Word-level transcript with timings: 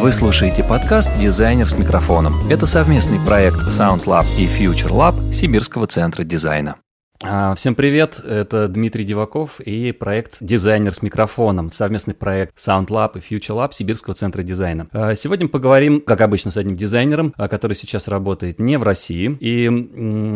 Вы 0.00 0.12
слушаете 0.12 0.62
подкаст 0.62 1.10
«Дизайнер 1.18 1.68
с 1.68 1.76
микрофоном». 1.76 2.32
Это 2.48 2.66
совместный 2.66 3.18
проект 3.18 3.56
SoundLab 3.56 4.26
и 4.38 4.46
Future 4.46 4.92
Lab 4.92 5.32
Сибирского 5.32 5.88
центра 5.88 6.22
дизайна. 6.22 6.76
А, 7.24 7.56
всем 7.56 7.74
привет, 7.74 8.20
это 8.24 8.68
Дмитрий 8.68 9.02
Диваков 9.04 9.58
и 9.58 9.90
проект 9.90 10.36
«Дизайнер 10.38 10.94
с 10.94 11.02
микрофоном», 11.02 11.72
совместный 11.72 12.14
проект 12.14 12.56
SoundLab 12.56 13.18
и 13.18 13.18
Future 13.18 13.56
Lab 13.56 13.72
Сибирского 13.72 14.14
центра 14.14 14.44
дизайна. 14.44 14.86
А, 14.92 15.16
сегодня 15.16 15.46
мы 15.46 15.50
поговорим, 15.50 16.00
как 16.00 16.20
обычно, 16.20 16.52
с 16.52 16.56
одним 16.56 16.76
дизайнером, 16.76 17.34
а, 17.36 17.48
который 17.48 17.72
сейчас 17.72 18.06
работает 18.06 18.60
не 18.60 18.76
в 18.78 18.84
России. 18.84 19.36
И 19.40 19.64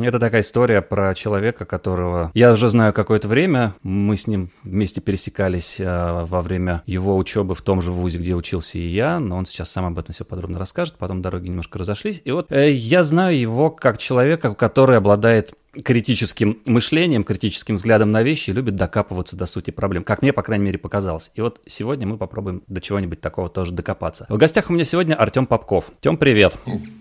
это 0.04 0.18
такая 0.18 0.40
история 0.40 0.82
про 0.82 1.14
человека, 1.14 1.66
которого 1.66 2.32
я 2.34 2.52
уже 2.52 2.68
знаю 2.68 2.92
какое-то 2.92 3.28
время. 3.28 3.76
Мы 3.84 4.16
с 4.16 4.26
ним 4.26 4.50
вместе 4.64 5.00
пересекались 5.00 5.76
во 5.78 6.42
время 6.42 6.82
его 6.86 7.16
учебы 7.16 7.54
в 7.54 7.62
том 7.62 7.80
же 7.80 7.92
вузе, 7.92 8.18
где 8.18 8.34
учился 8.34 8.78
и 8.78 8.88
я, 8.88 9.20
но 9.20 9.36
он 9.36 9.46
сейчас 9.46 9.70
сам 9.70 9.84
об 9.84 10.00
этом 10.00 10.14
все 10.14 10.24
подробно 10.24 10.58
расскажет, 10.58 10.96
потом 10.98 11.22
дороги 11.22 11.46
немножко 11.46 11.78
разошлись. 11.78 12.20
И 12.24 12.32
вот 12.32 12.50
э, 12.50 12.72
я 12.72 13.04
знаю 13.04 13.38
его 13.38 13.70
как 13.70 13.98
человека, 13.98 14.54
который 14.54 14.96
обладает 14.96 15.54
критическим 15.72 16.58
мышлением, 16.66 17.24
критическим 17.24 17.76
взглядом 17.76 18.12
на 18.12 18.22
вещи 18.22 18.50
и 18.50 18.52
любит 18.52 18.76
докапываться 18.76 19.36
до 19.36 19.46
сути 19.46 19.70
проблем. 19.70 20.04
Как 20.04 20.22
мне, 20.22 20.32
по 20.32 20.42
крайней 20.42 20.66
мере, 20.66 20.78
показалось. 20.78 21.30
И 21.34 21.40
вот 21.40 21.60
сегодня 21.66 22.06
мы 22.06 22.18
попробуем 22.18 22.62
до 22.66 22.80
чего-нибудь 22.80 23.20
такого 23.20 23.48
тоже 23.48 23.72
докопаться. 23.72 24.26
В 24.28 24.36
гостях 24.36 24.68
у 24.70 24.72
меня 24.72 24.84
сегодня 24.84 25.14
Артем 25.14 25.46
Попков. 25.46 25.86
Тем, 26.00 26.16
привет. 26.16 26.56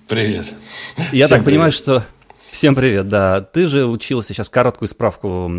Привет. 0.08 0.54
Я 1.12 1.26
Всем 1.26 1.30
так 1.30 1.30
привет. 1.30 1.46
понимаю, 1.46 1.72
что 1.72 2.06
Всем 2.52 2.76
привет, 2.76 3.08
да. 3.08 3.40
Ты 3.40 3.66
же 3.66 3.86
учился, 3.86 4.34
сейчас 4.34 4.50
короткую 4.50 4.90
справку 4.90 5.50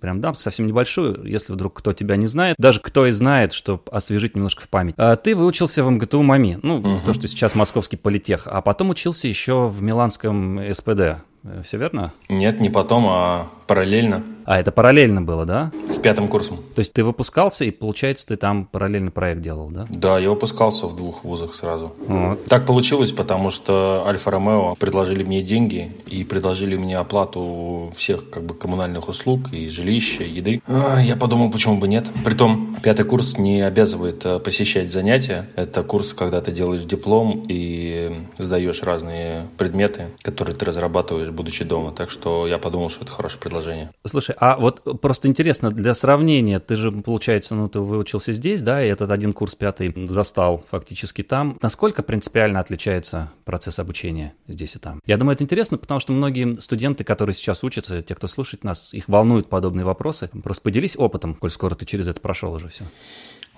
прям 0.00 0.20
дам, 0.20 0.36
совсем 0.36 0.68
небольшую, 0.68 1.26
если 1.26 1.52
вдруг 1.52 1.74
кто 1.74 1.92
тебя 1.92 2.14
не 2.14 2.28
знает, 2.28 2.54
даже 2.56 2.78
кто 2.78 3.06
и 3.06 3.10
знает, 3.10 3.52
чтобы 3.52 3.82
освежить 3.90 4.36
немножко 4.36 4.62
в 4.62 4.68
память. 4.68 4.94
А 4.96 5.16
ты 5.16 5.34
выучился 5.34 5.82
в 5.82 5.90
МГТУ 5.90 6.22
МАМИ, 6.22 6.58
ну, 6.62 6.76
угу. 6.76 7.00
то, 7.04 7.14
что 7.14 7.26
сейчас 7.26 7.56
Московский 7.56 7.96
политех, 7.96 8.46
а 8.46 8.62
потом 8.62 8.90
учился 8.90 9.26
еще 9.26 9.66
в 9.66 9.82
Миланском 9.82 10.60
СПД. 10.72 11.24
Все 11.62 11.78
верно? 11.78 12.12
Нет, 12.28 12.60
не 12.60 12.70
потом, 12.70 13.06
а 13.08 13.48
параллельно. 13.66 14.22
А, 14.46 14.60
это 14.60 14.70
параллельно 14.70 15.22
было, 15.22 15.44
да? 15.44 15.72
С 15.88 15.98
пятым 15.98 16.28
курсом. 16.28 16.58
То 16.74 16.78
есть 16.78 16.92
ты 16.92 17.02
выпускался, 17.02 17.64
и, 17.64 17.72
получается, 17.72 18.28
ты 18.28 18.36
там 18.36 18.64
параллельный 18.64 19.10
проект 19.10 19.42
делал, 19.42 19.70
да? 19.70 19.86
Да, 19.90 20.18
я 20.20 20.30
выпускался 20.30 20.86
в 20.86 20.94
двух 20.94 21.24
вузах 21.24 21.56
сразу. 21.56 21.92
Вот. 22.06 22.44
Так 22.44 22.64
получилось, 22.64 23.10
потому 23.10 23.50
что 23.50 24.04
Альфа-Ромео 24.06 24.76
предложили 24.76 25.24
мне 25.24 25.42
деньги 25.42 25.92
и 26.06 26.22
предложили 26.22 26.76
мне 26.76 26.96
оплату 26.96 27.92
всех 27.96 28.30
как 28.30 28.44
бы 28.44 28.54
коммунальных 28.54 29.08
услуг 29.08 29.52
и 29.52 29.68
жилища, 29.68 30.22
и 30.22 30.30
еды. 30.30 30.62
А, 30.68 31.00
я 31.00 31.16
подумал, 31.16 31.50
почему 31.50 31.78
бы 31.78 31.88
нет. 31.88 32.06
Притом, 32.24 32.76
пятый 32.82 33.04
курс 33.04 33.38
не 33.38 33.62
обязывает 33.62 34.24
э, 34.24 34.38
посещать 34.38 34.92
занятия. 34.92 35.48
Это 35.56 35.82
курс, 35.82 36.14
когда 36.14 36.40
ты 36.40 36.52
делаешь 36.52 36.84
диплом 36.84 37.42
и 37.48 38.26
сдаешь 38.38 38.82
разные 38.84 39.48
предметы, 39.58 40.10
которые 40.22 40.54
ты 40.54 40.64
разрабатываешь, 40.64 41.30
будучи 41.30 41.64
дома. 41.64 41.90
Так 41.90 42.10
что 42.10 42.46
я 42.46 42.58
подумал, 42.58 42.90
что 42.90 43.04
это 43.04 43.12
хорошее 43.12 43.40
предложение. 43.40 43.90
Слушай, 44.06 44.35
а 44.38 44.56
вот 44.56 45.00
просто 45.00 45.28
интересно, 45.28 45.70
для 45.70 45.94
сравнения, 45.94 46.60
ты 46.60 46.76
же, 46.76 46.92
получается, 46.92 47.54
ну, 47.54 47.68
ты 47.68 47.80
выучился 47.80 48.32
здесь, 48.32 48.62
да, 48.62 48.84
и 48.84 48.88
этот 48.88 49.10
один 49.10 49.32
курс 49.32 49.54
пятый 49.54 49.94
застал 50.06 50.64
фактически 50.70 51.22
там. 51.22 51.58
Насколько 51.62 52.02
принципиально 52.02 52.60
отличается 52.60 53.30
процесс 53.44 53.78
обучения 53.78 54.34
здесь 54.46 54.76
и 54.76 54.78
там? 54.78 55.00
Я 55.06 55.16
думаю, 55.16 55.34
это 55.34 55.44
интересно, 55.44 55.78
потому 55.78 56.00
что 56.00 56.12
многие 56.12 56.60
студенты, 56.60 57.04
которые 57.04 57.34
сейчас 57.34 57.64
учатся, 57.64 58.02
те, 58.02 58.14
кто 58.14 58.28
слушает 58.28 58.64
нас, 58.64 58.92
их 58.92 59.08
волнуют 59.08 59.48
подобные 59.48 59.84
вопросы. 59.84 60.30
Просто 60.42 60.62
поделись 60.62 60.96
опытом, 60.96 61.34
коль 61.34 61.50
скоро 61.50 61.74
ты 61.74 61.86
через 61.86 62.08
это 62.08 62.20
прошел 62.20 62.52
уже 62.52 62.68
все. 62.68 62.84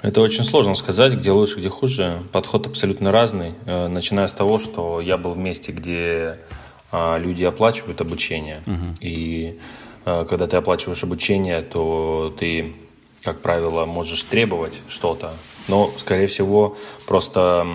Это 0.00 0.20
очень 0.20 0.44
сложно 0.44 0.74
сказать, 0.74 1.14
где 1.14 1.32
лучше, 1.32 1.58
где 1.58 1.68
хуже. 1.68 2.22
Подход 2.30 2.68
абсолютно 2.68 3.10
разный, 3.10 3.54
э, 3.66 3.88
начиная 3.88 4.28
с 4.28 4.32
того, 4.32 4.58
что 4.58 5.00
я 5.00 5.18
был 5.18 5.32
в 5.32 5.38
месте, 5.38 5.72
где 5.72 6.38
а, 6.90 7.18
люди 7.18 7.44
оплачивают 7.44 8.00
обучение. 8.00 8.62
Угу. 8.66 8.96
И 9.00 9.58
когда 10.04 10.46
ты 10.46 10.56
оплачиваешь 10.56 11.02
обучение, 11.02 11.62
то 11.62 12.34
ты, 12.38 12.74
как 13.22 13.40
правило, 13.40 13.84
можешь 13.84 14.22
требовать 14.22 14.80
что-то. 14.88 15.32
Но, 15.68 15.90
скорее 15.98 16.26
всего, 16.26 16.76
просто 17.06 17.66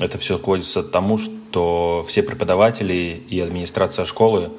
это 0.00 0.18
все 0.18 0.38
сводится 0.38 0.82
к 0.82 0.90
тому, 0.90 1.18
что 1.18 2.04
все 2.08 2.22
преподаватели 2.22 3.22
и 3.28 3.40
администрация 3.40 4.04
школы 4.04 4.50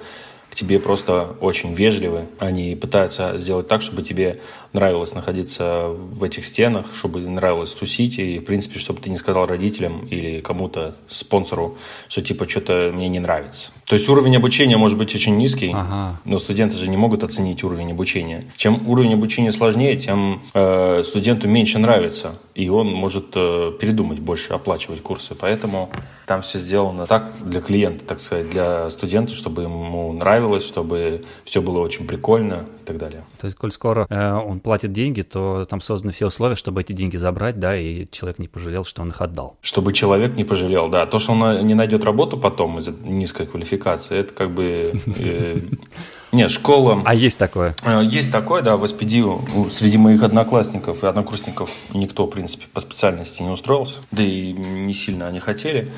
к 0.50 0.56
тебе 0.56 0.80
просто 0.80 1.36
очень 1.42 1.74
вежливы. 1.74 2.28
Они 2.40 2.76
пытаются 2.76 3.38
сделать 3.38 3.68
так, 3.68 3.82
чтобы 3.82 4.02
тебе 4.02 4.40
нравилось 4.74 5.14
находиться 5.14 5.88
в 5.90 6.24
этих 6.24 6.46
стенах, 6.46 6.88
чтобы 6.94 7.22
нравилось 7.22 7.72
тусить, 7.72 8.20
и, 8.20 8.40
в 8.40 8.46
принципе, 8.46 8.80
чтобы 8.80 9.02
ты 9.02 9.10
не 9.10 9.18
сказал 9.18 9.46
родителям 9.46 10.06
или 10.06 10.40
кому-то, 10.42 10.96
спонсору, 11.10 11.78
что, 12.08 12.22
типа, 12.22 12.48
что-то 12.48 12.92
мне 12.94 13.10
не 13.10 13.20
нравится. 13.20 13.72
То 13.88 13.94
есть 13.94 14.08
уровень 14.10 14.36
обучения 14.36 14.78
может 14.78 14.98
быть 14.98 15.16
очень 15.16 15.38
низкий, 15.38 15.72
ага. 15.74 16.20
но 16.26 16.38
студенты 16.38 16.76
же 16.76 16.90
не 16.90 16.98
могут 16.98 17.24
оценить 17.24 17.64
уровень 17.64 17.92
обучения. 17.92 18.44
Чем 18.58 18.88
уровень 18.88 19.14
обучения 19.14 19.54
сложнее, 19.54 19.96
тем 19.96 20.42
э, 20.54 21.04
студенту 21.04 21.48
меньше 21.48 21.80
нравится, 21.80 22.36
и 22.54 22.68
он 22.70 22.92
может 22.92 23.28
э, 23.36 23.72
передумать 23.80 24.20
больше 24.20 24.54
оплачивать 24.54 25.02
курсы. 25.02 25.36
Поэтому 25.36 25.90
там 26.26 26.42
все 26.42 26.60
сделано 26.60 27.06
так 27.06 27.32
для 27.42 27.62
клиента, 27.62 28.06
так 28.06 28.20
сказать, 28.20 28.50
для 28.50 28.90
студента, 28.90 29.34
чтобы 29.34 29.64
ему 29.64 30.12
нравилось, 30.12 30.66
чтобы 30.66 31.24
все 31.46 31.62
было 31.62 31.80
очень 31.80 32.06
прикольно 32.06 32.66
и 32.82 32.86
так 32.86 32.98
далее. 32.98 33.24
То 33.40 33.46
есть, 33.46 33.58
коль 33.58 33.72
скоро 33.72 34.06
э, 34.10 34.34
он 34.34 34.60
платит 34.68 34.92
деньги, 34.92 35.22
то 35.22 35.64
там 35.64 35.80
созданы 35.80 36.12
все 36.12 36.28
условия, 36.28 36.58
чтобы 36.58 36.82
эти 36.82 36.92
деньги 36.92 37.16
забрать, 37.16 37.58
да, 37.58 37.78
и 37.78 38.06
человек 38.12 38.38
не 38.38 38.50
пожалел, 38.50 38.84
что 38.84 39.02
он 39.02 39.12
их 39.12 39.22
отдал. 39.22 39.56
Чтобы 39.62 39.94
человек 39.94 40.36
не 40.36 40.44
пожалел, 40.44 40.90
да. 40.90 41.06
То, 41.06 41.20
что 41.20 41.32
он 41.32 41.66
не 41.66 41.74
найдет 41.74 42.04
работу 42.04 42.38
потом 42.38 42.80
из-за 42.80 42.92
низкой 42.92 43.48
квалификации. 43.48 44.18
Это 44.18 44.34
как 44.34 44.52
бы... 44.52 45.02
Э, 45.20 45.58
нет, 46.34 46.52
школа... 46.52 47.02
А 47.06 47.16
есть 47.16 47.40
такое? 47.40 47.78
Э, 47.86 48.02
есть 48.04 48.30
такое, 48.30 48.62
да, 48.62 48.76
в 48.76 48.84
SPD 48.84 49.70
среди 49.70 49.98
моих 49.98 50.22
одноклассников 50.22 51.02
и 51.02 51.08
однокурсников 51.08 51.72
никто, 51.94 52.26
в 52.26 52.30
принципе, 52.30 52.66
по 52.74 52.82
специальности 52.82 53.42
не 53.42 53.50
устроился. 53.50 54.00
Да 54.12 54.22
и 54.22 54.52
не 54.52 54.94
сильно 54.94 55.28
они 55.28 55.40
хотели. 55.40 55.90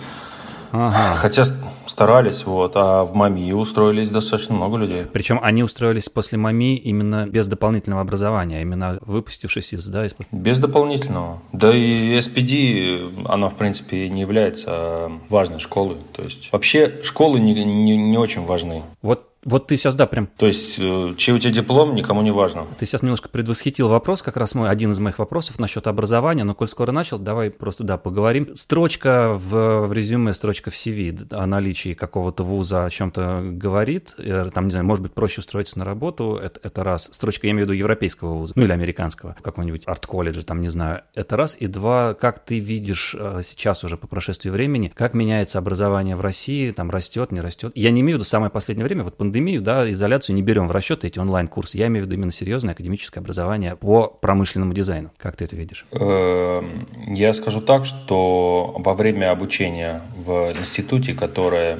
Ага. 0.71 1.15
Хотя 1.15 1.43
старались, 1.85 2.45
вот, 2.45 2.73
а 2.75 3.03
в 3.03 3.15
МАМИ 3.15 3.53
устроились 3.53 4.09
достаточно 4.09 4.55
много 4.55 4.77
людей. 4.77 5.05
Причем 5.11 5.39
они 5.41 5.63
устроились 5.63 6.09
после 6.09 6.37
МАМИ 6.37 6.75
именно 6.77 7.27
без 7.27 7.47
дополнительного 7.47 8.01
образования, 8.01 8.61
именно 8.61 8.99
выпустившись 9.01 9.73
из, 9.73 9.85
да, 9.87 10.05
из... 10.05 10.15
Без 10.31 10.59
дополнительного. 10.59 11.41
Да 11.51 11.75
и 11.75 12.17
SPD, 12.17 13.25
она, 13.27 13.49
в 13.49 13.55
принципе, 13.55 14.09
не 14.09 14.21
является 14.21 15.11
важной 15.29 15.59
школой. 15.59 15.97
То 16.13 16.23
есть 16.23 16.51
вообще 16.51 16.99
школы 17.03 17.39
не, 17.39 17.53
не, 17.53 17.97
не 17.97 18.17
очень 18.17 18.45
важны. 18.45 18.83
Вот 19.01 19.28
вот 19.43 19.67
ты 19.67 19.77
сейчас, 19.77 19.95
да, 19.95 20.05
прям... 20.05 20.27
То 20.37 20.47
есть, 20.47 20.77
э, 20.79 21.13
чей 21.15 21.33
у 21.33 21.39
тебя 21.39 21.53
диплом, 21.53 21.95
никому 21.95 22.21
не 22.21 22.31
важно. 22.31 22.67
Ты 22.77 22.85
сейчас 22.85 23.01
немножко 23.03 23.29
предвосхитил 23.29 23.87
вопрос, 23.87 24.21
как 24.21 24.35
раз 24.35 24.53
мой, 24.53 24.69
один 24.69 24.91
из 24.91 24.99
моих 24.99 25.17
вопросов 25.17 25.59
насчет 25.59 25.87
образования, 25.87 26.43
но 26.43 26.53
коль 26.53 26.67
скоро 26.67 26.91
начал, 26.91 27.19
давай 27.19 27.49
просто, 27.49 27.85
да, 27.85 27.97
поговорим. 27.97 28.53
Строчка 28.55 29.33
в, 29.33 29.87
в 29.87 29.93
резюме, 29.93 30.33
строчка 30.33 30.71
в 30.71 30.73
CV 30.73 31.33
о 31.33 31.45
наличии 31.45 31.93
какого-то 31.93 32.43
вуза 32.43 32.83
о 32.83 32.89
чем-то 32.89 33.41
говорит, 33.43 34.13
э, 34.17 34.49
там, 34.53 34.65
не 34.65 34.71
знаю, 34.71 34.85
может 34.85 35.03
быть, 35.03 35.13
проще 35.13 35.39
устроиться 35.39 35.79
на 35.79 35.85
работу, 35.85 36.35
это, 36.35 36.59
это 36.61 36.83
раз. 36.83 37.09
Строчка, 37.09 37.47
я 37.47 37.51
имею 37.51 37.65
в 37.65 37.69
виду 37.69 37.79
европейского 37.79 38.35
вуза, 38.35 38.53
ну 38.57 38.63
или 38.63 38.73
американского, 38.73 39.37
какого-нибудь 39.41 39.83
арт-колледжа, 39.85 40.43
там, 40.43 40.59
не 40.59 40.69
знаю, 40.69 41.03
это 41.15 41.37
раз. 41.37 41.55
И 41.57 41.67
два, 41.67 42.13
как 42.13 42.43
ты 42.43 42.59
видишь 42.59 43.15
э, 43.17 43.39
сейчас 43.45 43.85
уже 43.85 43.95
по 43.95 44.07
прошествии 44.07 44.49
времени, 44.49 44.91
как 44.93 45.13
меняется 45.13 45.59
образование 45.59 46.17
в 46.17 46.21
России, 46.21 46.71
там, 46.71 46.89
растет, 46.89 47.31
не 47.31 47.39
растет. 47.39 47.71
Я 47.75 47.91
не 47.91 48.01
имею 48.01 48.17
в 48.17 48.19
виду 48.19 48.25
самое 48.25 48.51
последнее 48.51 48.85
время, 48.85 49.03
вот 49.03 49.17
пандемию, 49.29 49.61
да, 49.61 49.89
изоляцию 49.91 50.35
не 50.35 50.41
берем 50.41 50.67
в 50.67 50.71
расчет, 50.71 51.05
эти 51.05 51.19
онлайн-курсы. 51.19 51.77
Я 51.77 51.87
имею 51.87 52.03
в 52.03 52.07
виду 52.07 52.15
именно 52.15 52.31
серьезное 52.31 52.73
академическое 52.73 53.21
образование 53.21 53.75
по 53.75 54.07
промышленному 54.07 54.73
дизайну. 54.73 55.11
Как 55.17 55.35
ты 55.35 55.45
это 55.45 55.55
видишь? 55.55 55.85
Эм, 55.91 56.87
я 57.09 57.33
скажу 57.33 57.61
так, 57.61 57.85
что 57.85 58.75
во 58.77 58.93
время 58.95 59.31
обучения 59.31 60.01
в 60.17 60.51
институте, 60.57 61.13
которое 61.13 61.77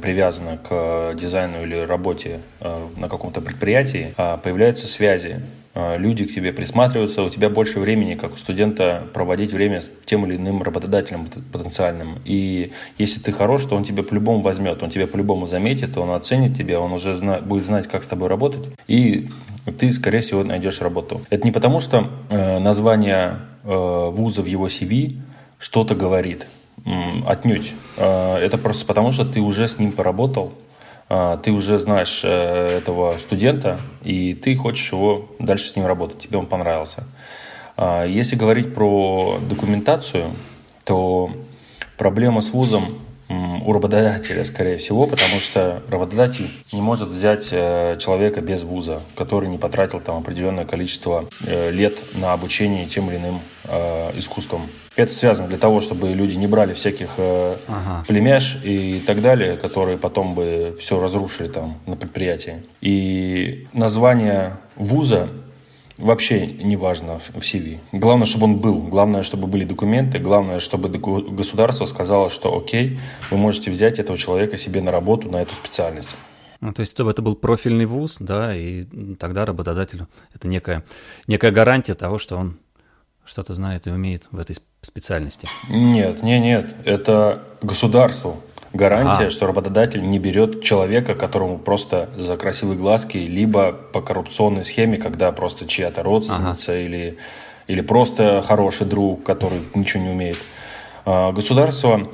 привязано 0.00 0.56
к 0.56 1.14
дизайну 1.20 1.62
или 1.62 1.76
работе 1.76 2.40
э, 2.60 2.86
на 2.96 3.10
каком-то 3.10 3.42
предприятии, 3.42 4.14
э, 4.16 4.38
появляются 4.42 4.86
связи 4.86 5.42
люди 5.98 6.24
к 6.24 6.34
тебе 6.34 6.52
присматриваются, 6.52 7.22
у 7.22 7.28
тебя 7.28 7.50
больше 7.50 7.80
времени, 7.80 8.14
как 8.14 8.34
у 8.34 8.36
студента, 8.36 9.06
проводить 9.12 9.52
время 9.52 9.80
с 9.80 9.90
тем 10.04 10.26
или 10.26 10.36
иным 10.36 10.62
работодателем 10.62 11.28
потенциальным. 11.52 12.18
И 12.24 12.72
если 12.98 13.20
ты 13.20 13.32
хорош, 13.32 13.64
то 13.64 13.76
он 13.76 13.84
тебя 13.84 14.02
по-любому 14.02 14.40
возьмет, 14.40 14.82
он 14.82 14.90
тебя 14.90 15.06
по-любому 15.06 15.46
заметит, 15.46 15.96
он 15.96 16.10
оценит 16.10 16.56
тебя, 16.56 16.80
он 16.80 16.92
уже 16.92 17.14
зна- 17.14 17.40
будет 17.40 17.66
знать, 17.66 17.88
как 17.88 18.04
с 18.04 18.06
тобой 18.06 18.28
работать, 18.28 18.68
и 18.88 19.28
ты, 19.78 19.92
скорее 19.92 20.20
всего, 20.20 20.44
найдешь 20.44 20.80
работу. 20.80 21.20
Это 21.30 21.44
не 21.44 21.52
потому, 21.52 21.80
что 21.80 22.10
э, 22.30 22.58
название 22.58 23.40
э, 23.64 24.10
вуза 24.12 24.42
в 24.42 24.46
его 24.46 24.66
CV 24.66 25.18
что-то 25.58 25.94
говорит. 25.94 26.46
Отнюдь. 27.26 27.74
Э, 27.96 28.36
это 28.36 28.58
просто 28.58 28.86
потому, 28.86 29.12
что 29.12 29.24
ты 29.24 29.40
уже 29.40 29.66
с 29.66 29.78
ним 29.78 29.92
поработал, 29.92 30.52
а, 30.52 30.65
ты 31.08 31.52
уже 31.52 31.78
знаешь 31.78 32.22
э, 32.24 32.78
этого 32.78 33.16
студента, 33.18 33.78
и 34.02 34.34
ты 34.34 34.56
хочешь 34.56 34.92
его 34.92 35.28
дальше 35.38 35.68
с 35.68 35.76
ним 35.76 35.86
работать, 35.86 36.18
тебе 36.18 36.38
он 36.38 36.46
понравился. 36.46 37.04
А, 37.76 38.04
если 38.04 38.36
говорить 38.36 38.74
про 38.74 39.38
документацию, 39.48 40.32
то 40.84 41.30
Проблема 41.96 42.42
с 42.42 42.50
вузом 42.50 42.84
у 43.28 43.72
работодателя, 43.72 44.44
скорее 44.44 44.78
всего, 44.78 45.06
потому 45.06 45.40
что 45.40 45.82
работодатель 45.88 46.48
не 46.72 46.80
может 46.80 47.08
взять 47.08 47.48
э, 47.50 47.96
человека 47.98 48.40
без 48.40 48.62
вуза, 48.62 49.00
который 49.16 49.48
не 49.48 49.58
потратил 49.58 49.98
там 49.98 50.18
определенное 50.18 50.64
количество 50.64 51.24
э, 51.44 51.70
лет 51.72 51.94
на 52.14 52.32
обучение 52.32 52.86
тем 52.86 53.10
или 53.10 53.16
иным 53.16 53.40
э, 53.64 54.18
искусством. 54.18 54.62
Это 54.94 55.12
связано 55.12 55.48
для 55.48 55.58
того, 55.58 55.80
чтобы 55.80 56.10
люди 56.10 56.36
не 56.36 56.46
брали 56.46 56.72
всяких 56.72 57.10
ага. 57.18 58.04
племяш 58.06 58.58
и 58.62 59.02
так 59.04 59.20
далее, 59.20 59.56
которые 59.56 59.98
потом 59.98 60.34
бы 60.34 60.74
все 60.78 60.98
разрушили 60.98 61.48
там 61.48 61.78
на 61.86 61.96
предприятии. 61.96 62.64
И 62.80 63.66
название 63.74 64.56
вуза 64.76 65.28
вообще 65.98 66.46
не 66.46 66.76
важно 66.76 67.18
в 67.18 67.36
CV. 67.38 67.78
Главное, 67.92 68.26
чтобы 68.26 68.44
он 68.44 68.56
был. 68.58 68.82
Главное, 68.82 69.22
чтобы 69.22 69.46
были 69.46 69.64
документы. 69.64 70.18
Главное, 70.18 70.58
чтобы 70.58 70.88
государство 70.88 71.84
сказало, 71.86 72.30
что 72.30 72.56
окей, 72.56 72.98
вы 73.30 73.36
можете 73.36 73.70
взять 73.70 73.98
этого 73.98 74.18
человека 74.18 74.56
себе 74.56 74.80
на 74.80 74.90
работу 74.90 75.30
на 75.30 75.42
эту 75.42 75.54
специальность. 75.54 76.10
Ну, 76.60 76.72
то 76.72 76.80
есть, 76.80 76.92
чтобы 76.92 77.10
это 77.10 77.22
был 77.22 77.36
профильный 77.36 77.86
вуз, 77.86 78.16
да, 78.18 78.54
и 78.56 78.84
тогда 79.18 79.44
работодателю 79.44 80.08
это 80.34 80.48
некая, 80.48 80.84
некая 81.26 81.50
гарантия 81.50 81.94
того, 81.94 82.18
что 82.18 82.36
он 82.36 82.58
что-то 83.24 83.54
знает 83.54 83.86
и 83.86 83.90
умеет 83.90 84.28
в 84.30 84.38
этой 84.38 84.56
специальности. 84.80 85.48
Нет, 85.68 86.22
нет, 86.22 86.42
нет. 86.42 86.74
Это 86.84 87.42
государству 87.60 88.40
гарантия, 88.76 89.26
а. 89.26 89.30
что 89.30 89.46
работодатель 89.46 90.02
не 90.02 90.18
берет 90.18 90.62
человека, 90.62 91.14
которому 91.14 91.58
просто 91.58 92.08
за 92.16 92.36
красивые 92.36 92.78
глазки, 92.78 93.16
либо 93.16 93.72
по 93.72 94.00
коррупционной 94.00 94.64
схеме, 94.64 94.98
когда 94.98 95.32
просто 95.32 95.66
чья-то 95.66 96.02
родственница 96.02 96.72
ага. 96.72 96.80
или, 96.80 97.18
или 97.66 97.80
просто 97.80 98.42
хороший 98.46 98.86
друг, 98.86 99.24
который 99.24 99.60
ничего 99.74 100.02
не 100.02 100.10
умеет. 100.10 100.38
А, 101.04 101.32
государство 101.32 102.08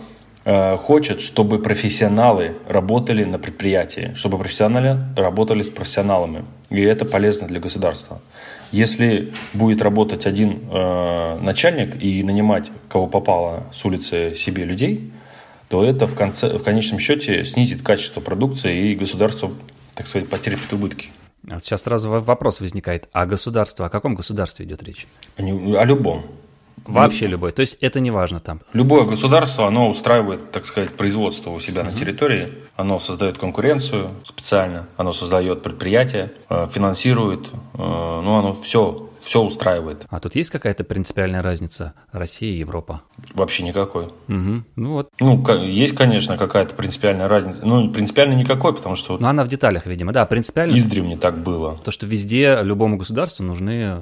а, 0.44 0.76
хочет, 0.76 1.20
чтобы 1.20 1.60
профессионалы 1.60 2.56
работали 2.68 3.24
на 3.24 3.38
предприятии, 3.38 4.12
чтобы 4.14 4.38
профессионалы 4.38 4.98
работали 5.16 5.62
с 5.62 5.70
профессионалами. 5.70 6.44
И 6.70 6.80
это 6.80 7.04
полезно 7.04 7.46
для 7.46 7.60
государства. 7.60 8.20
Если 8.72 9.32
будет 9.52 9.82
работать 9.82 10.24
один 10.24 10.60
э, 10.70 11.38
начальник 11.42 12.02
и 12.02 12.22
нанимать 12.22 12.70
кого 12.88 13.06
попало 13.06 13.64
с 13.70 13.84
улицы 13.84 14.34
себе 14.34 14.64
людей, 14.64 15.12
то 15.72 15.82
это 15.82 16.06
в, 16.06 16.14
конце, 16.14 16.58
в 16.58 16.62
конечном 16.62 16.98
счете 16.98 17.44
снизит 17.44 17.82
качество 17.82 18.20
продукции 18.20 18.90
и 18.90 18.94
государство, 18.94 19.50
так 19.94 20.06
сказать, 20.06 20.28
потерпит 20.28 20.70
убытки. 20.70 21.08
Вот 21.44 21.64
сейчас 21.64 21.84
сразу 21.84 22.10
вопрос 22.10 22.60
возникает. 22.60 23.08
А 23.14 23.24
государство, 23.24 23.86
о 23.86 23.88
каком 23.88 24.14
государстве 24.14 24.66
идет 24.66 24.82
речь? 24.82 25.06
О, 25.38 25.84
любом. 25.84 26.26
Вообще 26.84 27.26
любой. 27.26 27.52
То 27.52 27.62
есть 27.62 27.78
это 27.80 28.00
не 28.00 28.10
важно 28.10 28.38
там. 28.38 28.60
Любое 28.74 29.04
государство, 29.04 29.66
оно 29.66 29.88
устраивает, 29.88 30.50
так 30.52 30.66
сказать, 30.66 30.90
производство 30.90 31.48
у 31.48 31.58
себя 31.58 31.80
uh-huh. 31.80 31.84
на 31.84 31.92
территории. 31.92 32.48
Оно 32.76 32.98
создает 32.98 33.38
конкуренцию 33.38 34.10
специально, 34.26 34.88
оно 34.98 35.14
создает 35.14 35.62
предприятия, 35.62 36.32
э, 36.50 36.66
финансирует. 36.70 37.46
Э, 37.46 38.20
ну, 38.22 38.34
оно 38.34 38.60
все 38.60 39.08
все 39.22 39.42
устраивает. 39.42 40.04
А 40.10 40.20
тут 40.20 40.34
есть 40.34 40.50
какая-то 40.50 40.84
принципиальная 40.84 41.42
разница 41.42 41.94
Россия 42.10 42.52
и 42.52 42.58
Европа? 42.58 43.02
Вообще 43.34 43.62
никакой. 43.62 44.06
Угу. 44.28 44.64
Ну 44.76 44.92
вот. 44.92 45.10
Ну, 45.20 45.44
есть, 45.64 45.94
конечно, 45.94 46.36
какая-то 46.36 46.74
принципиальная 46.74 47.28
разница. 47.28 47.60
Ну, 47.64 47.90
принципиально 47.92 48.34
никакой, 48.34 48.74
потому 48.74 48.96
что... 48.96 49.18
Ну, 49.18 49.26
она 49.26 49.44
в 49.44 49.48
деталях, 49.48 49.86
видимо, 49.86 50.12
да, 50.12 50.26
принципиально. 50.26 50.76
Издревле 50.76 51.16
так 51.16 51.38
было. 51.42 51.78
То, 51.84 51.90
что 51.90 52.06
везде 52.06 52.58
любому 52.62 52.96
государству 52.96 53.44
нужны 53.44 54.00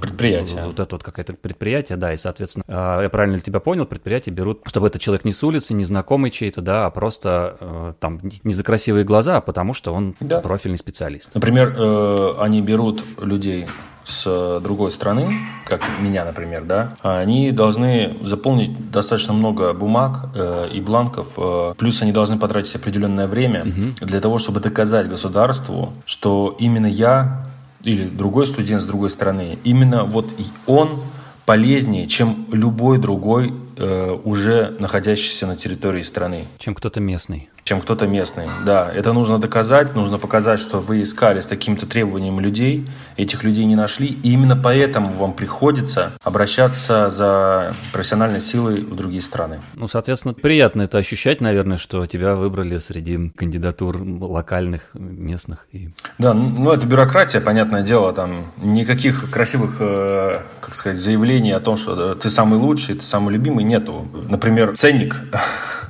Предприятие. 0.00 0.64
Вот 0.66 0.80
это 0.80 0.96
вот 0.96 1.04
какое-то 1.04 1.32
предприятие, 1.34 1.96
да, 1.96 2.12
и, 2.12 2.16
соответственно, 2.16 2.64
а, 2.68 3.02
я 3.02 3.08
правильно 3.08 3.36
ли 3.36 3.40
тебя 3.40 3.60
понял, 3.60 3.86
предприятия 3.86 4.30
берут, 4.30 4.60
чтобы 4.66 4.88
этот 4.88 5.00
человек 5.00 5.24
не 5.24 5.32
с 5.32 5.42
улицы, 5.44 5.74
не 5.74 5.84
знакомый 5.84 6.30
чей-то, 6.30 6.60
да, 6.60 6.86
а 6.86 6.90
просто 6.90 7.56
э, 7.60 7.94
там 8.00 8.20
не 8.42 8.52
за 8.52 8.64
красивые 8.64 9.04
глаза, 9.04 9.36
а 9.36 9.40
потому 9.40 9.72
что 9.72 9.94
он 9.94 10.16
да. 10.18 10.40
профильный 10.40 10.76
специалист. 10.76 11.32
Например, 11.34 11.74
э, 11.76 12.34
они 12.40 12.62
берут 12.62 13.02
людей 13.20 13.66
с 14.04 14.60
другой 14.60 14.90
страны, 14.90 15.28
как 15.66 15.82
меня, 16.00 16.24
например, 16.24 16.64
да, 16.64 16.96
они 17.02 17.50
должны 17.50 18.16
заполнить 18.22 18.90
достаточно 18.90 19.32
много 19.32 19.72
бумаг 19.72 20.30
э, 20.34 20.68
и 20.72 20.80
бланков, 20.80 21.28
э, 21.36 21.74
плюс 21.76 22.02
они 22.02 22.12
должны 22.12 22.38
потратить 22.38 22.74
определенное 22.76 23.26
время 23.26 23.62
угу. 23.62 24.06
для 24.06 24.20
того, 24.20 24.38
чтобы 24.38 24.60
доказать 24.60 25.08
государству, 25.08 25.92
что 26.04 26.56
именно 26.58 26.86
я 26.86 27.46
или 27.84 28.04
другой 28.04 28.46
студент 28.46 28.82
с 28.82 28.86
другой 28.86 29.10
стороны, 29.10 29.58
именно 29.64 30.04
вот 30.04 30.26
он 30.66 31.02
полезнее, 31.46 32.06
чем 32.06 32.46
любой 32.52 32.98
другой 32.98 33.52
э, 33.76 34.18
уже 34.24 34.76
находящийся 34.78 35.46
на 35.46 35.56
территории 35.56 36.02
страны. 36.02 36.46
Чем 36.58 36.74
кто-то 36.74 37.00
местный 37.00 37.50
чем 37.64 37.80
кто-то 37.80 38.06
местный. 38.06 38.46
Да, 38.64 38.90
это 38.92 39.12
нужно 39.12 39.38
доказать, 39.38 39.94
нужно 39.94 40.18
показать, 40.18 40.60
что 40.60 40.80
вы 40.80 41.00
искали 41.00 41.40
с 41.40 41.46
таким-то 41.46 41.86
требованием 41.86 42.38
людей, 42.38 42.86
этих 43.16 43.42
людей 43.42 43.64
не 43.64 43.74
нашли, 43.74 44.06
и 44.06 44.32
именно 44.32 44.54
поэтому 44.54 45.10
вам 45.10 45.32
приходится 45.32 46.12
обращаться 46.22 47.10
за 47.10 47.74
профессиональной 47.92 48.40
силой 48.40 48.82
в 48.82 48.94
другие 48.94 49.22
страны. 49.22 49.60
Ну, 49.74 49.88
соответственно, 49.88 50.34
приятно 50.34 50.82
это 50.82 50.98
ощущать, 50.98 51.40
наверное, 51.40 51.78
что 51.78 52.06
тебя 52.06 52.36
выбрали 52.36 52.78
среди 52.78 53.30
кандидатур 53.30 53.96
локальных, 54.20 54.90
местных. 54.92 55.66
И... 55.72 55.88
Да, 56.18 56.34
ну 56.34 56.70
это 56.70 56.86
бюрократия, 56.86 57.40
понятное 57.40 57.82
дело, 57.82 58.12
там 58.12 58.52
никаких 58.58 59.30
красивых, 59.30 59.76
э, 59.80 60.40
как 60.60 60.74
сказать, 60.74 60.98
заявлений 60.98 61.52
о 61.52 61.60
том, 61.60 61.76
что 61.76 62.14
ты 62.14 62.28
самый 62.28 62.58
лучший, 62.58 62.96
ты 62.96 63.02
самый 63.02 63.32
любимый, 63.32 63.64
нету. 63.64 64.06
Например, 64.28 64.76
ценник 64.76 65.20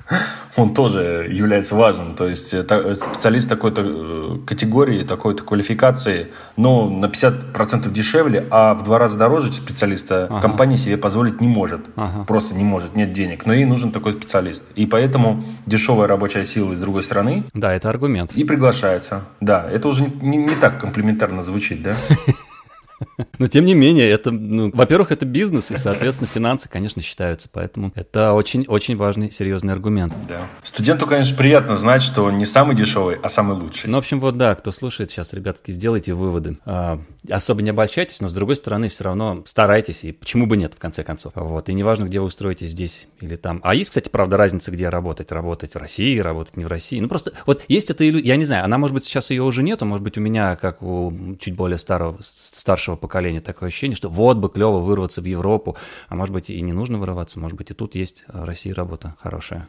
он 0.57 0.75
тоже 0.75 1.29
является 1.31 1.75
важным. 1.75 2.15
То 2.15 2.29
есть 2.29 2.55
э, 2.55 2.65
э, 2.69 2.95
специалист 2.95 3.49
такой-то 3.49 3.83
э, 3.85 4.39
категории, 4.47 5.03
такой-то 5.03 5.43
квалификации, 5.43 6.29
но 6.57 6.89
на 6.89 7.07
50% 7.07 7.91
дешевле, 7.91 8.47
а 8.51 8.75
в 8.75 8.85
два 8.85 8.99
раза 8.99 9.17
дороже 9.17 9.53
специалиста 9.53 10.27
ага. 10.27 10.41
компания 10.41 10.77
себе 10.77 10.97
позволить 10.97 11.41
не 11.41 11.49
может. 11.49 11.81
Ага. 11.97 12.25
Просто 12.25 12.55
не 12.55 12.65
может, 12.65 12.95
нет 12.95 13.13
денег. 13.13 13.47
Но 13.47 13.53
ей 13.53 13.65
нужен 13.65 13.91
такой 13.91 14.13
специалист. 14.13 14.65
И 14.77 14.87
поэтому 14.87 15.43
дешевая 15.67 16.07
рабочая 16.07 16.45
сила 16.45 16.73
из 16.73 16.79
другой 16.79 17.03
страны. 17.03 17.45
Да, 17.53 17.73
это 17.73 17.91
аргумент. 17.91 18.33
И 18.33 18.45
приглашается. 18.45 19.23
Да, 19.41 19.69
это 19.71 19.89
уже 19.89 20.05
не, 20.05 20.37
не 20.37 20.55
так 20.55 20.81
комплиментарно 20.81 21.43
звучит, 21.43 21.83
да? 21.83 21.97
Но 23.39 23.47
тем 23.47 23.65
не 23.65 23.75
менее, 23.75 24.11
это, 24.11 24.31
ну, 24.31 24.71
во-первых, 24.73 25.13
это 25.13 25.25
бизнес, 25.27 25.71
и, 25.71 25.77
соответственно, 25.77 26.29
финансы, 26.33 26.69
конечно, 26.69 27.03
считаются. 27.03 27.49
Поэтому 27.53 27.93
это 27.95 28.33
очень-очень 28.33 28.97
важный, 28.97 29.31
серьезный 29.31 29.73
аргумент. 29.73 30.13
Да. 30.29 30.49
Студенту, 30.63 31.07
конечно, 31.07 31.37
приятно 31.37 31.77
знать, 31.77 32.03
что 32.03 32.25
он 32.25 32.37
не 32.37 32.45
самый 32.45 32.77
дешевый, 32.77 33.17
а 33.23 33.29
самый 33.29 33.57
лучший. 33.57 33.89
Ну, 33.89 33.97
в 33.97 34.01
общем, 34.01 34.21
вот 34.21 34.37
да, 34.37 34.55
кто 34.55 34.73
слушает 34.73 35.11
сейчас, 35.11 35.33
ребятки, 35.33 35.71
сделайте 35.71 36.15
выводы. 36.15 36.59
А, 36.65 37.01
особо 37.31 37.63
не 37.63 37.71
обольщайтесь, 37.71 38.21
но, 38.21 38.29
с 38.29 38.35
другой 38.35 38.57
стороны, 38.57 38.89
все 38.89 39.05
равно 39.05 39.43
старайтесь, 39.47 40.05
и 40.05 40.13
почему 40.13 40.47
бы 40.47 40.57
нет, 40.57 40.75
в 40.75 40.79
конце 40.79 41.05
концов. 41.05 41.33
Вот. 41.35 41.69
И 41.69 41.75
неважно, 41.75 42.05
где 42.05 42.21
вы 42.21 42.27
устроитесь, 42.27 42.71
здесь 42.71 43.07
или 43.21 43.37
там. 43.37 43.61
А 43.63 43.75
есть, 43.75 43.91
кстати, 43.91 44.09
правда, 44.09 44.37
разница, 44.37 44.71
где 44.71 44.89
работать. 44.89 45.33
Работать 45.33 45.75
в 45.75 45.79
России, 45.79 46.19
работать 46.19 46.57
не 46.57 46.65
в 46.65 46.69
России. 46.69 47.01
Ну, 47.01 47.09
просто 47.09 47.33
вот 47.47 47.63
есть 47.69 47.91
эта 47.91 48.09
иллюзия, 48.09 48.29
я 48.29 48.37
не 48.37 48.45
знаю, 48.45 48.65
она, 48.65 48.79
может 48.79 48.95
быть, 48.95 49.05
сейчас 49.05 49.31
ее 49.31 49.43
уже 49.43 49.63
нету, 49.63 49.85
может 49.85 50.03
быть, 50.03 50.19
у 50.19 50.21
меня, 50.21 50.57
как 50.57 50.83
у 50.83 51.37
чуть 51.41 51.55
более 51.55 51.79
старого, 51.79 52.19
старшего 52.23 52.97
поколения, 53.05 53.41
такое 53.41 53.69
ощущение, 53.69 53.97
что 53.97 54.09
вот 54.09 54.39
бы 54.39 54.49
клево 54.49 54.79
вырваться 54.79 55.21
в 55.21 55.25
Европу, 55.27 55.77
а 56.09 56.15
может 56.15 56.33
быть 56.33 56.51
и 56.51 56.61
не 56.61 56.73
нужно 56.73 56.99
вырываться, 56.99 57.39
может 57.39 57.57
быть 57.57 57.71
и 57.71 57.75
тут 57.75 57.95
есть 57.95 58.25
в 58.29 58.45
России 58.45 58.71
работа 58.71 59.15
хорошая. 59.21 59.67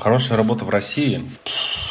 Хорошая 0.00 0.36
работа 0.36 0.64
в 0.64 0.70
России, 0.70 1.22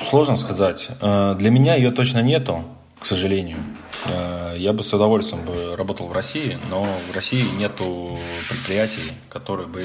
сложно 0.10 0.36
сказать. 0.36 0.90
Э, 1.02 1.36
для 1.40 1.50
меня 1.50 1.76
ее 1.76 1.92
точно 1.92 2.22
нету, 2.22 2.64
к 3.00 3.06
сожалению. 3.06 3.60
Э, 4.06 4.56
я 4.58 4.74
бы 4.74 4.84
с 4.84 4.94
удовольствием 4.94 5.46
бы 5.46 5.76
работал 5.78 6.08
в 6.08 6.12
России, 6.12 6.58
но 6.70 6.84
в 6.84 7.16
России 7.16 7.44
нету 7.58 8.18
предприятий, 8.50 9.14
которые 9.30 9.68
бы 9.68 9.82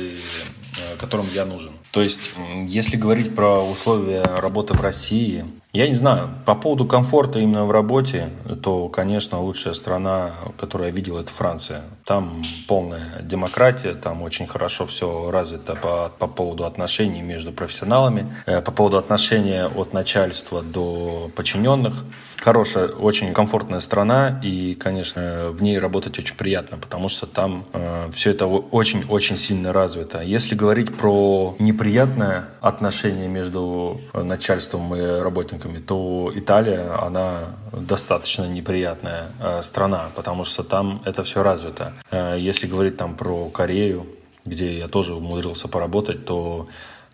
Э, 0.78 0.96
которым 0.96 1.26
я 1.34 1.44
нужен. 1.44 1.72
То 1.90 2.02
есть, 2.02 2.20
если 2.66 2.96
говорить 2.96 3.34
про 3.34 3.60
условия 3.60 4.22
работы 4.22 4.74
в 4.74 4.80
России, 4.80 5.44
я 5.78 5.86
не 5.86 5.94
знаю, 5.94 6.30
по 6.44 6.56
поводу 6.56 6.86
комфорта 6.86 7.38
именно 7.38 7.64
в 7.64 7.70
работе, 7.70 8.30
то, 8.64 8.88
конечно, 8.88 9.40
лучшая 9.40 9.74
страна, 9.74 10.32
которую 10.58 10.88
я 10.88 10.94
видел, 10.94 11.18
это 11.18 11.32
Франция. 11.32 11.82
Там 12.04 12.42
полная 12.66 13.22
демократия, 13.22 13.94
там 13.94 14.22
очень 14.22 14.48
хорошо 14.48 14.86
все 14.86 15.30
развито 15.30 15.76
по, 15.76 16.10
по 16.18 16.26
поводу 16.26 16.64
отношений 16.64 17.22
между 17.22 17.52
профессионалами, 17.52 18.26
э, 18.46 18.60
по 18.60 18.72
поводу 18.72 18.98
отношения 18.98 19.66
от 19.66 19.92
начальства 19.92 20.62
до 20.62 21.30
подчиненных 21.36 21.94
хорошая, 22.40 22.88
очень 22.88 23.32
комфортная 23.32 23.80
страна, 23.80 24.40
и, 24.42 24.74
конечно, 24.74 25.50
в 25.50 25.62
ней 25.62 25.78
работать 25.78 26.18
очень 26.18 26.36
приятно, 26.36 26.78
потому 26.78 27.08
что 27.08 27.26
там 27.26 27.64
э, 27.72 28.10
все 28.12 28.30
это 28.30 28.46
очень-очень 28.46 29.36
сильно 29.36 29.72
развито. 29.72 30.22
Если 30.22 30.54
говорить 30.54 30.96
про 30.96 31.54
неприятное 31.58 32.46
отношение 32.60 33.28
между 33.28 34.00
начальством 34.14 34.94
и 34.94 35.00
работниками, 35.00 35.67
то 35.76 36.32
Италия, 36.34 36.98
она 37.00 37.56
достаточно 37.72 38.44
неприятная 38.44 39.26
э, 39.40 39.60
страна, 39.62 40.08
потому 40.16 40.44
что 40.44 40.62
там 40.62 41.02
это 41.04 41.22
все 41.22 41.42
развито. 41.42 41.92
Э, 42.10 42.36
если 42.38 42.66
говорить 42.66 42.96
там 42.96 43.14
про 43.14 43.48
Корею, 43.50 44.06
где 44.46 44.78
я 44.78 44.88
тоже 44.88 45.14
умудрился 45.14 45.68
поработать, 45.68 46.24
то 46.24 46.66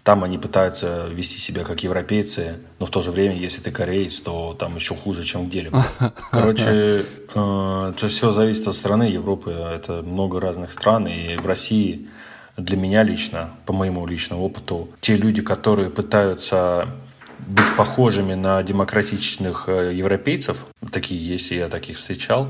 там 0.05 0.23
они 0.23 0.37
пытаются 0.37 1.07
вести 1.07 1.39
себя 1.39 1.65
как 1.65 1.83
европейцы, 1.83 2.61
но 2.79 2.85
в 2.85 2.91
то 2.91 3.01
же 3.01 3.11
время, 3.11 3.37
если 3.37 3.63
ты 3.63 3.71
кореец, 3.71 4.21
то 4.21 4.55
там 4.59 4.77
еще 4.77 4.95
хуже, 4.95 5.25
чем 5.25 5.47
где-либо. 5.49 5.83
Короче, 6.31 7.07
э, 7.35 7.93
это 7.95 8.09
все 8.09 8.31
зависит 8.31 8.69
от 8.69 8.77
страны 8.77 9.05
Европы. 9.05 9.51
Это 9.51 10.03
много 10.03 10.41
разных 10.41 10.73
стран. 10.73 11.09
И 11.09 11.37
в 11.37 11.47
России 11.47 12.07
для 12.59 12.77
меня 12.77 13.03
лично, 13.03 13.55
по 13.65 13.73
моему 13.73 14.07
личному 14.07 14.45
опыту, 14.45 14.91
те 15.01 15.17
люди, 15.17 15.41
которые 15.41 15.89
пытаются 15.89 16.89
быть 17.47 17.77
похожими 17.77 18.35
на 18.35 18.63
демократичных 18.63 19.69
э, 19.69 19.93
европейцев, 19.95 20.67
такие 20.93 21.25
есть, 21.25 21.53
и 21.53 21.57
я 21.57 21.69
таких 21.69 21.99
встречал, 21.99 22.49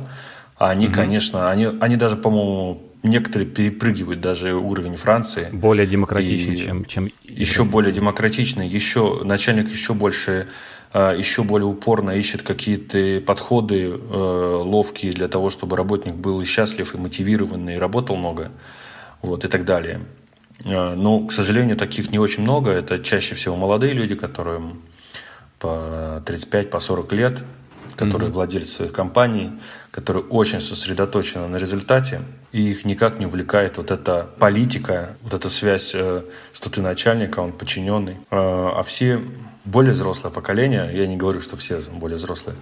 они, 0.56 0.86
угу. 0.86 0.94
конечно, 0.94 1.50
они, 1.50 1.68
они 1.80 1.96
даже, 1.96 2.16
по-моему, 2.16 2.82
некоторые 3.02 3.48
перепрыгивают 3.48 4.20
даже 4.20 4.54
уровень 4.54 4.96
Франции. 4.96 5.48
Более 5.52 5.86
демократичный, 5.86 6.56
чем, 6.56 6.84
чем... 6.84 7.10
Еще 7.22 7.64
более 7.64 7.92
демократичный, 7.92 8.66
еще 8.66 9.22
начальник 9.24 9.70
еще 9.70 9.94
больше 9.94 10.48
э, 10.92 11.14
еще 11.16 11.44
более 11.44 11.66
упорно 11.66 12.12
ищет 12.12 12.42
какие-то 12.42 13.22
подходы 13.24 13.88
э, 13.88 13.96
ловкие 13.96 15.12
для 15.12 15.28
того, 15.28 15.50
чтобы 15.50 15.76
работник 15.76 16.14
был 16.14 16.42
счастлив 16.44 16.94
и 16.94 16.98
мотивированный, 16.98 17.76
и 17.76 17.78
работал 17.78 18.16
много, 18.16 18.50
вот, 19.22 19.44
и 19.44 19.48
так 19.48 19.64
далее. 19.64 20.00
Э, 20.64 20.94
но, 20.94 21.26
к 21.26 21.32
сожалению, 21.32 21.76
таких 21.76 22.10
не 22.10 22.18
очень 22.18 22.42
много. 22.42 22.70
Это 22.70 22.98
чаще 22.98 23.34
всего 23.34 23.56
молодые 23.56 23.92
люди, 23.92 24.14
которым 24.14 24.82
по 25.58 26.22
35, 26.26 26.70
по 26.70 26.78
40 26.78 27.12
лет, 27.12 27.44
которые 27.96 28.30
mm-hmm. 28.30 28.32
владельцы 28.32 28.72
своих 28.72 28.92
компаний, 28.92 29.52
которые 29.90 30.24
очень 30.24 30.60
сосредоточены 30.60 31.46
на 31.46 31.56
результате, 31.56 32.22
и 32.52 32.70
их 32.70 32.84
никак 32.84 33.18
не 33.18 33.26
увлекает 33.26 33.78
вот 33.78 33.90
эта 33.90 34.28
политика, 34.38 35.16
вот 35.22 35.34
эта 35.34 35.48
связь, 35.48 35.92
э, 35.94 36.22
что 36.52 36.70
ты 36.70 36.82
начальник, 36.82 37.38
а 37.38 37.42
он 37.42 37.52
подчиненный. 37.52 38.16
Э, 38.30 38.72
а 38.76 38.82
все 38.82 39.22
более 39.64 39.92
взрослое 39.92 40.30
поколение, 40.30 40.90
я 40.92 41.06
не 41.06 41.16
говорю, 41.16 41.40
что 41.40 41.56
все 41.56 41.80
более 41.92 42.16
взрослые, 42.16 42.56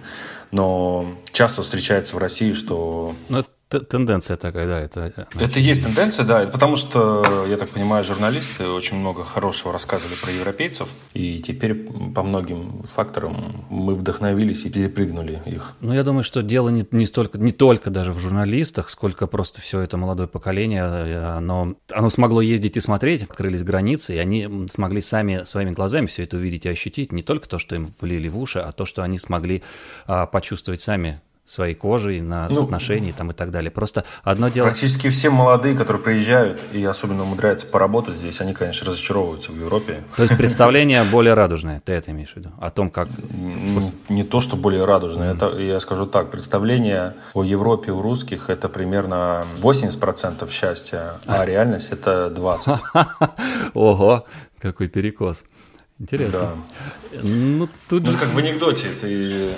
но 0.51 1.05
часто 1.31 1.61
встречается 1.61 2.15
в 2.15 2.19
России, 2.19 2.53
что... 2.53 3.13
Ну, 3.29 3.43
Тенденция 3.79 4.37
такая, 4.37 4.67
да. 4.67 4.79
Это, 4.81 5.27
это 5.39 5.59
есть 5.59 5.83
тенденция, 5.83 6.25
да. 6.25 6.47
Потому 6.47 6.75
что, 6.75 7.45
я 7.47 7.57
так 7.57 7.69
понимаю, 7.69 8.03
журналисты 8.03 8.67
очень 8.67 8.97
много 8.97 9.23
хорошего 9.23 9.73
рассказывали 9.73 10.15
про 10.21 10.31
европейцев. 10.31 10.89
И 11.13 11.39
теперь 11.39 11.75
по 12.13 12.23
многим 12.23 12.83
факторам 12.83 13.65
мы 13.69 13.93
вдохновились 13.93 14.65
и 14.65 14.69
перепрыгнули 14.69 15.41
их. 15.45 15.73
Ну, 15.81 15.93
я 15.93 16.03
думаю, 16.03 16.23
что 16.23 16.41
дело 16.41 16.69
не, 16.69 16.85
не, 16.91 17.05
столько, 17.05 17.37
не 17.37 17.51
только 17.51 17.89
даже 17.89 18.11
в 18.11 18.19
журналистах, 18.19 18.89
сколько 18.89 19.27
просто 19.27 19.61
все 19.61 19.79
это 19.81 19.97
молодое 19.97 20.27
поколение, 20.27 20.83
э, 20.83 21.25
оно, 21.37 21.75
оно 21.91 22.09
смогло 22.09 22.41
ездить 22.41 22.77
и 22.77 22.81
смотреть, 22.81 23.23
открылись 23.23 23.63
границы, 23.63 24.15
и 24.15 24.17
они 24.17 24.67
смогли 24.69 25.01
сами 25.01 25.43
своими 25.45 25.71
глазами 25.71 26.05
все 26.05 26.23
это 26.23 26.37
увидеть 26.37 26.65
и 26.65 26.69
ощутить. 26.69 27.11
Не 27.11 27.23
только 27.23 27.47
то, 27.47 27.59
что 27.59 27.75
им 27.75 27.93
влили 27.99 28.27
в 28.27 28.37
уши, 28.37 28.59
а 28.59 28.71
то, 28.71 28.85
что 28.85 29.03
они 29.03 29.17
смогли 29.17 29.63
а, 30.05 30.25
почувствовать 30.25 30.81
сами 30.81 31.21
своей 31.45 31.75
кожей, 31.75 32.21
на 32.21 32.47
ну, 32.49 32.63
отношения 32.63 33.13
там 33.15 33.31
и 33.31 33.33
так 33.33 33.51
далее. 33.51 33.69
Просто 33.69 34.05
одно 34.23 34.47
дело... 34.49 34.67
Практически 34.67 35.09
все 35.09 35.29
молодые, 35.29 35.75
которые 35.75 36.01
приезжают 36.01 36.59
и 36.71 36.83
особенно 36.85 37.23
умудряются 37.23 37.67
поработать 37.67 38.15
здесь, 38.15 38.39
они, 38.39 38.53
конечно, 38.53 38.87
разочаровываются 38.87 39.51
в 39.51 39.59
Европе. 39.59 40.03
То 40.15 40.23
есть 40.23 40.37
представление 40.37 41.03
более 41.03 41.33
радужное, 41.33 41.81
ты 41.83 41.93
это 41.93 42.11
имеешь 42.11 42.33
в 42.33 42.37
виду? 42.37 42.51
О 42.59 42.69
том, 42.71 42.89
как... 42.89 43.09
Не 44.07 44.23
то, 44.23 44.39
что 44.39 44.55
более 44.55 44.85
радужное, 44.85 45.33
это, 45.33 45.57
я 45.57 45.79
скажу 45.79 46.05
так, 46.05 46.31
представление 46.31 47.15
о 47.33 47.43
Европе 47.43 47.91
у 47.91 48.01
русских 48.01 48.49
это 48.49 48.69
примерно 48.69 49.43
80% 49.61 50.49
счастья, 50.49 51.15
а 51.25 51.45
реальность 51.45 51.89
это 51.91 52.33
20%. 52.33 52.79
Ого, 53.73 54.25
какой 54.59 54.87
перекос. 54.87 55.43
Интересно. 55.99 56.57
Да. 57.13 57.19
Ну, 57.21 57.69
тут 57.87 58.03
ну, 58.03 58.11
же... 58.11 58.17
как 58.17 58.29
в 58.29 58.37
анекдоте, 58.37 58.87
ты 58.99 59.51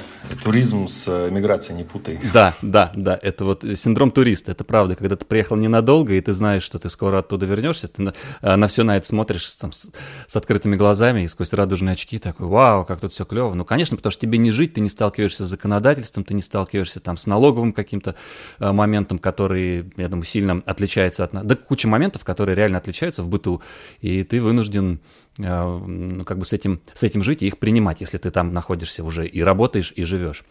туризм 0.43 0.87
с 0.89 1.29
миграцией 1.29 1.77
не 1.77 1.85
путай. 1.85 2.19
Да, 2.33 2.53
да, 2.61 2.91
да, 2.93 3.17
это 3.21 3.45
вот 3.45 3.63
синдром 3.75 4.11
туриста, 4.11 4.51
это 4.51 4.65
правда, 4.65 4.97
когда 4.97 5.15
ты 5.15 5.23
приехал 5.23 5.55
ненадолго, 5.55 6.13
и 6.13 6.19
ты 6.19 6.33
знаешь, 6.33 6.63
что 6.63 6.77
ты 6.77 6.89
скоро 6.89 7.19
оттуда 7.19 7.45
вернешься, 7.45 7.87
ты 7.87 8.01
на, 8.01 8.13
а, 8.41 8.57
на 8.57 8.67
все 8.67 8.83
на 8.83 8.97
это 8.97 9.07
смотришь 9.07 9.49
там, 9.53 9.71
с, 9.71 9.89
с 10.27 10.35
открытыми 10.35 10.75
глазами 10.75 11.21
и 11.21 11.27
сквозь 11.29 11.53
радужные 11.53 11.93
очки 11.93 12.19
такой, 12.19 12.47
вау, 12.47 12.83
как 12.83 12.99
тут 12.99 13.13
все 13.13 13.23
клево. 13.23 13.53
Ну, 13.53 13.63
конечно, 13.63 13.95
потому 13.95 14.11
что 14.11 14.21
тебе 14.21 14.37
не 14.37 14.51
жить, 14.51 14.73
ты 14.73 14.81
не 14.81 14.89
сталкиваешься 14.89 15.45
с 15.45 15.49
законодательством, 15.49 16.25
ты 16.25 16.33
не 16.33 16.41
сталкиваешься 16.41 16.99
там 16.99 17.15
с 17.15 17.27
налоговым 17.27 17.71
каким-то 17.71 18.15
а, 18.59 18.73
моментом, 18.73 19.19
который, 19.19 19.89
я 19.95 20.09
думаю, 20.09 20.25
сильно 20.25 20.61
отличается 20.65 21.23
от... 21.23 21.31
Да 21.31 21.55
куча 21.55 21.87
моментов, 21.87 22.25
которые 22.25 22.57
реально 22.57 22.77
отличаются 22.77 23.23
в 23.23 23.29
быту, 23.29 23.61
и 24.01 24.23
ты 24.23 24.41
вынужден 24.41 24.99
как 25.37 26.37
бы 26.37 26.45
с 26.45 26.53
этим, 26.53 26.81
с 26.93 27.03
этим 27.03 27.23
жить 27.23 27.41
и 27.41 27.47
их 27.47 27.57
принимать, 27.57 28.01
если 28.01 28.17
ты 28.17 28.31
там 28.31 28.53
находишься 28.53 29.03
уже 29.03 29.27
и 29.27 29.41
работаешь, 29.41 29.93
и 29.95 30.03
живешь. 30.03 30.43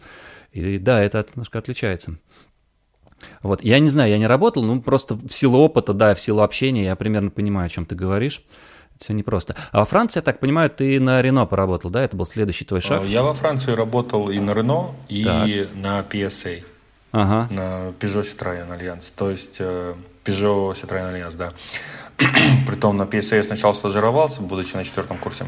И 0.51 0.77
да, 0.77 1.01
это 1.01 1.25
немножко 1.35 1.59
отличается. 1.59 2.17
Вот, 3.41 3.63
я 3.63 3.79
не 3.79 3.89
знаю, 3.89 4.11
я 4.11 4.17
не 4.17 4.27
работал, 4.27 4.63
ну, 4.63 4.81
просто 4.81 5.15
в 5.15 5.31
силу 5.31 5.59
опыта, 5.59 5.93
да, 5.93 6.13
в 6.15 6.21
силу 6.21 6.41
общения 6.41 6.85
я 6.85 6.95
примерно 6.95 7.29
понимаю, 7.29 7.67
о 7.67 7.69
чем 7.69 7.85
ты 7.85 7.95
говоришь. 7.95 8.43
Это 8.95 9.05
все 9.05 9.13
непросто. 9.13 9.55
А 9.71 9.79
во 9.79 9.85
Франции, 9.85 10.19
я 10.19 10.21
так 10.21 10.39
понимаю, 10.39 10.69
ты 10.69 10.99
на 10.99 11.21
Рено 11.21 11.45
поработал, 11.45 11.89
да? 11.89 12.03
Это 12.03 12.15
был 12.15 12.25
следующий 12.25 12.65
твой 12.65 12.81
шаг? 12.81 13.03
Я 13.03 13.23
во 13.23 13.33
Франции 13.33 13.71
работал 13.71 14.29
и 14.29 14.39
на 14.39 14.53
Рено, 14.53 14.95
и 15.09 15.23
так. 15.23 15.47
на 15.75 15.99
PSA. 15.99 16.63
Ага. 17.11 17.47
На 17.53 17.93
Peugeot 17.99 18.23
Citroën 18.23 18.67
Alliance. 18.69 19.05
То 19.15 19.31
есть 19.31 19.55
э, 19.59 19.95
Peugeot 20.23 20.73
Citroën 20.73 21.13
Alliance, 21.13 21.35
да. 21.35 21.53
Притом 22.67 22.97
на 22.97 23.03
PSA 23.03 23.37
я 23.37 23.43
сначала 23.43 23.73
стажировался, 23.73 24.41
будучи 24.41 24.75
на 24.75 24.83
четвертом 24.83 25.17
курсе. 25.17 25.45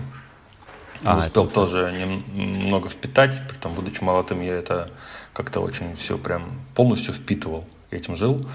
А, 1.04 1.18
Успел 1.18 1.46
это... 1.46 1.54
тоже 1.54 1.94
немного 2.34 2.90
впитать, 2.90 3.42
притом, 3.48 3.74
будучи 3.74 4.04
молодым, 4.04 4.42
я 4.42 4.56
это 4.56 4.90
как-то 5.34 5.60
очень 5.60 5.94
все 5.96 6.18
прям 6.18 6.52
полностью 6.76 7.14
впитывал, 7.14 7.66
этим 7.92 8.16
жил. 8.16 8.46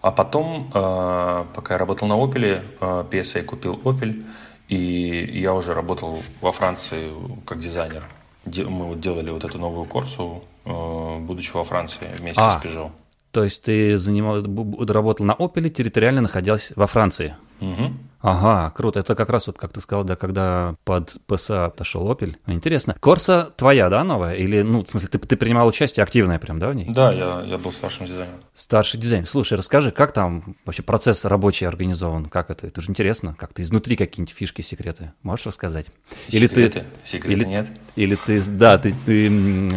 А 0.00 0.12
потом, 0.12 0.70
э, 0.72 1.44
пока 1.54 1.74
я 1.74 1.78
работал 1.78 2.06
на 2.06 2.12
Opel, 2.12 2.62
э, 2.80 3.04
PSA 3.10 3.42
купил 3.42 3.74
Opel, 3.84 4.24
и 4.68 5.40
я 5.40 5.54
уже 5.54 5.74
работал 5.74 6.18
во 6.40 6.52
Франции 6.52 7.12
как 7.44 7.58
дизайнер. 7.58 8.04
Мы 8.44 8.84
вот 8.86 9.00
делали 9.00 9.30
вот 9.30 9.44
эту 9.44 9.58
новую 9.58 9.86
курсу, 9.86 10.44
э, 10.64 11.18
будучи 11.18 11.50
во 11.52 11.64
Франции 11.64 12.08
вместе 12.16 12.40
а, 12.40 12.60
с 12.60 12.64
Peugeot. 12.64 12.90
То 13.30 13.44
есть 13.44 13.64
ты 13.64 13.98
занимал, 13.98 14.42
работал 14.86 15.26
на 15.26 15.32
Opel, 15.32 15.68
территориально 15.68 16.22
находясь 16.22 16.72
во 16.76 16.86
Франции? 16.86 17.36
Угу. 17.60 17.92
Ага, 18.20 18.70
круто. 18.74 19.00
Это 19.00 19.14
как 19.14 19.30
раз 19.30 19.46
вот, 19.46 19.58
как 19.58 19.72
ты 19.72 19.80
сказал, 19.80 20.04
да, 20.04 20.16
когда 20.16 20.74
под 20.84 21.16
ПСА 21.26 21.66
отошел 21.66 22.10
Opel. 22.10 22.36
Интересно. 22.46 22.96
Корса 22.98 23.52
твоя, 23.56 23.88
да, 23.88 24.02
новая? 24.02 24.34
Или, 24.34 24.62
ну, 24.62 24.84
в 24.84 24.90
смысле, 24.90 25.08
ты, 25.08 25.18
ты 25.18 25.36
принимал 25.36 25.68
участие 25.68 26.02
активное 26.02 26.38
прям, 26.38 26.58
да, 26.58 26.70
в 26.70 26.74
ней? 26.74 26.86
Да, 26.88 27.12
я, 27.12 27.42
я 27.46 27.58
был 27.58 27.72
старшим 27.72 28.06
дизайнером. 28.06 28.40
Старший 28.54 28.98
дизайнер. 28.98 29.28
Слушай, 29.28 29.56
расскажи, 29.58 29.92
как 29.92 30.12
там 30.12 30.56
вообще 30.64 30.82
процесс 30.82 31.24
рабочий 31.24 31.66
организован? 31.66 32.26
Как 32.26 32.50
это? 32.50 32.66
Это 32.66 32.80
же 32.80 32.90
интересно. 32.90 33.36
Как 33.38 33.52
ты 33.52 33.62
изнутри 33.62 33.94
какие-нибудь 33.94 34.34
фишки, 34.34 34.62
секреты? 34.62 35.12
Можешь 35.22 35.46
рассказать? 35.46 35.86
Или 36.28 36.46
секреты? 36.48 36.80
ты... 36.80 36.86
Секреты 37.04 37.40
или, 37.40 37.44
нет. 37.44 37.68
Или 37.94 38.16
ты, 38.16 38.42
да, 38.42 38.78
ты, 38.78 38.94
ты 39.06 39.28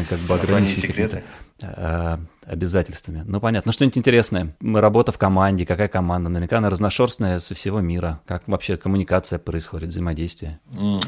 как 0.09 0.19
бы 0.19 0.33
ограничен. 0.33 0.81
секреты. 0.81 1.23
А, 1.63 2.19
обязательствами. 2.45 3.23
Ну, 3.25 3.39
понятно. 3.39 3.69
Ну, 3.69 3.73
что-нибудь 3.73 3.97
интересное. 3.97 4.55
Работа 4.61 5.11
в 5.11 5.17
команде, 5.17 5.65
какая 5.65 5.87
команда? 5.87 6.29
Наверняка 6.29 6.57
она 6.57 6.69
разношерстная 6.69 7.39
со 7.39 7.55
всего 7.55 7.79
мира. 7.79 8.19
Как 8.25 8.43
вообще 8.47 8.77
коммуникация 8.77 9.39
происходит, 9.39 9.89
взаимодействие? 9.89 10.59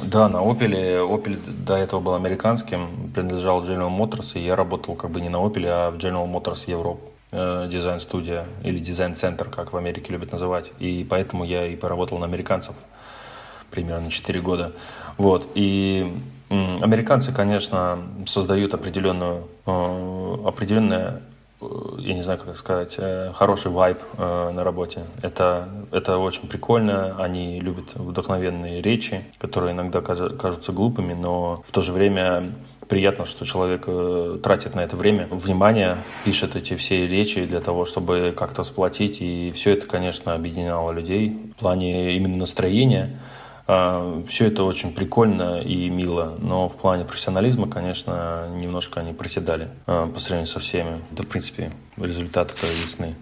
Да, 0.03 0.29
на 0.29 0.37
Opel. 0.37 1.07
Opel 1.09 1.37
до 1.65 1.75
этого 1.75 1.99
был 1.99 2.15
американским, 2.15 3.11
принадлежал 3.13 3.63
General 3.63 3.95
Motors, 3.95 4.39
и 4.39 4.45
я 4.45 4.55
работал 4.55 4.95
как 4.95 5.11
бы 5.11 5.21
не 5.21 5.29
на 5.29 5.37
Opel, 5.37 5.65
а 5.67 5.91
в 5.91 5.97
General 5.97 6.31
Motors 6.31 6.67
Europe 6.67 6.99
э, 7.31 7.67
дизайн-студия 7.69 8.45
или 8.63 8.79
дизайн-центр, 8.79 9.49
как 9.49 9.73
в 9.73 9.77
Америке 9.77 10.13
любят 10.13 10.31
называть. 10.31 10.71
И 10.79 11.05
поэтому 11.09 11.43
я 11.43 11.65
и 11.67 11.75
поработал 11.75 12.19
на 12.19 12.25
американцев 12.25 12.75
примерно 13.71 14.09
4 14.09 14.39
года. 14.41 14.73
Вот. 15.17 15.49
И 15.55 16.15
американцы, 16.81 17.31
конечно, 17.31 17.99
создают 18.25 18.73
определенную, 18.73 19.47
э, 19.65 20.37
определенное 20.45 21.21
Э, 21.63 21.95
я 21.99 22.13
не 22.13 22.21
знаю, 22.21 22.39
как 22.39 22.55
сказать, 22.55 22.95
э, 22.97 23.31
хороший 23.33 23.71
вайб 23.71 23.99
на 24.17 24.63
работе. 24.63 25.03
Это, 25.21 25.69
это 25.91 26.17
очень 26.17 26.47
прикольно. 26.47 27.15
Они 27.17 27.59
любят 27.59 27.93
вдохновенные 27.95 28.81
речи, 28.81 29.23
которые 29.37 29.73
иногда 29.73 30.01
кажутся 30.01 30.71
глупыми, 30.71 31.13
но 31.13 31.61
в 31.65 31.71
то 31.71 31.81
же 31.81 31.91
время 31.91 32.51
приятно, 32.87 33.25
что 33.25 33.45
человек 33.45 33.87
тратит 34.41 34.75
на 34.75 34.81
это 34.81 34.95
время, 34.95 35.27
внимание, 35.31 35.97
пишет 36.25 36.55
эти 36.55 36.75
все 36.75 37.07
речи 37.07 37.43
для 37.45 37.59
того, 37.59 37.85
чтобы 37.85 38.33
как-то 38.37 38.63
сплотить. 38.63 39.21
И 39.21 39.51
все 39.51 39.71
это, 39.71 39.87
конечно, 39.87 40.33
объединяло 40.33 40.91
людей 40.91 41.51
в 41.55 41.59
плане 41.59 42.15
именно 42.15 42.37
настроения. 42.37 43.19
А, 43.65 44.21
Все 44.27 44.47
это 44.47 44.63
очень 44.63 44.93
прикольно 44.93 45.61
и 45.61 45.89
мило, 45.89 46.35
но 46.39 46.67
в 46.67 46.77
плане 46.77 47.05
профессионализма, 47.05 47.69
конечно, 47.69 48.49
немножко 48.55 48.99
они 48.99 49.13
проседали 49.13 49.69
а, 49.85 50.07
по 50.07 50.19
сравнению 50.19 50.47
со 50.47 50.59
всеми. 50.59 51.01
Да, 51.11 51.23
в 51.23 51.27
принципе, 51.27 51.71
результаты-то 51.97 52.65
ясны. 52.67 53.15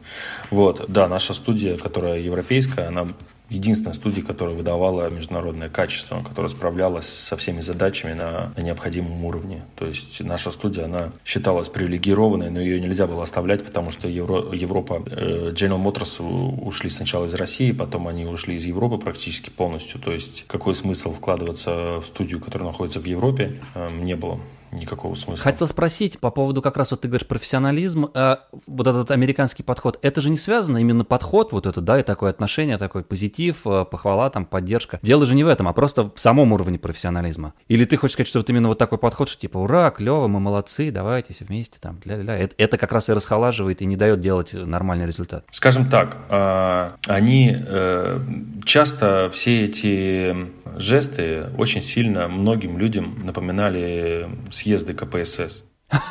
Вот, 0.50 0.86
да, 0.88 1.08
наша 1.08 1.34
студия, 1.34 1.78
которая 1.78 2.20
европейская, 2.20 2.88
она 2.88 3.08
единственная 3.52 3.94
студия, 3.94 4.24
которая 4.24 4.56
выдавала 4.56 5.10
международное 5.10 5.70
качество, 5.70 6.24
которая 6.24 6.50
справлялась 6.50 7.08
со 7.08 7.36
всеми 7.36 7.60
задачами 7.60 8.14
на, 8.14 8.54
на 8.56 8.62
необходимом 8.62 9.24
уровне. 9.26 9.64
То 9.76 9.86
есть 9.86 10.22
наша 10.22 10.52
студия, 10.52 10.86
она 10.86 11.12
считалась 11.26 11.68
привилегированной, 11.68 12.50
но 12.50 12.62
ее 12.62 12.80
нельзя 12.80 13.08
было 13.08 13.24
оставлять, 13.24 13.66
потому 13.66 13.92
что 13.92 14.08
Евро, 14.08 14.54
Европа, 14.54 15.04
э, 15.06 15.52
General 15.54 15.84
Motors 15.84 16.22
ушли 16.22 16.90
сначала 16.90 17.26
из 17.26 17.34
России, 17.34 17.74
потом 17.74 18.08
они 18.08 18.26
ушли 18.26 18.56
из 18.56 18.66
Европы 18.66 18.98
практически 18.98 19.50
полностью. 19.50 20.00
То 20.00 20.14
есть 20.14 20.46
какой 20.48 20.74
смысл 20.74 21.12
вкладываться 21.12 22.00
в 22.00 22.06
студию, 22.06 22.40
которая 22.40 22.70
находится 22.70 23.02
в 23.02 23.06
Европе, 23.06 23.60
э, 23.76 23.90
не 24.02 24.16
было 24.16 24.40
никакого 24.74 25.16
смысла. 25.16 25.44
Хотел 25.44 25.68
спросить 25.68 26.20
по 26.20 26.32
поводу 26.32 26.62
как 26.62 26.78
раз 26.78 26.92
вот 26.92 27.02
ты 27.02 27.08
говоришь 27.08 27.28
профессионализм, 27.28 28.10
э, 28.14 28.36
вот 28.68 28.88
этот 28.88 29.12
американский 29.12 29.64
подход, 29.64 30.00
это 30.02 30.22
же 30.22 30.30
не 30.30 30.38
связано 30.38 30.78
именно 30.78 31.04
подход 31.04 31.52
вот 31.52 31.66
это, 31.66 31.82
да, 31.82 32.00
и 32.00 32.04
такое 32.04 32.30
отношение, 32.30 32.78
такой 32.78 33.04
позитив, 33.04 33.66
э, 33.66 33.86
похвала, 33.86 34.30
там, 34.30 34.46
поддержка. 34.46 35.00
Дело 35.02 35.26
же 35.26 35.36
не 35.36 35.44
в 35.44 35.48
этом, 35.48 35.68
а 35.68 35.74
просто 35.74 36.04
в 36.04 36.20
самом 36.20 36.52
уровне 36.54 36.80
профессионализма. 36.80 37.54
Или 37.68 37.86
ты 37.86 37.98
хочешь 37.98 38.14
сказать, 38.14 38.28
что 38.28 38.40
вот 38.40 38.50
именно 38.50 38.68
вот 38.68 38.78
такой 38.78 38.98
подход, 38.98 39.30
что 39.30 39.40
типа, 39.40 39.58
ура, 39.58 39.90
клево, 39.92 40.28
мы 40.28 40.40
молодцы, 40.40 40.92
давайте 40.92 41.34
все 41.34 41.46
вместе, 41.46 41.78
там, 41.80 42.00
ля-ля-ля. 42.06 42.38
Это, 42.38 42.56
это 42.58 42.78
как 42.78 42.92
раз 42.92 43.10
и 43.10 43.14
расхолаживает 43.14 43.82
и 43.82 43.86
не 43.86 43.96
дает 43.96 44.22
делать 44.22 44.54
нормальный 44.54 45.06
результат. 45.06 45.46
Скажем 45.52 45.90
так, 45.90 46.18
э, 46.30 46.92
они 47.08 47.56
э, 47.58 48.20
часто 48.66 49.30
все 49.32 49.66
эти 49.66 50.61
жесты 50.78 51.48
очень 51.58 51.82
сильно 51.82 52.28
многим 52.28 52.78
людям 52.78 53.20
напоминали 53.24 54.30
съезды 54.52 54.94
КПСС. 54.94 55.64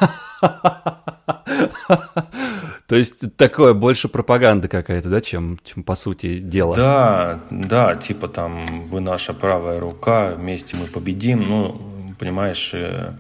То 2.91 2.97
есть 2.97 3.37
такое 3.37 3.73
больше 3.73 4.09
пропаганда 4.09 4.67
какая-то, 4.67 5.09
да, 5.09 5.21
чем, 5.21 5.61
чем 5.63 5.85
по 5.85 5.95
сути 5.95 6.41
дела. 6.41 6.75
Да, 6.75 7.41
да, 7.49 7.95
типа 7.95 8.27
там 8.27 8.67
вы 8.89 9.01
наша 9.01 9.33
правая 9.33 9.79
рука, 9.79 10.33
вместе 10.35 10.77
мы 10.77 10.87
победим. 10.87 11.47
Ну, 11.47 12.15
понимаешь, 12.19 12.73
э, 12.75 13.13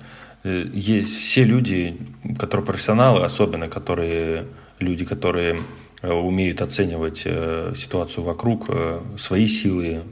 э, 0.42 0.64
есть 0.72 1.16
все 1.16 1.44
люди, 1.44 1.96
которые 2.36 2.66
профессионалы, 2.66 3.24
особенно 3.24 3.68
которые 3.68 4.46
люди, 4.80 5.04
которые 5.04 5.60
э, 6.02 6.12
умеют 6.12 6.62
оценивать 6.62 7.18
ситуацию 7.78 8.24
вокруг, 8.24 8.66
свои 9.16 9.46
силы, 9.46 10.02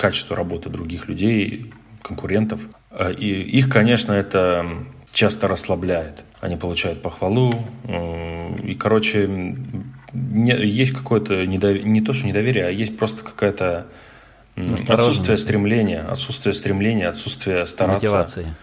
качество 0.00 0.34
работы 0.34 0.70
других 0.70 1.08
людей, 1.08 1.72
конкурентов. 2.00 2.60
А, 2.90 3.10
и 3.10 3.26
их, 3.26 3.68
конечно, 3.68 4.12
это 4.12 4.66
часто 5.12 5.46
расслабляет. 5.46 6.24
Они 6.40 6.56
получают 6.56 7.02
похвалу. 7.02 7.52
И, 8.62 8.74
короче, 8.78 9.28
есть 10.14 10.92
какое-то 10.92 11.44
недовер... 11.44 11.84
не 11.84 12.00
то, 12.00 12.14
что 12.14 12.26
недоверие, 12.26 12.66
а 12.66 12.70
есть 12.70 12.96
просто 12.96 13.22
какая-то 13.22 13.88
отсутствие 14.88 15.36
стремления, 15.36 16.00
отсутствие 16.00 16.54
стремления, 16.54 17.08
отсутствие 17.08 17.66
стараться. 17.66 18.06
Мотивации. 18.06 18.54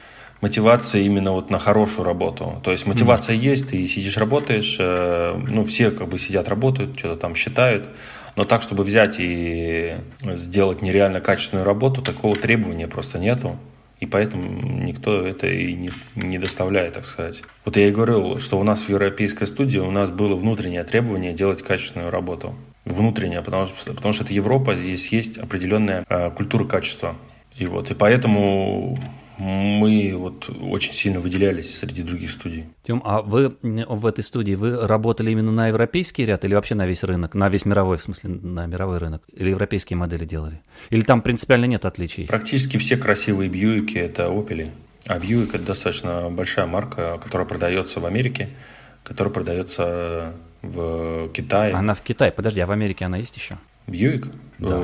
Мотивация 0.42 1.02
именно 1.02 1.32
вот 1.34 1.52
на 1.52 1.60
хорошую 1.60 2.06
работу. 2.06 2.62
То 2.64 2.72
есть 2.72 2.88
мотивация 2.88 3.36
mm. 3.36 3.40
есть, 3.40 3.70
ты 3.70 3.88
сидишь, 3.88 4.18
работаешь, 4.18 4.78
э, 4.80 5.40
ну, 5.50 5.66
все 5.66 5.92
как 5.92 6.08
бы 6.10 6.20
сидят, 6.20 6.48
работают, 6.48 6.98
что-то 6.98 7.16
там 7.20 7.36
считают, 7.36 7.88
но 8.38 8.46
так, 8.46 8.62
чтобы 8.62 8.84
взять 8.84 9.16
и 9.18 9.96
сделать 10.22 10.84
нереально 10.84 11.20
качественную 11.20 11.66
работу, 11.66 12.04
такого 12.04 12.36
требования 12.36 12.88
просто 12.88 13.18
нету. 13.18 13.58
И 14.00 14.06
поэтому 14.06 14.62
никто 14.84 15.26
это 15.26 15.48
и 15.48 15.74
не, 15.74 15.90
не 16.16 16.38
доставляет, 16.38 16.94
так 16.94 17.06
сказать. 17.06 17.42
Вот 17.66 17.76
я 17.78 17.88
и 17.88 17.92
говорил, 17.92 18.40
что 18.40 18.60
у 18.60 18.64
нас 18.64 18.84
в 18.84 18.90
европейской 18.90 19.46
студии 19.46 19.80
у 19.80 19.90
нас 19.90 20.12
было 20.12 20.36
внутреннее 20.36 20.84
требование 20.84 21.34
делать 21.34 21.64
качественную 21.64 22.12
работу. 22.12 22.54
Внутреннее, 22.86 23.42
потому 23.42 23.66
что, 23.66 23.92
потому 23.92 24.14
что 24.14 24.24
это 24.24 24.34
Европа, 24.34 24.76
здесь 24.76 25.08
есть 25.12 25.40
определенная 25.40 26.06
э, 26.08 26.30
культура 26.30 26.64
качества. 26.66 27.16
И 27.56 27.66
вот, 27.66 27.90
и 27.90 27.96
поэтому 27.96 29.00
мы 29.38 30.14
вот 30.16 30.50
очень 30.50 30.94
сильно 30.94 31.20
выделялись 31.20 31.78
среди 31.78 32.04
других 32.04 32.32
студий. 32.32 32.66
Тем, 32.84 33.02
а 33.06 33.22
вы 33.22 33.56
в 33.62 34.06
этой 34.06 34.24
студии, 34.24 34.56
вы 34.56 34.88
работали 34.88 35.32
именно 35.32 35.52
на 35.52 35.68
европейский 35.68 36.26
ряд 36.26 36.44
или 36.46 36.56
вообще 36.56 36.76
на 36.76 36.88
весь 36.88 37.04
рынок, 37.04 37.36
на 37.36 37.50
весь 37.50 37.66
мировой, 37.66 37.98
в 37.98 38.02
смысле, 38.02 38.32
на 38.32 38.66
мировой 38.66 38.98
рынок? 38.98 39.24
Или 39.34 39.50
европейские 39.50 39.98
модели 39.98 40.26
делали? 40.26 40.62
Или 40.90 41.02
там 41.02 41.22
принципиально 41.22 41.66
нет 41.66 41.86
отличий? 41.86 42.28
Практически 42.28 42.78
все 42.78 42.98
красивые 42.98 43.50
Бьюики– 43.50 43.98
это 43.98 44.24
Opel. 44.24 44.72
А 45.06 45.20
Бьюик– 45.20 45.50
это 45.56 45.66
достаточно 45.66 46.30
большая 46.30 46.66
марка, 46.66 47.20
которая 47.24 47.48
продается 47.48 48.00
в 48.00 48.06
Америке, 48.06 48.50
которая 49.04 49.34
продается 49.34 50.34
в 50.62 51.30
Китае. 51.30 51.74
Она 51.74 51.94
в 51.94 52.02
Китае, 52.02 52.32
подожди, 52.32 52.60
а 52.60 52.68
в 52.68 52.72
Америке 52.72 53.06
она 53.06 53.18
есть 53.18 53.38
еще? 53.38 53.58
Бьюик? 53.86 54.28
Да. 54.58 54.84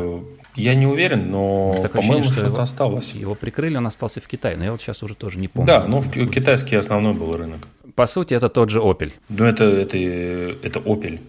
Я 0.56 0.76
не 0.76 0.86
уверен, 0.86 1.32
но, 1.32 1.74
по-моему, 1.94 2.24
что-то 2.24 2.48
его, 2.48 2.60
осталось. 2.60 3.14
Его 3.14 3.36
прикрыли, 3.36 3.78
он 3.78 3.88
остался 3.88 4.22
в 4.22 4.28
Китае, 4.28 4.56
но 4.56 4.64
я 4.66 4.72
вот 4.72 4.82
сейчас 4.82 5.02
уже 5.04 5.16
тоже 5.16 5.40
не 5.40 5.48
помню. 5.48 5.68
Да, 5.68 5.86
ну 5.88 6.02
китайский 6.02 6.76
основной 6.76 7.14
был 7.14 7.36
рынок. 7.36 7.68
По 7.96 8.08
сути, 8.08 8.34
это 8.34 8.50
тот 8.50 8.70
же 8.70 8.80
Opel. 8.80 9.12
Ну, 9.30 9.46
это, 9.46 9.66
это, 9.66 9.98
это 9.98 10.80
Opel. 10.80 11.20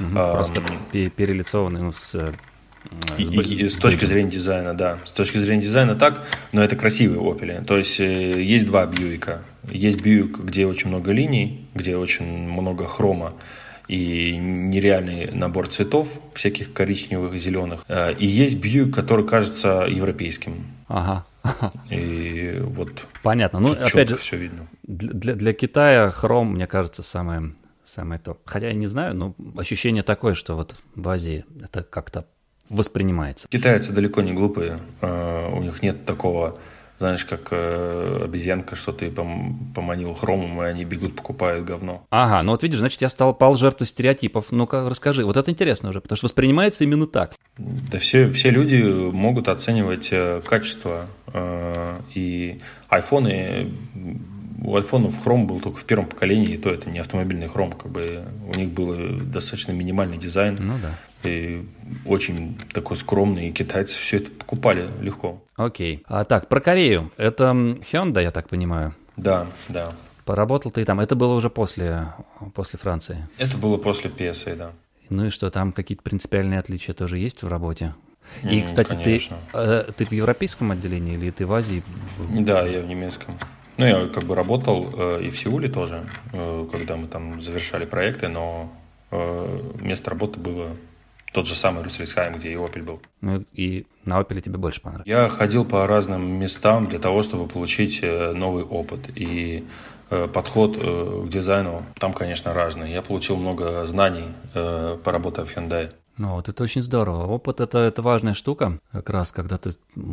Угу, 0.00 0.08
а, 0.16 0.32
просто 0.32 0.62
перелицованный 0.92 1.82
ну, 1.82 1.92
с 1.92 2.14
э, 2.14 2.32
и, 3.18 3.24
и, 3.24 3.68
с 3.68 3.78
точки 3.78 4.06
зрения 4.06 4.30
дизайна, 4.30 4.74
да. 4.74 4.98
С 5.04 5.12
точки 5.12 5.38
зрения 5.38 5.62
дизайна 5.62 5.94
так, 5.94 6.26
но 6.52 6.62
это 6.62 6.76
красивые 6.76 7.20
Opel. 7.20 7.64
То 7.64 7.76
есть 7.76 8.00
э, 8.00 8.42
есть 8.42 8.66
два 8.66 8.86
Бьюика. 8.86 9.42
Есть 9.70 10.00
Бьюик, 10.00 10.38
где 10.38 10.66
очень 10.66 10.88
много 10.88 11.12
линий, 11.12 11.66
где 11.74 11.96
очень 11.96 12.26
много 12.26 12.86
хрома 12.86 13.34
и 13.88 14.36
нереальный 14.36 15.30
набор 15.30 15.68
цветов, 15.68 16.20
всяких 16.34 16.72
коричневых, 16.72 17.36
зеленых. 17.36 17.84
Э, 17.88 18.12
и 18.12 18.26
есть 18.26 18.56
Бьюик, 18.56 18.94
который 18.94 19.26
кажется 19.26 19.86
европейским. 19.88 20.66
Ага. 20.88 21.26
И 21.90 22.58
вот. 22.60 23.06
Понятно. 23.22 23.60
Ну, 23.60 23.72
опять 23.72 24.08
же, 24.08 24.16
все 24.16 24.36
видно. 24.36 24.66
Для, 24.82 25.34
для 25.34 25.52
Китая 25.52 26.10
хром, 26.10 26.54
мне 26.54 26.66
кажется, 26.66 27.02
самое, 27.02 27.54
самое 27.84 28.20
топ. 28.20 28.40
Хотя 28.46 28.68
я 28.68 28.74
не 28.74 28.86
знаю, 28.86 29.14
но 29.14 29.34
ощущение 29.56 30.02
такое, 30.02 30.34
что 30.34 30.56
вот 30.56 30.74
в 30.94 31.08
Азии 31.08 31.44
это 31.62 31.82
как-то 31.82 32.26
воспринимается. 32.70 33.46
Китайцы 33.48 33.92
далеко 33.92 34.22
не 34.22 34.32
глупые. 34.32 34.78
Э, 35.00 35.50
у 35.52 35.60
них 35.60 35.82
нет 35.82 36.06
такого 36.06 36.58
знаешь, 37.04 37.26
как 37.26 37.48
э, 37.50 38.22
обезьянка, 38.24 38.76
что 38.76 38.92
ты 38.92 39.08
пом- 39.08 39.74
поманил 39.74 40.14
хромом, 40.14 40.62
и 40.62 40.64
они 40.64 40.84
бегут, 40.84 41.14
покупают 41.16 41.66
говно. 41.66 42.06
Ага, 42.08 42.42
ну 42.42 42.52
вот 42.52 42.62
видишь, 42.62 42.78
значит, 42.78 43.02
я 43.02 43.10
стал 43.10 43.34
пал 43.34 43.56
жертвой 43.56 43.86
стереотипов. 43.86 44.46
Ну-ка, 44.50 44.88
расскажи. 44.88 45.26
Вот 45.26 45.36
это 45.36 45.50
интересно 45.50 45.90
уже, 45.90 46.00
потому 46.00 46.16
что 46.16 46.26
воспринимается 46.26 46.82
именно 46.82 47.06
так. 47.06 47.34
Да 47.58 47.98
все, 47.98 48.32
все 48.32 48.48
люди 48.48 48.80
могут 48.82 49.48
оценивать 49.48 50.08
э, 50.12 50.40
качество. 50.46 51.06
Э, 51.26 52.00
и 52.14 52.62
айфоны 52.88 53.70
у 54.62 54.76
айфонов 54.76 55.22
хром 55.22 55.46
был 55.46 55.60
только 55.60 55.78
в 55.78 55.84
первом 55.84 56.06
поколении, 56.06 56.54
и 56.54 56.56
то 56.56 56.70
это 56.70 56.88
не 56.88 57.00
автомобильный 57.00 57.48
хром, 57.48 57.72
как 57.72 57.92
бы 57.92 58.24
у 58.54 58.58
них 58.58 58.70
был 58.70 58.96
достаточно 59.26 59.72
минимальный 59.72 60.16
дизайн. 60.16 60.56
Ну 60.58 60.78
да. 60.80 60.94
И 61.24 61.66
очень 62.04 62.58
такой 62.72 62.96
скромный, 62.96 63.48
и 63.48 63.52
китайцы 63.52 63.98
все 63.98 64.18
это 64.18 64.30
покупали 64.30 64.88
легко. 65.00 65.42
Окей. 65.56 66.02
А 66.06 66.24
так, 66.24 66.48
про 66.48 66.60
Корею. 66.60 67.10
Это 67.16 67.44
Hyundai, 67.44 68.22
я 68.22 68.30
так 68.30 68.48
понимаю? 68.48 68.94
Да, 69.16 69.46
да. 69.68 69.92
Поработал 70.24 70.70
ты 70.70 70.84
там. 70.84 71.00
Это 71.00 71.14
было 71.14 71.34
уже 71.34 71.50
после, 71.50 72.08
после 72.54 72.78
Франции? 72.78 73.26
Это 73.38 73.56
было 73.56 73.76
после 73.76 74.10
PSA, 74.10 74.56
да. 74.56 74.72
Ну 75.10 75.26
и 75.26 75.30
что, 75.30 75.50
там 75.50 75.72
какие-то 75.72 76.02
принципиальные 76.02 76.58
отличия 76.58 76.94
тоже 76.94 77.18
есть 77.18 77.42
в 77.42 77.48
работе? 77.48 77.94
И, 78.42 78.62
кстати, 78.62 78.94
ты, 78.94 79.20
э, 79.52 79.84
ты 79.96 80.06
в 80.06 80.12
европейском 80.12 80.70
отделении 80.70 81.14
или 81.14 81.30
ты 81.30 81.46
в 81.46 81.52
Азии? 81.52 81.82
Да, 82.18 82.66
я 82.66 82.80
в 82.80 82.86
немецком. 82.86 83.36
Ну, 83.76 83.86
я 83.86 84.08
как 84.08 84.24
бы 84.24 84.34
работал 84.34 84.88
э, 84.96 85.22
и 85.24 85.30
в 85.30 85.38
Сеуле 85.38 85.68
тоже, 85.68 86.06
э, 86.32 86.66
когда 86.70 86.96
мы 86.96 87.06
там 87.08 87.40
завершали 87.40 87.84
проекты, 87.84 88.28
но 88.28 88.72
э, 89.10 89.60
место 89.80 90.10
работы 90.10 90.38
было 90.38 90.68
тот 91.34 91.48
же 91.48 91.56
самый 91.56 91.82
Русельсхайм, 91.82 92.34
где 92.34 92.52
и 92.52 92.54
Opel 92.54 92.84
был. 92.84 93.02
Ну 93.20 93.44
и 93.52 93.86
на 94.04 94.20
Opel 94.20 94.40
тебе 94.40 94.56
больше 94.56 94.80
понравилось? 94.80 95.08
Я 95.08 95.28
ходил 95.28 95.64
по 95.64 95.84
разным 95.86 96.22
местам 96.38 96.86
для 96.86 97.00
того, 97.00 97.22
чтобы 97.22 97.48
получить 97.48 97.98
э, 98.02 98.32
новый 98.32 98.62
опыт. 98.62 99.00
И 99.16 99.64
э, 100.10 100.28
подход 100.28 100.78
э, 100.80 101.24
к 101.26 101.28
дизайну 101.28 101.84
там, 101.98 102.12
конечно, 102.12 102.54
разный. 102.54 102.92
Я 102.92 103.02
получил 103.02 103.36
много 103.36 103.84
знаний, 103.86 104.28
поработав 104.52 105.50
в 105.50 105.56
Hyundai. 105.56 105.92
Ну 106.16 106.34
вот 106.34 106.48
это 106.48 106.62
очень 106.62 106.82
здорово. 106.82 107.26
Опыт 107.26 107.60
это, 107.60 107.78
это 107.78 108.00
важная 108.02 108.34
штука, 108.34 108.78
как 108.92 109.10
раз, 109.10 109.32
когда 109.32 109.58
ты 109.58 109.70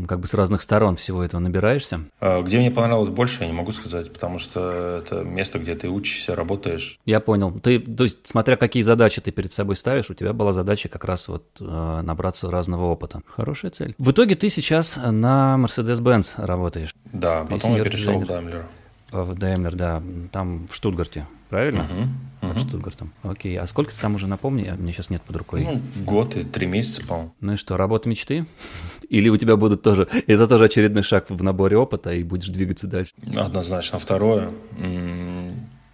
как 0.08 0.20
бы 0.20 0.28
с 0.28 0.34
разных 0.34 0.64
сторон 0.64 0.96
всего 0.96 1.24
этого 1.24 1.40
набираешься. 1.40 2.02
А 2.20 2.42
где 2.42 2.58
мне 2.58 2.72
понравилось 2.72 3.10
больше, 3.10 3.44
я 3.44 3.48
не 3.48 3.54
могу 3.54 3.72
сказать, 3.72 4.12
потому 4.12 4.40
что 4.40 5.04
это 5.04 5.24
место, 5.24 5.60
где 5.60 5.76
ты 5.76 5.90
учишься, 5.90 6.34
работаешь. 6.34 7.00
Я 7.06 7.20
понял. 7.20 7.52
Ты, 7.60 7.80
то 7.80 8.04
есть, 8.04 8.28
смотря 8.28 8.58
какие 8.58 8.82
задачи 8.82 9.22
ты 9.22 9.32
перед 9.32 9.52
собой 9.52 9.76
ставишь, 9.76 10.10
у 10.10 10.16
тебя 10.16 10.34
была 10.34 10.54
задача 10.54 10.90
как 10.90 11.06
раз 11.06 11.28
вот 11.28 11.46
э, 11.60 12.02
набраться 12.04 12.50
разного 12.50 12.86
опыта. 12.86 13.22
Хорошая 13.28 13.72
цель. 13.72 13.96
В 14.00 14.12
итоге 14.12 14.36
ты 14.36 14.50
сейчас 14.50 14.98
на 14.98 15.56
Mercedes-Benz 15.60 16.44
работаешь. 16.44 16.96
Да, 17.06 17.46
потом 17.46 17.76
я 17.76 17.84
перешел 17.84 18.20
в 18.20 18.24
Daimler. 18.24 18.64
В 19.12 19.34
Daimler, 19.34 19.76
да, 19.76 20.02
там 20.32 20.68
в 20.68 20.76
Штутгарте, 20.76 21.28
правильно? 21.50 21.84
Угу, 21.84 22.10
под 22.42 22.60
Штутгартом. 22.60 23.14
Окей, 23.24 23.58
а 23.58 23.68
сколько 23.68 23.94
ты 23.94 24.00
там 24.00 24.16
уже, 24.16 24.28
напомни, 24.28 24.68
а 24.68 24.76
меня 24.76 24.92
сейчас 24.92 25.10
нет 25.10 25.22
под 25.22 25.36
рукой. 25.38 25.64
Ну, 25.64 25.82
год 26.04 26.36
и 26.36 26.44
три 26.44 26.66
месяца, 26.66 27.02
по-моему. 27.06 27.34
Ну 27.40 27.54
и 27.54 27.56
что, 27.56 27.78
работа 27.78 28.10
мечты? 28.10 28.46
Или 29.10 29.30
у 29.30 29.38
тебя 29.38 29.58
будут 29.58 29.82
тоже, 29.82 30.08
это 30.28 30.48
тоже 30.48 30.66
очередной 30.66 31.04
шаг 31.04 31.30
в 31.30 31.44
наборе 31.44 31.78
опыта, 31.78 32.14
и 32.14 32.24
будешь 32.24 32.48
двигаться 32.50 32.88
дальше? 32.88 33.14
Однозначно 33.36 34.00
второе. 34.00 34.52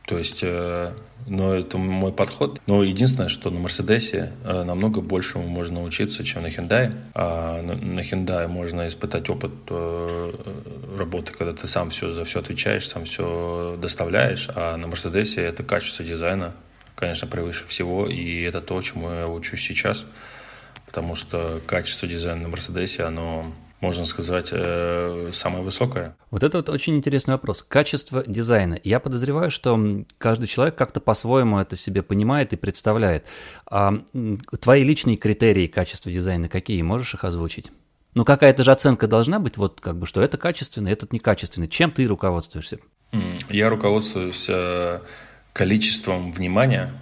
То 0.07 0.17
есть, 0.17 0.39
э, 0.41 0.93
но 1.25 1.53
это 1.53 1.77
мой 1.77 2.13
подход. 2.13 2.61
Но 2.65 2.81
единственное, 2.81 3.27
что 3.27 3.49
на 3.49 3.59
Мерседесе 3.59 4.31
э, 4.45 4.63
намного 4.63 5.01
большему 5.01 5.45
можно 5.49 5.81
научиться, 5.81 6.23
чем 6.23 6.43
на 6.43 6.47
Hyundai. 6.47 6.97
А 7.13 7.61
на 7.61 7.99
Hyundai 7.99 8.47
можно 8.47 8.87
испытать 8.87 9.29
опыт 9.29 9.51
э, 9.69 10.31
работы, 10.97 11.33
когда 11.33 11.51
ты 11.51 11.67
сам 11.67 11.89
все 11.89 12.11
за 12.11 12.23
все 12.23 12.39
отвечаешь, 12.39 12.87
сам 12.87 13.03
все 13.03 13.77
доставляешь. 13.81 14.47
А 14.55 14.77
на 14.77 14.87
Мерседесе 14.87 15.41
это 15.41 15.63
качество 15.63 16.05
дизайна, 16.05 16.53
конечно, 16.95 17.27
превыше 17.27 17.65
всего. 17.65 18.07
И 18.07 18.43
это 18.43 18.61
то, 18.61 18.79
чему 18.79 19.11
я 19.11 19.27
учусь 19.27 19.61
сейчас. 19.61 20.05
Потому 20.85 21.15
что 21.15 21.61
качество 21.67 22.07
дизайна 22.07 22.43
на 22.43 22.47
Мерседесе, 22.47 23.03
оно 23.03 23.51
можно 23.79 24.05
сказать, 24.05 24.49
э, 24.51 25.31
самое 25.33 25.63
высокое. 25.63 26.15
Вот 26.31 26.43
это 26.43 26.57
вот 26.57 26.69
очень 26.69 26.95
интересный 26.95 27.33
вопрос. 27.33 27.61
Качество 27.61 28.23
дизайна. 28.25 28.79
Я 28.83 28.99
подозреваю, 28.99 29.51
что 29.51 29.79
каждый 30.17 30.47
человек 30.47 30.75
как-то 30.75 30.99
по-своему 30.99 31.59
это 31.59 31.75
себе 31.75 32.01
понимает 32.01 32.53
и 32.53 32.55
представляет. 32.55 33.25
А 33.69 33.93
твои 34.59 34.83
личные 34.83 35.17
критерии 35.17 35.67
качества 35.67 36.11
дизайна 36.11 36.49
какие? 36.49 36.81
Можешь 36.81 37.13
их 37.13 37.23
озвучить? 37.23 37.67
Ну, 38.15 38.25
какая-то 38.25 38.63
же 38.63 38.71
оценка 38.71 39.05
должна 39.05 39.39
быть, 39.39 39.57
вот 39.57 39.79
как 39.79 39.99
бы, 39.99 40.07
что 40.07 40.21
это 40.21 40.37
качественно, 40.37 40.87
этот 40.87 41.13
некачественный. 41.13 41.67
Чем 41.67 41.91
ты 41.91 42.07
руководствуешься? 42.07 42.79
Я 43.47 43.69
руководствуюсь 43.69 44.45
э, 44.49 45.01
количеством 45.53 46.31
внимания 46.31 46.99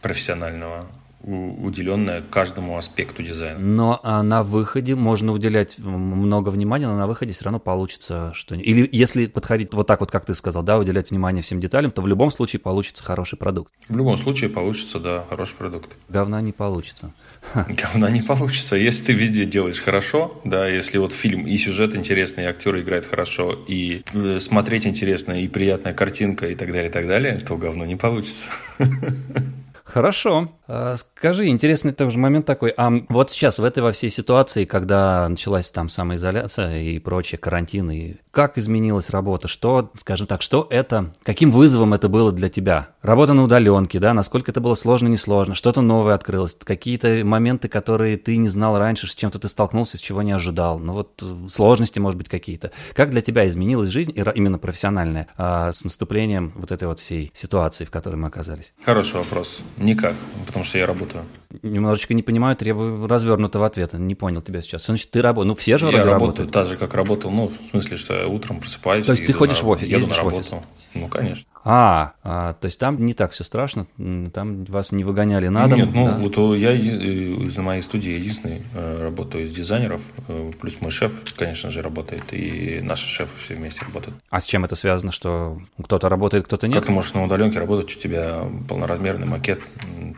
профессионального 0.00 0.86
уделенное 1.24 2.22
каждому 2.22 2.76
аспекту 2.76 3.22
дизайна. 3.22 3.58
Но 3.58 4.00
а 4.02 4.22
на 4.22 4.42
выходе 4.42 4.94
можно 4.94 5.32
уделять 5.32 5.78
много 5.78 6.50
внимания, 6.50 6.86
но 6.86 6.96
на 6.96 7.06
выходе 7.06 7.32
все 7.32 7.44
равно 7.44 7.58
получится 7.58 8.32
что-нибудь. 8.34 8.66
Или 8.66 8.88
если 8.92 9.26
подходить 9.26 9.72
вот 9.72 9.86
так 9.86 10.00
вот, 10.00 10.10
как 10.10 10.26
ты 10.26 10.34
сказал, 10.34 10.62
да, 10.62 10.78
уделять 10.78 11.10
внимание 11.10 11.42
всем 11.42 11.60
деталям, 11.60 11.90
то 11.90 12.02
в 12.02 12.06
любом 12.06 12.30
случае 12.30 12.60
получится 12.60 13.02
хороший 13.02 13.38
продукт. 13.38 13.72
В 13.88 13.96
любом 13.96 14.16
случае 14.18 14.50
получится, 14.50 14.98
да, 14.98 15.24
хороший 15.28 15.56
продукт. 15.56 15.90
Говна 16.08 16.40
не 16.40 16.52
получится. 16.52 17.12
Говна 17.54 18.10
не 18.10 18.22
получится. 18.22 18.76
Если 18.76 19.04
ты 19.04 19.12
везде 19.12 19.46
делаешь 19.46 19.80
хорошо, 19.80 20.40
да, 20.44 20.68
если 20.68 20.98
вот 20.98 21.12
фильм 21.12 21.46
и 21.46 21.56
сюжет 21.56 21.96
интересный, 21.96 22.44
и 22.44 22.46
актеры 22.46 22.82
играют 22.82 23.06
хорошо, 23.06 23.52
и 23.66 24.02
э, 24.12 24.38
смотреть 24.38 24.86
интересно, 24.86 25.32
и 25.32 25.48
приятная 25.48 25.94
картинка, 25.94 26.48
и 26.48 26.54
так 26.54 26.68
далее, 26.68 26.88
и 26.88 26.92
так 26.92 27.06
далее, 27.06 27.38
то 27.38 27.56
говно 27.56 27.84
не 27.84 27.96
получится. 27.96 28.50
Хорошо. 29.94 30.50
А, 30.66 30.96
скажи, 30.96 31.46
интересный 31.46 31.92
тоже 31.92 32.18
момент 32.18 32.46
такой. 32.46 32.70
А 32.76 32.90
вот 33.08 33.30
сейчас 33.30 33.60
в 33.60 33.64
этой 33.64 33.80
во 33.80 33.92
всей 33.92 34.10
ситуации, 34.10 34.64
когда 34.64 35.28
началась 35.28 35.70
там 35.70 35.88
самоизоляция 35.88 36.82
и 36.82 36.98
прочее, 36.98 37.38
карантин, 37.38 37.92
и 37.92 38.16
как 38.34 38.58
изменилась 38.58 39.10
работа? 39.10 39.48
Что, 39.48 39.90
скажем 39.96 40.26
так, 40.26 40.42
что 40.42 40.66
это, 40.68 41.14
каким 41.22 41.50
вызовом 41.50 41.94
это 41.94 42.08
было 42.08 42.32
для 42.32 42.48
тебя? 42.48 42.88
Работа 43.00 43.32
на 43.32 43.44
удаленке, 43.44 44.00
да, 44.00 44.12
насколько 44.12 44.50
это 44.50 44.60
было 44.60 44.74
сложно, 44.74 45.08
несложно, 45.08 45.54
что-то 45.54 45.80
новое 45.80 46.14
открылось, 46.14 46.54
какие-то 46.54 47.22
моменты, 47.24 47.68
которые 47.68 48.16
ты 48.16 48.36
не 48.36 48.48
знал 48.48 48.78
раньше, 48.78 49.06
с 49.06 49.14
чем-то 49.14 49.38
ты 49.38 49.48
столкнулся, 49.48 49.96
с 49.96 50.00
чего 50.00 50.22
не 50.22 50.32
ожидал, 50.32 50.78
ну 50.78 50.92
вот 50.92 51.22
э, 51.22 51.48
сложности, 51.48 52.00
может 52.00 52.18
быть, 52.18 52.28
какие-то. 52.28 52.72
Как 52.94 53.10
для 53.10 53.22
тебя 53.22 53.46
изменилась 53.46 53.88
жизнь, 53.88 54.12
именно 54.34 54.58
профессиональная, 54.58 55.28
а, 55.36 55.72
с 55.72 55.84
наступлением 55.84 56.52
вот 56.56 56.72
этой 56.72 56.88
вот 56.88 56.98
всей 56.98 57.30
ситуации, 57.34 57.84
в 57.84 57.90
которой 57.90 58.16
мы 58.16 58.28
оказались? 58.28 58.72
Хороший 58.84 59.16
вопрос. 59.16 59.60
Никак 59.76 60.14
потому 60.54 60.64
что 60.64 60.78
я 60.78 60.86
работаю. 60.86 61.24
Немножечко 61.62 62.14
не 62.14 62.22
понимаю, 62.22 62.56
требую 62.56 63.08
развернутого 63.08 63.66
ответа. 63.66 63.98
Не 63.98 64.14
понял 64.14 64.40
тебя 64.40 64.62
сейчас. 64.62 64.86
Значит, 64.86 65.10
ты 65.10 65.20
работаешь. 65.20 65.48
Ну, 65.48 65.54
все 65.56 65.78
же 65.78 65.86
я 65.86 66.04
работают. 66.04 66.20
работаю 66.20 66.48
так 66.48 66.66
же, 66.66 66.76
как 66.76 66.94
работал. 66.94 67.30
Ну, 67.32 67.48
в 67.48 67.70
смысле, 67.70 67.96
что 67.96 68.23
я 68.24 68.28
утром 68.28 68.60
просыпаюсь. 68.60 69.06
То 69.06 69.12
есть 69.12 69.26
ты 69.26 69.32
ходишь 69.32 69.62
на, 69.62 69.68
в 69.68 69.70
офис, 69.70 69.88
ездишь 69.88 70.18
в 70.18 70.26
офис? 70.26 70.54
Ну, 70.94 71.08
конечно. 71.08 71.44
А, 71.66 72.12
а, 72.22 72.52
то 72.52 72.66
есть 72.66 72.78
там 72.78 73.04
не 73.06 73.14
так 73.14 73.32
все 73.32 73.42
страшно, 73.42 73.86
там 74.34 74.64
вас 74.64 74.92
не 74.92 75.02
выгоняли 75.02 75.48
на 75.48 75.66
дом? 75.66 75.78
Нет, 75.78 75.88
ну 75.94 76.06
да? 76.06 76.18
вот 76.18 76.56
я 76.58 76.72
из 76.72 77.56
моей 77.56 77.80
студии 77.80 78.10
единственный 78.10 78.60
э, 78.74 79.02
работаю 79.02 79.44
из 79.44 79.54
дизайнеров, 79.54 80.02
э, 80.28 80.52
плюс 80.60 80.80
мой 80.82 80.90
шеф, 80.90 81.12
конечно 81.36 81.70
же, 81.70 81.80
работает, 81.80 82.24
и 82.32 82.80
наши 82.82 83.08
шефы 83.08 83.32
все 83.38 83.54
вместе 83.54 83.82
работают. 83.82 84.18
А 84.28 84.42
с 84.42 84.46
чем 84.46 84.66
это 84.66 84.76
связано, 84.76 85.10
что 85.10 85.58
кто-то 85.82 86.10
работает, 86.10 86.44
кто-то 86.44 86.68
нет? 86.68 86.76
Как 86.76 86.86
ты 86.86 86.92
можешь 86.92 87.14
на 87.14 87.24
удаленке 87.24 87.58
работать, 87.58 87.96
у 87.96 87.98
тебя 87.98 88.44
полноразмерный 88.68 89.26
макет, 89.26 89.62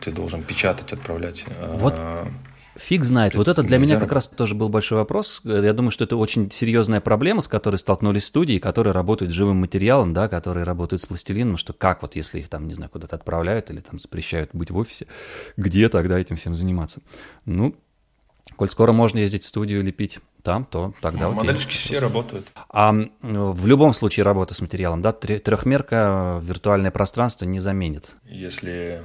ты 0.00 0.10
должен 0.10 0.42
печатать, 0.42 0.92
отправлять. 0.92 1.44
Вот 1.74 1.94
Фиг 2.76 3.04
знает. 3.04 3.34
Вот 3.34 3.48
это 3.48 3.62
для 3.62 3.78
меня 3.78 3.98
как 3.98 4.12
раз 4.12 4.28
тоже 4.28 4.54
был 4.54 4.68
большой 4.68 4.98
вопрос. 4.98 5.40
Я 5.44 5.72
думаю, 5.72 5.90
что 5.90 6.04
это 6.04 6.16
очень 6.16 6.50
серьезная 6.50 7.00
проблема, 7.00 7.40
с 7.40 7.48
которой 7.48 7.76
столкнулись 7.76 8.26
студии, 8.26 8.58
которые 8.58 8.92
работают 8.92 9.32
живым 9.32 9.56
материалом, 9.56 10.12
да, 10.12 10.28
которые 10.28 10.64
работают 10.64 11.02
с 11.02 11.06
пластилином, 11.06 11.56
что 11.56 11.72
как 11.72 12.02
вот, 12.02 12.16
если 12.16 12.40
их 12.40 12.48
там, 12.48 12.68
не 12.68 12.74
знаю, 12.74 12.90
куда-то 12.90 13.16
отправляют 13.16 13.70
или 13.70 13.80
там 13.80 13.98
запрещают 13.98 14.50
быть 14.52 14.70
в 14.70 14.76
офисе, 14.76 15.06
где 15.56 15.88
тогда 15.88 16.18
этим 16.18 16.36
всем 16.36 16.54
заниматься? 16.54 17.00
Ну, 17.44 17.74
коль 18.56 18.70
скоро 18.70 18.92
можно 18.92 19.18
ездить 19.18 19.44
в 19.44 19.46
студию 19.46 19.82
лепить 19.82 20.18
там, 20.42 20.64
то 20.64 20.94
тогда 21.00 21.28
ну, 21.28 21.40
окей. 21.40 21.48
Модельчики 21.48 21.76
все 21.76 21.98
работают. 21.98 22.46
А 22.70 22.92
в 23.22 23.66
любом 23.66 23.94
случае 23.94 24.24
работа 24.24 24.54
с 24.54 24.60
материалом, 24.60 25.02
да, 25.02 25.12
трехмерка 25.12 26.40
виртуальное 26.42 26.92
пространство 26.92 27.44
не 27.46 27.58
заменит. 27.58 28.14
Если 28.24 29.02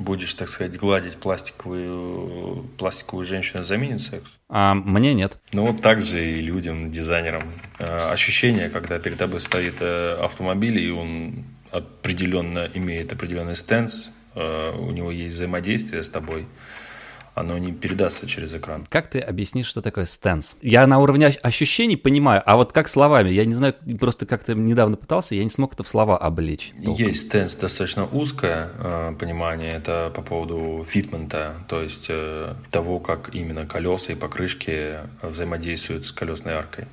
будешь, 0.00 0.34
так 0.34 0.48
сказать, 0.48 0.76
гладить 0.76 1.16
пластиковую, 1.16 2.64
пластиковую 2.78 3.24
женщину, 3.24 3.62
заменит 3.62 4.00
секс? 4.00 4.28
А 4.48 4.74
мне 4.74 5.14
нет. 5.14 5.36
Ну 5.52 5.66
вот 5.66 5.80
так 5.82 6.02
же 6.02 6.24
и 6.24 6.40
людям, 6.40 6.90
дизайнерам. 6.90 7.44
Э, 7.78 8.10
ощущение, 8.10 8.70
когда 8.70 8.98
перед 8.98 9.18
тобой 9.18 9.40
стоит 9.40 9.76
э, 9.80 10.16
автомобиль, 10.20 10.78
и 10.78 10.90
он 10.90 11.44
определенно 11.70 12.68
имеет 12.74 13.12
определенный 13.12 13.54
стенс, 13.54 14.10
э, 14.34 14.72
у 14.76 14.90
него 14.90 15.10
есть 15.12 15.34
взаимодействие 15.34 16.02
с 16.02 16.08
тобой– 16.08 16.46
оно 17.34 17.58
не 17.58 17.72
передастся 17.72 18.26
через 18.26 18.54
экран. 18.54 18.86
Как 18.88 19.08
ты 19.08 19.20
объяснишь, 19.20 19.66
что 19.66 19.82
такое 19.82 20.06
стенс? 20.06 20.56
Я 20.62 20.86
на 20.86 20.98
уровне 20.98 21.26
ощущений 21.42 21.96
понимаю, 21.96 22.42
а 22.44 22.56
вот 22.56 22.72
как 22.72 22.88
словами? 22.88 23.30
Я 23.30 23.44
не 23.44 23.54
знаю, 23.54 23.74
просто 23.98 24.26
как-то 24.26 24.54
недавно 24.54 24.96
пытался, 24.96 25.34
я 25.34 25.44
не 25.44 25.50
смог 25.50 25.74
это 25.74 25.82
в 25.82 25.88
слова 25.88 26.18
облечь. 26.18 26.72
Толком. 26.82 27.06
Есть 27.06 27.28
стенс 27.28 27.54
достаточно 27.54 28.06
узкое 28.06 28.70
э, 28.78 29.14
понимание, 29.18 29.70
это 29.70 30.12
по 30.14 30.22
поводу 30.22 30.84
фитмента, 30.86 31.56
то 31.68 31.82
есть 31.82 32.06
э, 32.08 32.54
того, 32.70 32.98
как 33.00 33.34
именно 33.34 33.66
колеса 33.66 34.12
и 34.12 34.16
покрышки 34.16 34.94
взаимодействуют 35.22 36.06
с 36.06 36.12
колесной 36.12 36.54
аркой. 36.54 36.86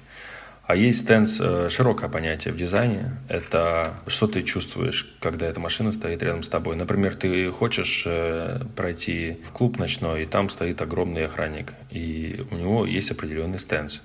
А 0.68 0.76
есть 0.76 1.06
стенс, 1.06 1.38
э, 1.40 1.70
широкое 1.70 2.10
понятие 2.10 2.54
в 2.54 2.58
дизайне. 2.58 3.18
Это 3.30 4.02
что 4.06 4.28
ты 4.28 4.44
чувствуешь, 4.44 5.16
когда 5.22 5.48
эта 5.48 5.62
машина 5.62 5.94
стоит 5.94 6.22
рядом 6.22 6.44
с 6.44 6.50
тобой. 6.50 6.76
Например, 6.76 7.16
ты 7.16 7.50
хочешь 7.52 8.04
э, 8.06 8.60
пройти 8.76 9.38
в 9.46 9.52
клуб 9.54 9.80
ночной, 9.80 10.24
и 10.24 10.26
там 10.26 10.50
стоит 10.50 10.82
огромный 10.82 11.26
охранник. 11.26 11.74
И 11.90 12.46
у 12.52 12.56
него 12.56 12.86
есть 12.86 13.10
определенный 13.12 13.60
стенс. 13.60 14.02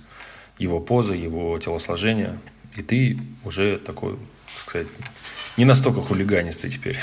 Его 0.57 0.79
поза, 0.79 1.15
его 1.15 1.59
телосложение. 1.59 2.39
И 2.77 2.83
ты 2.83 3.19
уже 3.45 3.79
такой, 3.79 4.13
так 4.47 4.57
сказать, 4.57 4.87
не 5.57 5.65
настолько 5.65 6.01
хулиганистый 6.01 6.71
теперь. 6.71 6.97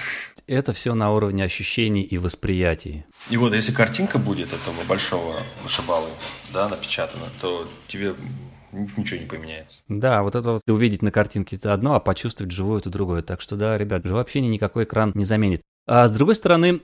Это 0.47 0.71
все 0.71 0.93
на 0.93 1.11
уровне 1.11 1.43
ощущений 1.43 2.03
и 2.03 2.17
восприятий. 2.17 3.03
И 3.29 3.35
вот 3.35 3.53
если 3.53 3.73
картинка 3.73 4.19
будет 4.19 4.53
этого 4.53 4.83
большого 4.87 5.35
вышибалы, 5.63 6.07
да, 6.53 6.69
напечатана, 6.69 7.25
то 7.41 7.69
тебе 7.87 8.15
ничего 8.71 9.19
не 9.19 9.25
поменяется. 9.25 9.79
Да, 9.87 10.23
вот 10.23 10.35
это 10.35 10.53
вот 10.53 10.61
увидеть 10.67 11.01
на 11.01 11.11
картинке 11.11 11.55
это 11.55 11.73
одно, 11.73 11.95
а 11.95 11.99
почувствовать 11.99 12.51
живое 12.51 12.79
это 12.79 12.89
другое. 12.89 13.21
Так 13.21 13.41
что 13.41 13.55
да, 13.55 13.77
ребят, 13.77 14.05
живое 14.05 14.21
общение 14.21 14.51
никакой 14.51 14.83
экран 14.83 15.11
не 15.15 15.25
заменит. 15.25 15.61
А 15.91 16.07
с 16.07 16.11
другой 16.11 16.35
стороны, 16.35 16.81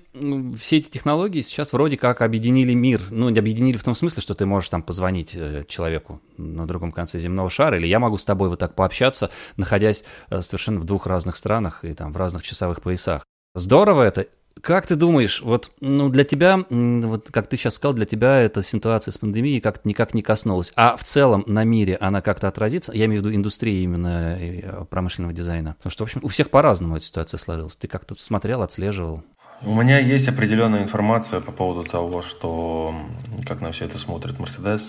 все 0.57 0.77
эти 0.77 0.89
технологии 0.89 1.41
сейчас 1.41 1.73
вроде 1.73 1.95
как 1.95 2.21
объединили 2.21 2.73
мир. 2.73 3.03
Ну, 3.11 3.29
не 3.29 3.37
объединили 3.37 3.77
в 3.77 3.83
том 3.83 3.93
смысле, 3.93 4.23
что 4.23 4.33
ты 4.33 4.47
можешь 4.47 4.69
там 4.69 4.81
позвонить 4.81 5.35
э, 5.35 5.63
человеку 5.67 6.21
на 6.37 6.65
другом 6.65 6.91
конце 6.91 7.19
земного 7.19 7.51
шара, 7.51 7.77
или 7.77 7.85
я 7.85 7.99
могу 7.99 8.17
с 8.17 8.25
тобой 8.25 8.49
вот 8.49 8.57
так 8.57 8.73
пообщаться, 8.73 9.29
находясь 9.57 10.03
э, 10.31 10.41
совершенно 10.41 10.79
в 10.79 10.85
двух 10.85 11.05
разных 11.05 11.37
странах 11.37 11.85
и 11.85 11.93
там 11.93 12.11
в 12.11 12.17
разных 12.17 12.41
часовых 12.41 12.81
поясах. 12.81 13.23
Здорово 13.53 14.01
это, 14.01 14.25
как 14.65 14.87
ты 14.87 14.95
думаешь, 14.95 15.41
вот 15.41 15.69
ну, 15.79 16.09
для 16.09 16.23
тебя, 16.23 16.65
вот 16.69 17.29
как 17.31 17.47
ты 17.47 17.55
сейчас 17.55 17.75
сказал, 17.75 17.93
для 17.93 18.07
тебя 18.07 18.39
эта 18.41 18.63
ситуация 18.63 19.11
с 19.11 19.17
пандемией 19.17 19.61
как-то 19.61 19.87
никак 19.87 20.15
не 20.15 20.23
коснулась. 20.23 20.73
А 20.75 20.97
в 20.97 21.03
целом 21.03 21.43
на 21.45 21.63
мире 21.63 21.97
она 22.01 22.21
как-то 22.21 22.47
отразится? 22.47 22.91
Я 22.91 23.05
имею 23.05 23.21
в 23.21 23.25
виду 23.25 23.35
индустрии 23.35 23.83
именно 23.83 24.37
э, 24.39 24.85
промышленного 24.89 25.33
дизайна. 25.33 25.75
Потому 25.77 25.91
что, 25.91 26.03
в 26.03 26.07
общем, 26.07 26.21
у 26.23 26.27
всех 26.29 26.49
по-разному 26.49 26.95
эта 26.95 27.05
ситуация 27.05 27.37
сложилась. 27.37 27.75
Ты 27.75 27.87
как-то 27.87 28.15
смотрел, 28.19 28.63
отслеживал? 28.63 29.23
У 29.61 29.73
меня 29.73 29.99
есть 29.99 30.27
определенная 30.27 30.81
информация 30.81 31.41
по 31.41 31.51
поводу 31.51 31.87
того, 31.87 32.23
что 32.23 32.95
как 33.47 33.61
на 33.61 33.71
все 33.71 33.85
это 33.85 33.99
смотрит 33.99 34.37
Mercedes, 34.39 34.81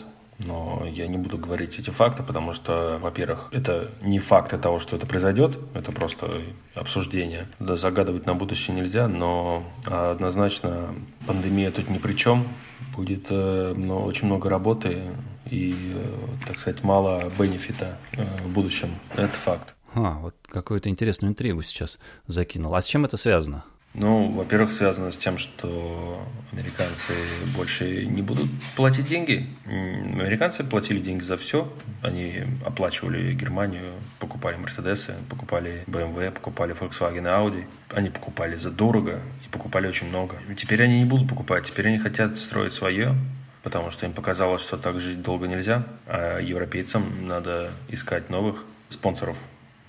Но 0.45 0.87
я 0.91 1.07
не 1.07 1.17
буду 1.17 1.39
говорить 1.39 1.79
эти 1.79 1.91
факты, 1.91 2.23
потому 2.23 2.53
что, 2.53 2.99
во-первых, 3.01 3.49
это 3.53 3.91
не 4.03 4.19
факты 4.19 4.59
того, 4.59 4.79
что 4.79 4.97
это 4.97 5.07
произойдет, 5.07 5.59
это 5.75 5.93
просто 5.93 6.43
обсуждение. 6.75 7.49
Да, 7.59 7.77
загадывать 7.77 8.27
на 8.27 8.35
будущее 8.35 8.77
нельзя, 8.77 9.09
но 9.09 9.65
однозначно 9.87 10.95
пандемия 11.27 11.71
тут 11.71 11.89
ни 11.89 11.99
при 11.99 12.15
чем. 12.15 12.47
Будет 12.95 13.31
но 13.31 14.05
очень 14.05 14.27
много 14.27 14.51
работы 14.51 15.03
и, 15.51 15.75
э, 15.95 16.47
так 16.47 16.59
сказать, 16.59 16.83
мало 16.83 17.31
бенефита 17.39 17.99
э, 18.13 18.25
в 18.39 18.49
будущем. 18.51 18.91
Это 19.15 19.35
факт. 19.35 19.75
А, 19.95 20.19
вот 20.21 20.35
какую-то 20.49 20.89
интересную 20.89 21.31
интригу 21.31 21.63
сейчас 21.63 21.99
закинул. 22.27 22.75
А 22.75 22.83
с 22.83 22.87
чем 22.87 23.05
это 23.05 23.17
связано? 23.17 23.65
Ну, 23.99 24.29
во-первых, 24.29 24.73
связано 24.73 25.11
с 25.11 25.17
тем, 25.17 25.39
что 25.39 26.23
американцы 26.53 27.15
больше 27.57 28.05
не 28.05 28.21
будут 28.21 28.51
платить 28.77 29.07
деньги. 29.07 29.47
Американцы 29.65 30.65
платили 30.65 31.01
деньги 31.01 31.23
за 31.23 31.39
все. 31.39 31.73
Они 32.03 32.43
оплачивали 32.67 33.33
Германию, 33.33 33.95
покупали 34.19 34.57
Мерседесы, 34.57 35.15
покупали 35.31 35.83
BMW, 35.87 36.31
покупали 36.31 36.75
Volkswagen 36.75 37.23
и 37.23 37.25
Audi. 37.25 37.65
Они 37.91 38.11
покупали 38.11 38.55
за 38.57 38.71
дорого 38.71 39.23
и 39.47 39.49
покупали 39.49 39.89
очень 39.89 40.09
много. 40.09 40.37
И 40.51 40.55
теперь 40.55 40.83
они 40.83 40.99
не 40.99 41.07
будут 41.07 41.31
покупать. 41.31 41.65
Теперь 41.65 41.89
они 41.89 41.99
хотят 41.99 42.37
строить 42.37 42.75
свое, 42.75 43.15
потому 43.63 43.91
что 43.91 44.05
им 44.05 44.13
показалось, 44.13 44.61
что 44.61 44.77
так 44.77 45.01
жить 45.01 45.23
долго 45.23 45.47
нельзя. 45.47 45.87
А 46.07 46.39
европейцам 46.39 47.27
надо 47.27 47.71
искать 47.89 48.29
новых 48.29 48.63
спонсоров. 48.91 49.39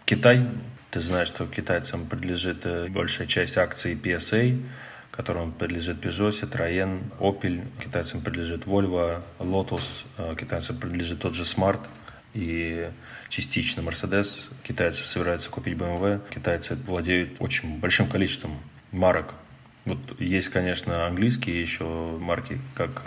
Китай 0.06 0.48
ты 0.92 1.00
знаешь, 1.00 1.28
что 1.28 1.46
китайцам 1.48 2.06
принадлежит 2.06 2.66
э, 2.66 2.88
большая 2.88 3.28
часть 3.28 3.58
акций 3.58 3.94
PSA, 3.96 4.64
которым 5.12 5.52
принадлежит 5.52 6.04
Peugeot, 6.04 6.30
Citroën, 6.30 7.02
Opel, 7.20 7.66
китайцам 7.84 8.22
принадлежит 8.22 8.66
Volvo, 8.66 9.22
Lotus, 9.40 9.84
э, 10.18 10.36
китайцам 10.40 10.78
принадлежит 10.78 11.22
тот 11.22 11.36
же 11.36 11.44
Smart 11.44 11.80
и 12.34 12.90
частично 13.30 13.82
Mercedes. 13.82 14.50
Китайцы 14.64 15.04
собираются 15.04 15.50
купить 15.50 15.74
BMW. 15.74 16.22
Китайцы 16.30 16.76
владеют 16.76 17.36
очень 17.40 17.80
большим 17.80 18.08
количеством 18.08 18.60
марок. 18.92 19.34
Вот 19.86 20.00
есть, 20.20 20.50
конечно, 20.50 21.08
английские 21.08 21.62
еще 21.62 21.86
марки, 22.20 22.60
как 22.76 23.04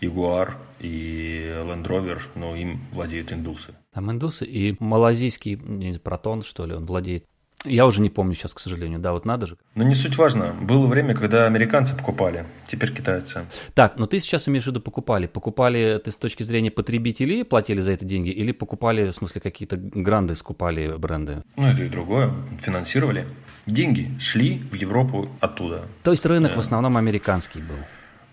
э, 0.00 0.06
Jaguar 0.06 0.54
и 0.80 1.52
Land 1.56 1.86
Rover, 1.86 2.20
но 2.34 2.56
им 2.56 2.80
владеют 2.92 3.32
индусы. 3.32 3.74
Там 3.92 4.10
индусы 4.10 4.44
и 4.44 4.76
малазийский 4.80 5.98
протон, 5.98 6.42
что 6.42 6.66
ли, 6.66 6.74
он 6.74 6.86
владеет. 6.86 7.24
Я 7.64 7.86
уже 7.86 8.02
не 8.02 8.10
помню 8.10 8.34
сейчас, 8.34 8.52
к 8.52 8.58
сожалению, 8.58 8.98
да, 8.98 9.12
вот 9.12 9.24
надо 9.24 9.46
же. 9.46 9.56
Но 9.74 9.84
не 9.84 9.94
суть 9.94 10.18
важно. 10.18 10.52
Было 10.52 10.86
время, 10.86 11.14
когда 11.14 11.46
американцы 11.46 11.96
покупали, 11.96 12.44
теперь 12.66 12.92
китайцы. 12.92 13.46
Так, 13.72 13.96
но 13.96 14.04
ты 14.04 14.20
сейчас 14.20 14.46
имеешь 14.48 14.64
в 14.64 14.66
виду 14.66 14.80
покупали. 14.80 15.26
Покупали 15.26 15.98
ты 16.04 16.10
с 16.10 16.16
точки 16.16 16.42
зрения 16.42 16.70
потребителей, 16.70 17.42
платили 17.42 17.80
за 17.80 17.92
это 17.92 18.04
деньги, 18.04 18.28
или 18.28 18.52
покупали, 18.52 19.08
в 19.08 19.14
смысле, 19.14 19.40
какие-то 19.40 19.76
гранды 19.78 20.36
скупали 20.36 20.94
бренды? 20.98 21.42
Ну, 21.56 21.66
это 21.66 21.84
и 21.84 21.88
другое. 21.88 22.34
Финансировали. 22.60 23.26
Деньги 23.64 24.10
шли 24.18 24.58
в 24.70 24.74
Европу 24.74 25.30
оттуда. 25.40 25.86
То 26.02 26.10
есть 26.10 26.26
рынок 26.26 26.52
да. 26.52 26.56
в 26.56 26.60
основном 26.60 26.98
американский 26.98 27.60
был? 27.60 27.76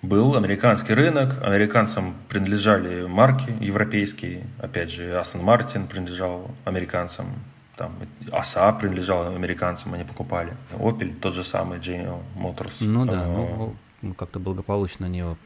Был 0.01 0.35
американский 0.35 0.93
рынок, 0.93 1.41
американцам 1.43 2.15
принадлежали 2.27 3.05
марки 3.05 3.55
европейские, 3.59 4.45
опять 4.59 4.91
же, 4.91 5.15
Астон 5.15 5.43
Мартин 5.43 5.87
принадлежал 5.87 6.51
американцам, 6.65 7.27
там, 7.75 7.95
АСА 8.31 8.71
принадлежал 8.73 9.35
американцам, 9.35 9.93
они 9.93 10.03
покупали. 10.03 10.53
Opel, 10.73 11.13
тот 11.19 11.33
же 11.33 11.43
самый, 11.43 11.79
General 11.79 12.21
Motors. 12.35 12.73
Ну 12.79 13.05
да, 13.05 13.25
ну, 13.25 13.75
ну 14.01 14.13
как-то 14.13 14.39
благополучно 14.39 15.05
они 15.05 15.19
его 15.19 15.37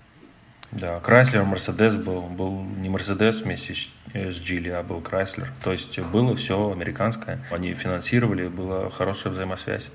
да, 0.71 0.97
Chrysler, 0.97 1.49
Mercedes 1.49 1.97
был, 1.97 2.23
был 2.23 2.63
не 2.63 2.89
Mercedes 2.89 3.43
вместе 3.43 3.73
с 3.73 3.89
Geely, 4.13 4.71
а 4.71 4.83
был 4.83 4.99
Chrysler. 4.99 5.47
То 5.63 5.71
есть 5.71 5.97
было 5.99 6.35
все 6.35 6.71
американское. 6.71 7.39
Они 7.49 7.73
финансировали, 7.75 8.47
была 8.47 8.89
хорошая 8.89 9.31
взаимосвязь 9.31 9.89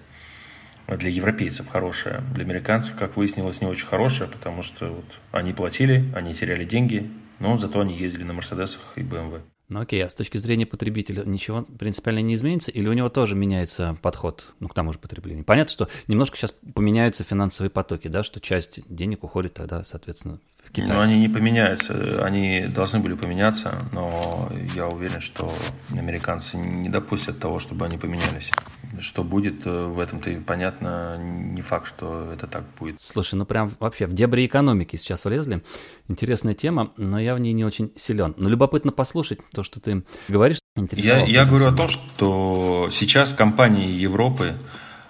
для 0.96 1.10
европейцев 1.10 1.68
хорошая, 1.68 2.22
для 2.34 2.44
американцев, 2.44 2.94
как 2.96 3.16
выяснилось, 3.16 3.60
не 3.60 3.66
очень 3.66 3.86
хорошая, 3.86 4.28
потому 4.28 4.62
что 4.62 4.88
вот 4.88 5.20
они 5.32 5.52
платили, 5.52 6.10
они 6.14 6.34
теряли 6.34 6.64
деньги, 6.64 7.10
но 7.38 7.56
зато 7.56 7.80
они 7.80 7.96
ездили 7.96 8.24
на 8.24 8.32
Мерседесах 8.32 8.82
и 8.96 9.02
БМВ. 9.02 9.40
Ну 9.70 9.80
окей, 9.80 10.04
а 10.04 10.10
с 10.10 10.14
точки 10.14 10.36
зрения 10.36 10.66
потребителя 10.66 11.22
ничего 11.24 11.62
принципиально 11.62 12.18
не 12.18 12.34
изменится, 12.34 12.72
или 12.72 12.88
у 12.88 12.92
него 12.92 13.08
тоже 13.08 13.36
меняется 13.36 13.96
подход 14.02 14.52
ну, 14.58 14.66
к 14.66 14.74
тому 14.74 14.92
же 14.92 14.98
потреблению? 14.98 15.44
Понятно, 15.44 15.70
что 15.70 15.88
немножко 16.08 16.36
сейчас 16.36 16.52
поменяются 16.74 17.22
финансовые 17.22 17.70
потоки, 17.70 18.08
да, 18.08 18.24
что 18.24 18.40
часть 18.40 18.80
денег 18.88 19.22
уходит 19.22 19.54
тогда, 19.54 19.84
соответственно, 19.84 20.40
в 20.64 20.72
Китай. 20.72 20.90
Ну, 20.90 21.00
они 21.00 21.20
не 21.20 21.28
поменяются, 21.28 22.24
они 22.24 22.66
должны 22.66 22.98
были 22.98 23.14
поменяться, 23.14 23.78
но 23.92 24.50
я 24.74 24.88
уверен, 24.88 25.20
что 25.20 25.52
американцы 25.96 26.56
не 26.56 26.88
допустят 26.88 27.38
того, 27.38 27.60
чтобы 27.60 27.86
они 27.86 27.96
поменялись. 27.96 28.50
Что 28.98 29.22
будет 29.22 29.66
э, 29.66 29.86
в 29.86 30.00
этом-то 30.00 30.30
понятно, 30.44 31.16
не 31.18 31.62
факт, 31.62 31.86
что 31.86 32.32
это 32.32 32.46
так 32.46 32.64
будет. 32.78 33.00
Слушай, 33.00 33.36
ну 33.36 33.44
прям 33.44 33.70
вообще 33.78 34.06
в 34.06 34.12
дебри 34.12 34.46
экономики 34.46 34.96
сейчас 34.96 35.24
влезли. 35.24 35.62
Интересная 36.08 36.54
тема, 36.54 36.92
но 36.96 37.18
я 37.20 37.34
в 37.34 37.38
ней 37.38 37.52
не 37.52 37.64
очень 37.64 37.92
силен. 37.96 38.34
Но 38.36 38.48
любопытно 38.48 38.90
послушать 38.90 39.38
то, 39.52 39.62
что 39.62 39.80
ты 39.80 40.02
говоришь. 40.28 40.58
Я, 40.92 41.24
я 41.24 41.44
говорю 41.44 41.68
о 41.68 41.72
том, 41.72 41.88
что 41.88 42.88
сейчас 42.90 43.32
компании 43.32 43.92
Европы 43.92 44.56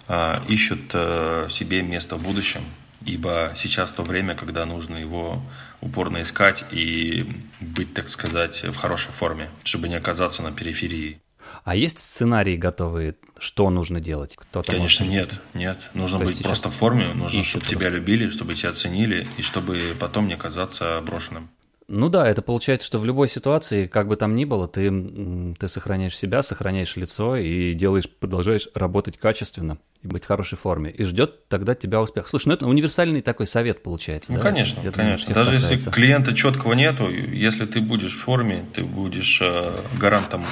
а, 0.07 0.43
ищут 0.49 0.91
а, 0.93 1.49
себе 1.49 1.83
место 1.83 2.17
в 2.17 2.23
будущем, 2.23 2.63
ибо 3.05 3.55
сейчас 3.57 3.91
то 3.93 4.03
время, 4.03 4.35
когда 4.35 4.67
нужно 4.67 4.97
его 4.97 5.41
упорно 5.81 6.23
искать 6.23 6.65
и 6.71 7.27
быть, 7.61 7.95
так 7.95 8.09
сказать, 8.09 8.63
в 8.63 8.75
хорошей 8.75 9.13
форме, 9.13 9.49
чтобы 9.65 9.89
не 9.89 9.95
оказаться 9.95 10.43
на 10.43 10.53
периферии. 10.53 11.21
А 11.65 11.77
есть 11.77 11.99
сценарии 11.99 12.57
готовые, 12.57 13.17
что 13.39 13.71
нужно 13.71 14.01
делать? 14.01 14.37
Кто-то 14.37 14.73
Конечно, 14.73 15.05
может... 15.07 15.31
нет, 15.31 15.41
нет. 15.55 15.79
Нужно 15.95 16.19
То 16.19 16.25
быть 16.25 16.43
просто 16.43 16.69
в 16.71 16.75
форме, 16.75 17.13
нужно, 17.15 17.43
чтобы 17.43 17.65
просто. 17.65 17.79
тебя 17.79 17.91
любили, 17.91 18.29
чтобы 18.29 18.55
тебя 18.55 18.73
ценили, 18.73 19.27
и 19.37 19.43
чтобы 19.43 19.81
потом 19.99 20.29
не 20.29 20.35
оказаться 20.35 21.01
брошенным. 21.01 21.51
Ну 21.93 22.09
да, 22.09 22.29
это 22.29 22.41
получается, 22.41 22.87
что 22.87 23.01
в 23.01 23.05
любой 23.05 23.29
ситуации, 23.29 23.89
как 23.89 24.07
бы 24.07 24.15
там 24.15 24.37
ни 24.37 24.45
было, 24.45 24.69
ты, 24.69 25.55
ты 25.59 25.67
сохраняешь 25.67 26.17
себя, 26.17 26.41
сохраняешь 26.45 26.95
лицо 26.95 27.35
и 27.35 27.75
делаешь, 27.75 28.09
продолжаешь 28.09 28.69
работать 28.77 29.19
качественно 29.19 29.77
и 30.05 30.07
быть 30.07 30.23
в 30.23 30.29
хорошей 30.29 30.57
форме. 30.57 30.93
И 30.93 31.03
ждет 31.03 31.49
тогда 31.49 31.75
тебя 31.75 32.01
успех. 32.01 32.29
Слушай, 32.29 32.47
ну 32.47 32.55
это 32.55 32.69
универсальный 32.69 33.23
такой 33.23 33.49
совет 33.49 33.83
получается. 33.83 34.31
Ну, 34.31 34.39
да? 34.39 34.45
конечно, 34.45 34.81
Я 34.83 34.93
конечно. 34.93 35.35
Даже 35.35 35.51
касается. 35.51 35.75
если 35.75 35.91
клиента 35.91 36.33
четкого 36.33 36.75
нету, 36.75 37.11
если 37.11 37.67
ты 37.67 37.81
будешь 37.81 38.15
в 38.15 38.21
форме, 38.21 38.65
ты 38.73 38.85
будешь 38.85 39.41
э, 39.43 39.75
гарантом 39.99 40.45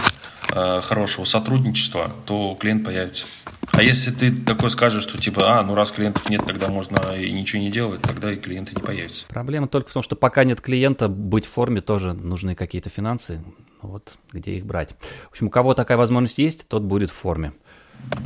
хорошего 0.48 1.24
сотрудничества, 1.24 2.12
то 2.26 2.56
клиент 2.58 2.84
появится. 2.84 3.26
А 3.72 3.82
если 3.82 4.10
ты 4.10 4.34
такой 4.34 4.70
скажешь, 4.70 5.02
что 5.02 5.18
типа, 5.18 5.58
а, 5.58 5.62
ну 5.62 5.74
раз 5.74 5.92
клиентов 5.92 6.28
нет, 6.30 6.44
тогда 6.46 6.68
можно 6.68 7.14
и 7.14 7.30
ничего 7.30 7.60
не 7.62 7.70
делать, 7.70 8.02
тогда 8.02 8.32
и 8.32 8.36
клиенты 8.36 8.74
не 8.74 8.82
появятся. 8.82 9.26
Проблема 9.28 9.68
только 9.68 9.90
в 9.90 9.92
том, 9.92 10.02
что 10.02 10.16
пока 10.16 10.44
нет 10.44 10.60
клиента, 10.60 11.08
быть 11.08 11.46
в 11.46 11.50
форме 11.50 11.80
тоже 11.80 12.12
нужны 12.12 12.54
какие-то 12.54 12.90
финансы. 12.90 13.40
Вот 13.82 14.14
где 14.32 14.54
их 14.56 14.66
брать. 14.66 14.96
В 15.28 15.30
общем, 15.30 15.46
у 15.46 15.50
кого 15.50 15.74
такая 15.74 15.96
возможность 15.96 16.38
есть, 16.38 16.66
тот 16.68 16.82
будет 16.82 17.10
в 17.10 17.14
форме. 17.14 17.52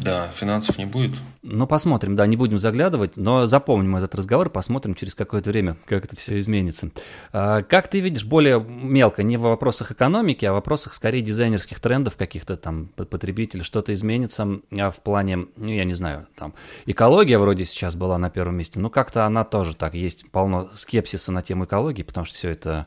Да, 0.03 0.29
финансов 0.29 0.79
не 0.79 0.85
будет. 0.85 1.19
Ну, 1.43 1.67
посмотрим, 1.67 2.17
да, 2.17 2.27
не 2.27 2.37
будем 2.37 2.59
заглядывать, 2.59 3.17
но 3.17 3.47
запомним 3.47 3.97
этот 3.97 4.15
разговор, 4.15 4.49
посмотрим 4.49 4.95
через 4.95 5.15
какое-то 5.15 5.51
время, 5.51 5.77
как 5.87 6.05
это 6.05 6.17
все 6.17 6.39
изменится. 6.39 6.91
А, 7.33 7.63
как 7.63 7.89
ты 7.89 8.01
видишь, 8.01 8.25
более 8.25 8.61
мелко, 8.61 9.23
не 9.23 9.37
в 9.37 9.43
вопросах 9.43 9.93
экономики, 9.93 10.45
а 10.45 10.53
в 10.53 10.55
вопросах 10.55 10.95
скорее 10.95 11.23
дизайнерских 11.23 11.81
трендов 11.81 12.17
каких-то 12.17 12.57
там 12.57 12.87
потребителей, 12.87 13.65
что-то 13.65 13.93
изменится 13.93 14.61
а 14.79 14.91
в 14.91 15.01
плане, 15.01 15.47
ну, 15.57 15.69
я 15.69 15.85
не 15.85 15.95
знаю, 15.95 16.27
там, 16.37 16.55
экология 16.87 17.39
вроде 17.39 17.65
сейчас 17.65 17.95
была 17.95 18.19
на 18.19 18.31
первом 18.31 18.57
месте, 18.57 18.81
но 18.81 18.91
как-то 18.91 19.27
она 19.27 19.45
тоже 19.45 19.75
так, 19.75 19.95
есть 19.95 20.31
полно 20.31 20.71
скепсиса 20.75 21.33
на 21.33 21.43
тему 21.43 21.65
экологии, 21.65 22.03
потому 22.03 22.25
что 22.25 22.37
все 22.37 22.51
это 22.51 22.87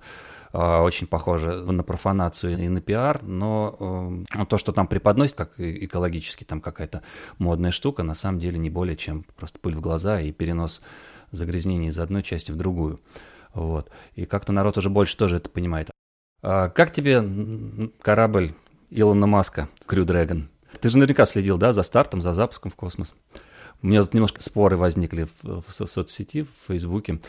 очень 0.56 1.08
похоже 1.08 1.64
на 1.64 1.84
профанацию 1.84 2.58
и 2.58 2.70
на 2.70 2.80
пиар, 2.80 3.22
но 3.24 4.24
э, 4.34 4.46
то, 4.46 4.58
что 4.58 4.72
там 4.72 4.88
преподносит 4.88 5.36
как 5.36 5.60
экологически 5.60 6.44
там 6.44 6.62
какая-то 6.62 7.02
модная 7.40 7.72
штука, 7.72 8.04
на 8.04 8.16
самом 8.16 8.40
деле 8.40 8.58
не 8.58 8.70
более 8.70 8.96
чем 8.96 9.26
просто 9.36 9.60
пыль 9.60 9.76
в 9.76 9.82
глаза 9.82 10.22
и 10.22 10.32
перенос 10.32 10.82
загрязнений 11.32 11.90
из 11.90 12.00
одной 12.00 12.24
части 12.24 12.52
в 12.52 12.56
другую. 12.56 13.00
Вот. 13.54 13.90
И 14.16 14.26
как-то 14.26 14.54
народ 14.54 14.78
уже 14.78 14.90
больше 14.90 15.18
тоже 15.18 15.38
это 15.38 15.50
понимает. 15.50 15.90
А 16.42 16.70
как 16.70 16.94
тебе 16.94 17.92
корабль 18.02 18.54
Илона 18.90 19.28
Маска, 19.28 19.68
Crew 19.88 20.06
Dragon? 20.06 20.44
Ты 20.80 20.90
же 20.90 20.98
наверняка 20.98 21.26
следил, 21.26 21.58
да, 21.58 21.74
за 21.74 21.84
стартом, 21.84 22.22
за 22.22 22.34
запуском 22.34 22.72
в 22.72 22.76
космос. 22.76 23.14
У 23.86 23.88
меня 23.88 24.02
тут 24.02 24.16
немножко 24.16 24.42
споры 24.42 24.78
возникли 24.78 25.28
в, 25.44 25.62
в, 25.62 25.64
в 25.68 25.88
соцсети, 25.88 26.42
в 26.42 26.68
Фейсбуке. 26.68 27.20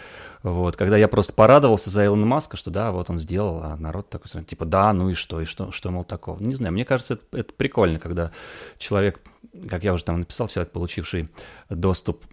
Вот, 0.43 0.75
когда 0.75 0.97
я 0.97 1.07
просто 1.07 1.35
порадовался 1.35 1.91
за 1.91 2.07
Илона 2.07 2.25
Маска, 2.25 2.57
что 2.57 2.71
да, 2.71 2.93
вот 2.93 3.11
он 3.11 3.19
сделал, 3.19 3.61
а 3.63 3.77
народ 3.77 4.09
такой, 4.09 4.43
типа, 4.43 4.65
да, 4.65 4.91
ну 4.95 5.11
и 5.11 5.15
что, 5.15 5.43
и 5.43 5.45
что, 5.45 5.71
что, 5.71 5.91
мол, 5.91 6.03
такого. 6.03 6.43
Не 6.43 6.55
знаю, 6.55 6.73
мне 6.73 6.87
кажется, 6.87 7.15
это, 7.15 7.41
это 7.41 7.53
прикольно, 7.53 7.99
когда 7.99 8.33
человек, 8.79 9.21
как 9.69 9.85
я 9.85 9.93
уже 9.93 10.05
там 10.05 10.21
написал, 10.21 10.49
человек, 10.49 10.73
получивший 10.73 11.29
доступ 11.69 12.25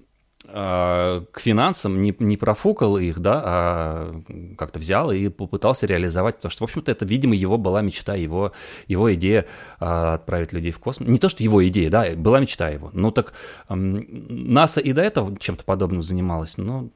к 0.46 1.40
финансам 1.40 2.02
не, 2.02 2.16
не 2.20 2.38
профукал 2.38 2.98
их, 2.98 3.20
да, 3.20 3.42
а 3.44 4.22
как-то 4.58 4.80
взял 4.80 5.12
и 5.12 5.30
попытался 5.30 5.86
реализовать, 5.86 6.36
потому 6.36 6.52
что, 6.52 6.62
в 6.62 6.66
общем-то, 6.66 6.92
это, 6.92 7.06
видимо, 7.06 7.34
его 7.34 7.58
была 7.58 7.82
мечта, 7.82 8.16
его, 8.16 8.52
его 8.88 9.14
идея 9.16 9.46
отправить 9.80 10.54
людей 10.54 10.72
в 10.72 10.80
космос. 10.80 11.08
Не 11.08 11.18
то, 11.18 11.30
что 11.30 11.44
его 11.44 11.66
идея, 11.68 11.90
да, 11.90 12.10
была 12.16 12.40
мечта 12.40 12.70
его. 12.70 12.90
Ну 12.94 13.12
так 13.12 13.34
НАСА 13.70 14.82
и 14.82 14.92
до 14.92 15.02
этого 15.02 15.38
чем-то 15.40 15.64
подобным 15.64 16.04
занималась, 16.04 16.58
но 16.58 16.90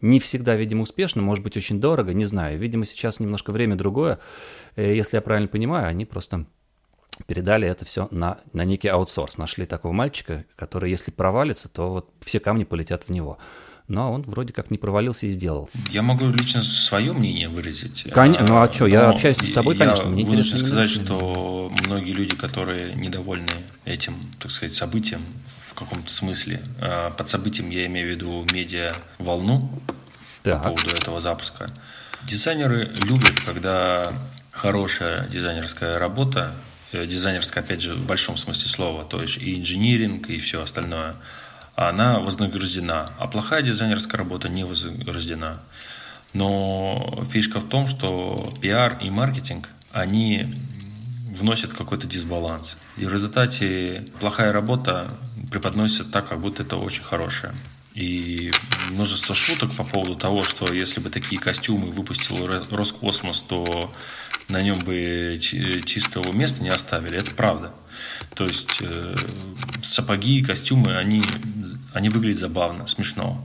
не 0.00 0.20
всегда, 0.20 0.54
видимо, 0.54 0.82
успешно, 0.82 1.22
может 1.22 1.42
быть, 1.42 1.56
очень 1.56 1.80
дорого, 1.80 2.12
не 2.12 2.24
знаю. 2.24 2.58
Видимо, 2.58 2.84
сейчас 2.84 3.18
немножко 3.18 3.50
время 3.50 3.76
другое. 3.76 4.18
Э, 4.76 4.94
если 4.94 5.16
я 5.16 5.22
правильно 5.22 5.48
понимаю, 5.48 5.88
они 5.88 6.04
просто 6.04 6.46
передали 7.26 7.66
это 7.66 7.84
все 7.84 8.08
на, 8.10 8.38
на 8.52 8.64
некий 8.64 8.88
аутсорс. 8.88 9.38
Нашли 9.38 9.66
такого 9.66 9.92
мальчика, 9.92 10.44
который, 10.56 10.90
если 10.90 11.10
провалится, 11.10 11.68
то 11.68 11.90
вот 11.90 12.10
все 12.20 12.40
камни 12.40 12.64
полетят 12.64 13.04
в 13.04 13.10
него. 13.10 13.38
Но 13.88 14.12
он 14.12 14.22
вроде 14.22 14.52
как 14.52 14.70
не 14.70 14.76
провалился 14.76 15.26
и 15.26 15.30
сделал. 15.30 15.70
Я 15.90 16.02
могу 16.02 16.26
лично 16.26 16.62
свое 16.62 17.12
мнение 17.14 17.48
выразить. 17.48 18.06
Конечно, 18.12 18.46
ну 18.46 18.60
а 18.60 18.70
что, 18.70 18.86
я 18.86 19.08
общаюсь 19.08 19.38
с 19.38 19.52
тобой, 19.52 19.76
конечно, 19.76 20.10
мне 20.10 20.22
интересно. 20.22 20.56
Я 20.56 20.66
сказать, 20.66 20.90
что 20.90 21.72
многие 21.86 22.12
люди, 22.12 22.36
которые 22.36 22.94
недовольны 22.94 23.64
этим, 23.86 24.14
так 24.38 24.50
сказать, 24.50 24.76
событием, 24.76 25.22
каком-то 25.78 26.12
смысле. 26.12 26.60
А, 26.80 27.10
под 27.10 27.30
событием 27.30 27.70
я 27.70 27.86
имею 27.86 28.08
в 28.08 28.10
виду 28.10 28.46
медиа-волну 28.52 29.70
так. 30.42 30.62
по 30.62 30.70
поводу 30.70 30.90
этого 30.90 31.20
запуска. 31.20 31.70
Дизайнеры 32.24 32.90
любят, 33.04 33.40
когда 33.46 34.12
хорошая 34.50 35.26
дизайнерская 35.28 35.98
работа, 35.98 36.52
дизайнерская, 36.92 37.62
опять 37.62 37.82
же, 37.82 37.94
в 37.94 38.06
большом 38.06 38.36
смысле 38.36 38.70
слова, 38.70 39.04
то 39.04 39.22
есть 39.22 39.38
и 39.38 39.58
инжиниринг, 39.58 40.28
и 40.30 40.38
все 40.38 40.62
остальное, 40.62 41.16
она 41.76 42.18
вознаграждена, 42.20 43.12
а 43.18 43.26
плохая 43.28 43.62
дизайнерская 43.62 44.18
работа 44.18 44.48
не 44.48 44.64
вознаграждена. 44.64 45.60
Но 46.32 47.24
фишка 47.30 47.60
в 47.60 47.68
том, 47.68 47.86
что 47.88 48.52
пиар 48.60 48.98
и 49.00 49.10
маркетинг, 49.10 49.70
они 49.92 50.54
вносят 51.38 51.72
какой-то 51.72 52.06
дисбаланс. 52.06 52.76
И 52.96 53.04
в 53.04 53.12
результате 53.12 54.04
плохая 54.20 54.52
работа 54.52 55.16
преподносится 55.50 56.04
так, 56.04 56.28
как 56.28 56.40
будто 56.40 56.62
это 56.62 56.76
очень 56.76 57.02
хорошее. 57.02 57.52
И 57.98 58.50
множество 58.90 59.34
шуток 59.34 59.72
по 59.74 59.84
поводу 59.84 60.14
того, 60.14 60.44
что 60.44 60.72
если 60.72 61.00
бы 61.00 61.10
такие 61.10 61.40
костюмы 61.40 61.90
выпустил 61.90 62.46
Роскосмос, 62.46 63.40
то 63.40 63.92
на 64.48 64.62
нем 64.62 64.78
бы 64.78 65.38
чистого 65.40 66.32
места 66.32 66.62
не 66.62 66.68
оставили. 66.68 67.18
Это 67.18 67.32
правда. 67.32 67.72
То 68.34 68.44
есть 68.44 68.78
э, 68.80 69.16
сапоги 69.82 70.38
и 70.38 70.44
костюмы, 70.44 70.96
они, 70.96 71.24
они 71.92 72.08
выглядят 72.08 72.38
забавно, 72.38 72.86
смешно. 72.86 73.44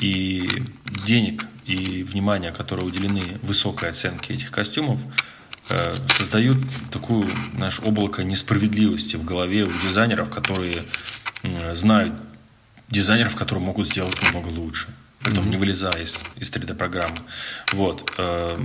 И 0.00 0.48
денег 1.06 1.46
и 1.64 2.02
внимания, 2.02 2.50
которые 2.50 2.86
уделены 2.86 3.38
высокой 3.42 3.90
оценке 3.90 4.34
этих 4.34 4.50
костюмов, 4.50 4.98
Э, 5.68 5.94
создают 6.18 6.58
такую, 6.90 7.26
наш 7.54 7.80
облако 7.80 8.24
несправедливости 8.24 9.16
в 9.16 9.24
голове 9.24 9.62
у 9.62 9.70
дизайнеров, 9.86 10.28
которые 10.28 10.84
знают 11.72 12.14
дизайнеров, 12.92 13.34
которые 13.34 13.64
могут 13.64 13.88
сделать 13.88 14.20
намного 14.22 14.48
лучше, 14.48 14.88
потом 15.22 15.44
mm-hmm. 15.44 15.50
не 15.50 15.56
вылезая 15.56 16.02
из, 16.02 16.16
из 16.36 16.50
3D-программы. 16.50 17.18
Вот. 17.72 18.12
Э, 18.18 18.56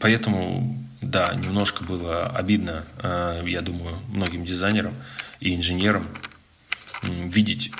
поэтому, 0.00 0.84
да, 1.00 1.32
немножко 1.34 1.84
было 1.84 2.26
обидно, 2.26 2.84
э, 2.98 3.44
я 3.46 3.60
думаю, 3.60 3.98
многим 4.08 4.44
дизайнерам 4.44 4.94
и 5.40 5.54
инженерам 5.54 6.08
видеть 7.02 7.70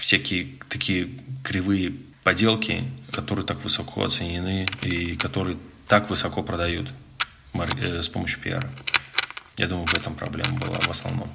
всякие 0.00 0.48
такие 0.68 1.10
кривые 1.42 1.94
поделки, 2.22 2.84
которые 3.12 3.44
так 3.44 3.62
высоко 3.62 4.04
оценены 4.04 4.66
и 4.82 5.14
которые 5.16 5.58
так 5.86 6.08
высоко 6.10 6.42
продают. 6.42 6.88
Э, 7.54 8.02
с 8.02 8.08
помощью 8.08 8.40
пиара. 8.40 8.68
Я 9.56 9.68
думаю, 9.68 9.86
в 9.86 9.94
этом 9.94 10.14
проблема 10.14 10.58
была 10.58 10.78
в 10.80 10.90
основном. 10.90 11.30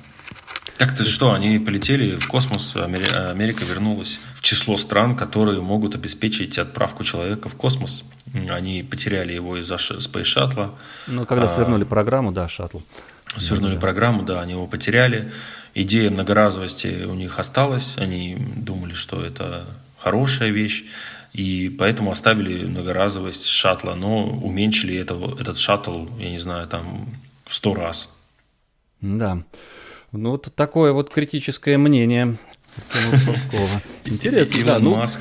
Так-то 0.79 1.03
что, 1.03 1.33
они 1.33 1.59
полетели 1.59 2.15
в 2.15 2.25
космос, 2.29 2.73
Америка 2.73 3.65
вернулась 3.65 4.17
в 4.35 4.41
число 4.41 4.77
стран, 4.77 5.17
которые 5.17 5.59
могут 5.59 5.93
обеспечить 5.93 6.57
отправку 6.57 7.03
человека 7.03 7.49
в 7.49 7.55
космос. 7.55 8.05
Они 8.49 8.81
потеряли 8.81 9.33
его 9.33 9.57
из-за 9.57 9.75
Space 9.75 10.23
Shuttle. 10.23 10.71
Ну, 11.07 11.25
когда 11.25 11.43
а, 11.43 11.47
свернули 11.49 11.83
программу, 11.83 12.31
да, 12.31 12.47
шаттл. 12.47 12.79
Свернули 13.35 13.73
да. 13.73 13.81
программу, 13.81 14.23
да, 14.23 14.39
они 14.39 14.53
его 14.53 14.67
потеряли. 14.67 15.33
Идея 15.73 16.11
многоразовости 16.11 17.03
у 17.03 17.13
них 17.13 17.39
осталась. 17.39 17.95
Они 17.97 18.37
думали, 18.39 18.93
что 18.93 19.21
это 19.21 19.65
хорошая 19.97 20.51
вещь. 20.51 20.85
И 21.33 21.75
поэтому 21.77 22.11
оставили 22.11 22.65
многоразовость 22.65 23.45
шаттла, 23.45 23.95
но 23.95 24.29
уменьшили 24.29 24.95
этого, 24.95 25.37
этот 25.37 25.57
шаттл, 25.57 26.05
я 26.17 26.29
не 26.29 26.39
знаю, 26.39 26.69
там 26.69 27.09
в 27.45 27.53
сто 27.53 27.73
раз. 27.73 28.07
Да. 29.01 29.43
Ну, 30.11 30.31
вот 30.31 30.53
такое 30.55 30.91
вот 30.91 31.13
критическое 31.13 31.77
мнение 31.77 32.37
Интересно, 34.05 34.55
Илон 34.55 34.67
да, 34.67 34.79
ну... 34.79 34.95
Маск. 34.95 35.19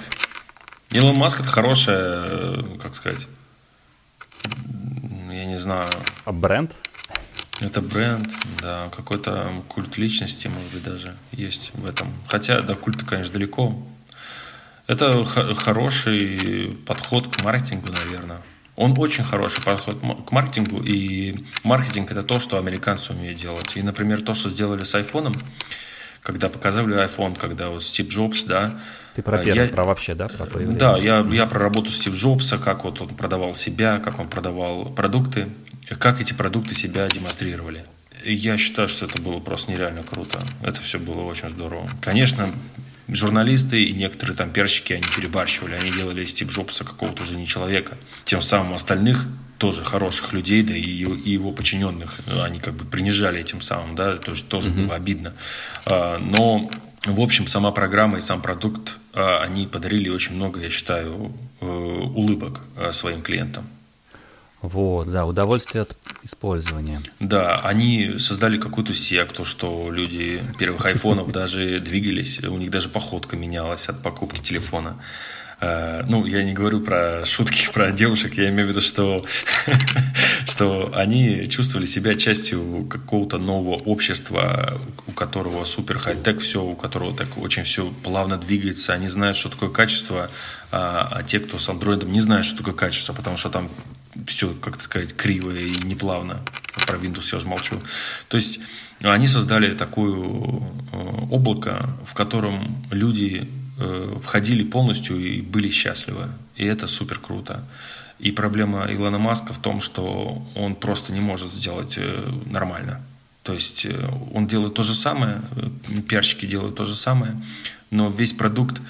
Илон 0.90 1.16
Маск 1.16 1.40
это 1.40 1.48
хорошая, 1.48 2.62
как 2.80 2.94
сказать, 2.94 3.26
я 5.30 5.44
не 5.44 5.58
знаю. 5.58 5.90
А 6.24 6.32
бренд? 6.32 6.74
Это 7.60 7.82
бренд, 7.82 8.28
да, 8.62 8.88
какой-то 8.94 9.52
культ 9.68 9.98
личности, 9.98 10.46
может 10.46 10.72
быть, 10.72 10.84
даже 10.84 11.16
есть 11.32 11.72
в 11.74 11.84
этом. 11.84 12.12
Хотя 12.28 12.62
до 12.62 12.74
культа, 12.76 13.04
конечно, 13.04 13.32
далеко. 13.34 13.76
Это 14.86 15.24
хороший 15.24 16.78
подход 16.86 17.36
к 17.36 17.42
маркетингу, 17.42 17.88
наверное. 17.92 18.40
Он 18.78 18.94
очень 18.96 19.24
хороший 19.24 19.60
подход 19.64 19.98
к 20.24 20.30
маркетингу, 20.30 20.80
и 20.80 21.34
маркетинг 21.64 22.12
это 22.12 22.22
то, 22.22 22.38
что 22.38 22.58
американцы 22.58 23.12
умеют 23.12 23.40
делать. 23.40 23.76
И, 23.76 23.82
например, 23.82 24.22
то, 24.22 24.34
что 24.34 24.50
сделали 24.50 24.84
с 24.84 24.94
айфоном, 24.94 25.34
когда 26.22 26.48
показывали 26.48 26.94
iPhone, 27.04 27.36
когда 27.36 27.70
вот 27.70 27.82
Стив 27.82 28.08
Джобс, 28.08 28.44
да. 28.44 28.78
Ты 29.16 29.22
про 29.22 29.38
первый, 29.38 29.66
я, 29.66 29.72
про 29.72 29.84
вообще, 29.84 30.14
да, 30.14 30.28
про 30.28 30.46
появление? 30.46 30.78
Да, 30.78 30.96
я, 30.96 31.26
я 31.28 31.46
про 31.46 31.58
работу 31.58 31.90
Стив 31.90 32.14
Джобса, 32.14 32.56
как 32.56 32.84
вот 32.84 33.00
он 33.00 33.08
продавал 33.08 33.56
себя, 33.56 33.98
как 33.98 34.20
он 34.20 34.28
продавал 34.28 34.90
продукты, 34.90 35.48
как 35.98 36.20
эти 36.20 36.32
продукты 36.32 36.76
себя 36.76 37.08
демонстрировали. 37.08 37.84
Я 38.24 38.56
считаю, 38.58 38.86
что 38.86 39.06
это 39.06 39.20
было 39.20 39.40
просто 39.40 39.72
нереально 39.72 40.04
круто. 40.04 40.38
Это 40.62 40.80
все 40.82 41.00
было 41.00 41.22
очень 41.22 41.50
здорово. 41.50 41.90
Конечно, 42.00 42.46
журналисты 43.08 43.82
и 43.84 43.92
некоторые 43.94 44.36
там 44.36 44.50
перщики, 44.50 44.92
они 44.92 45.04
перебарщивали, 45.14 45.74
они 45.74 45.90
делали 45.90 46.24
Стив 46.24 46.50
Джобса 46.50 46.84
какого-то 46.84 47.22
уже 47.22 47.36
не 47.36 47.46
человека. 47.46 47.96
Тем 48.24 48.42
самым 48.42 48.74
остальных 48.74 49.26
тоже 49.58 49.84
хороших 49.84 50.32
людей, 50.32 50.62
да 50.62 50.74
и 50.74 50.90
его, 50.90 51.14
и 51.14 51.30
его 51.30 51.52
подчиненных, 51.52 52.16
они 52.42 52.60
как 52.60 52.74
бы 52.74 52.84
принижали 52.84 53.40
этим 53.40 53.60
самым, 53.60 53.96
да, 53.96 54.16
то 54.16 54.32
есть 54.32 54.48
тоже 54.48 54.70
mm-hmm. 54.70 54.86
было 54.86 54.94
обидно. 54.94 55.34
А, 55.84 56.18
но, 56.18 56.70
в 57.04 57.20
общем, 57.20 57.46
сама 57.46 57.72
программа 57.72 58.18
и 58.18 58.20
сам 58.20 58.40
продукт, 58.40 58.96
а, 59.12 59.40
они 59.42 59.66
подарили 59.66 60.08
очень 60.08 60.36
много, 60.36 60.60
я 60.60 60.70
считаю, 60.70 61.32
э, 61.60 61.66
улыбок 61.66 62.60
э, 62.76 62.92
своим 62.92 63.22
клиентам. 63.22 63.66
Вот, 64.60 65.10
да, 65.10 65.24
удовольствие 65.24 65.82
от 65.82 65.96
использования. 66.24 67.02
Да, 67.20 67.60
они 67.60 68.18
создали 68.18 68.58
какую-то 68.58 68.92
секту, 68.92 69.44
что 69.44 69.90
люди 69.90 70.42
первых 70.58 70.84
айфонов 70.86 71.30
даже 71.30 71.80
двигались, 71.80 72.42
у 72.42 72.56
них 72.56 72.70
даже 72.70 72.88
походка 72.88 73.36
менялась 73.36 73.88
от 73.88 74.02
покупки 74.02 74.40
телефона. 74.40 74.96
Э, 75.60 76.04
ну, 76.08 76.24
я 76.24 76.42
не 76.44 76.52
говорю 76.52 76.80
про 76.80 77.24
шутки 77.24 77.68
про 77.72 77.90
девушек, 77.90 78.34
я 78.34 78.48
имею 78.48 78.66
в 78.66 78.70
виду, 78.70 78.80
что, 78.80 79.24
что 80.48 80.90
они 80.94 81.46
чувствовали 81.48 81.86
себя 81.86 82.14
частью 82.14 82.86
какого-то 82.88 83.38
нового 83.38 83.74
общества, 83.74 84.78
у 85.06 85.12
которого 85.12 85.64
супер 85.64 85.98
хай-тек 85.98 86.40
все, 86.40 86.62
у 86.62 86.74
которого 86.74 87.16
так 87.16 87.38
очень 87.38 87.64
все 87.64 87.92
плавно 88.02 88.38
двигается, 88.38 88.92
они 88.92 89.08
знают, 89.08 89.36
что 89.36 89.48
такое 89.48 89.70
качество, 89.70 90.30
а, 90.70 91.08
а 91.10 91.22
те, 91.22 91.40
кто 91.40 91.58
с 91.58 91.68
андроидом, 91.68 92.12
не 92.12 92.20
знают, 92.20 92.46
что 92.46 92.58
такое 92.58 92.74
качество, 92.74 93.12
потому 93.12 93.36
что 93.36 93.50
там 93.50 93.68
все, 94.26 94.54
как 94.54 94.80
сказать, 94.80 95.14
криво 95.16 95.50
и 95.50 95.72
неплавно. 95.84 96.40
Про 96.86 96.98
Windows 96.98 97.28
я 97.32 97.38
уже 97.38 97.48
молчу. 97.48 97.80
То 98.28 98.36
есть 98.36 98.60
они 99.02 99.28
создали 99.28 99.74
такое 99.74 100.12
э, 100.12 100.96
облако, 101.30 101.90
в 102.04 102.14
котором 102.14 102.84
люди 102.90 103.48
э, 103.78 104.18
входили 104.22 104.64
полностью 104.64 105.18
и 105.18 105.40
были 105.40 105.70
счастливы. 105.70 106.30
И 106.56 106.64
это 106.64 106.86
супер 106.88 107.18
круто. 107.20 107.64
И 108.18 108.32
проблема 108.32 108.86
Илона 108.92 109.18
Маска 109.18 109.52
в 109.52 109.58
том, 109.58 109.80
что 109.80 110.42
он 110.56 110.74
просто 110.74 111.12
не 111.12 111.20
может 111.20 111.52
сделать 111.52 111.94
э, 111.96 112.28
нормально. 112.46 113.02
То 113.44 113.54
есть 113.54 113.86
он 114.34 114.46
делает 114.46 114.74
то 114.74 114.82
же 114.82 114.94
самое, 114.94 115.40
пиарщики 116.06 116.44
делают 116.44 116.74
то 116.74 116.84
же 116.84 116.94
самое, 116.94 117.40
но 117.90 118.10
весь 118.10 118.34
продукт 118.34 118.82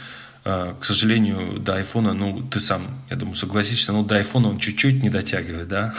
к 0.81 0.85
сожалению, 0.85 1.59
до 1.59 1.77
айфона, 1.77 2.15
ну, 2.15 2.43
ты 2.43 2.61
сам, 2.61 2.83
я 3.11 3.17
думаю, 3.17 3.37
согласишься, 3.37 3.93
ну, 3.93 4.03
до 4.03 4.17
айфона 4.17 4.49
он 4.49 4.59
чуть-чуть 4.59 5.03
не 5.03 5.11
дотягивает, 5.11 5.69
да? 5.69 5.95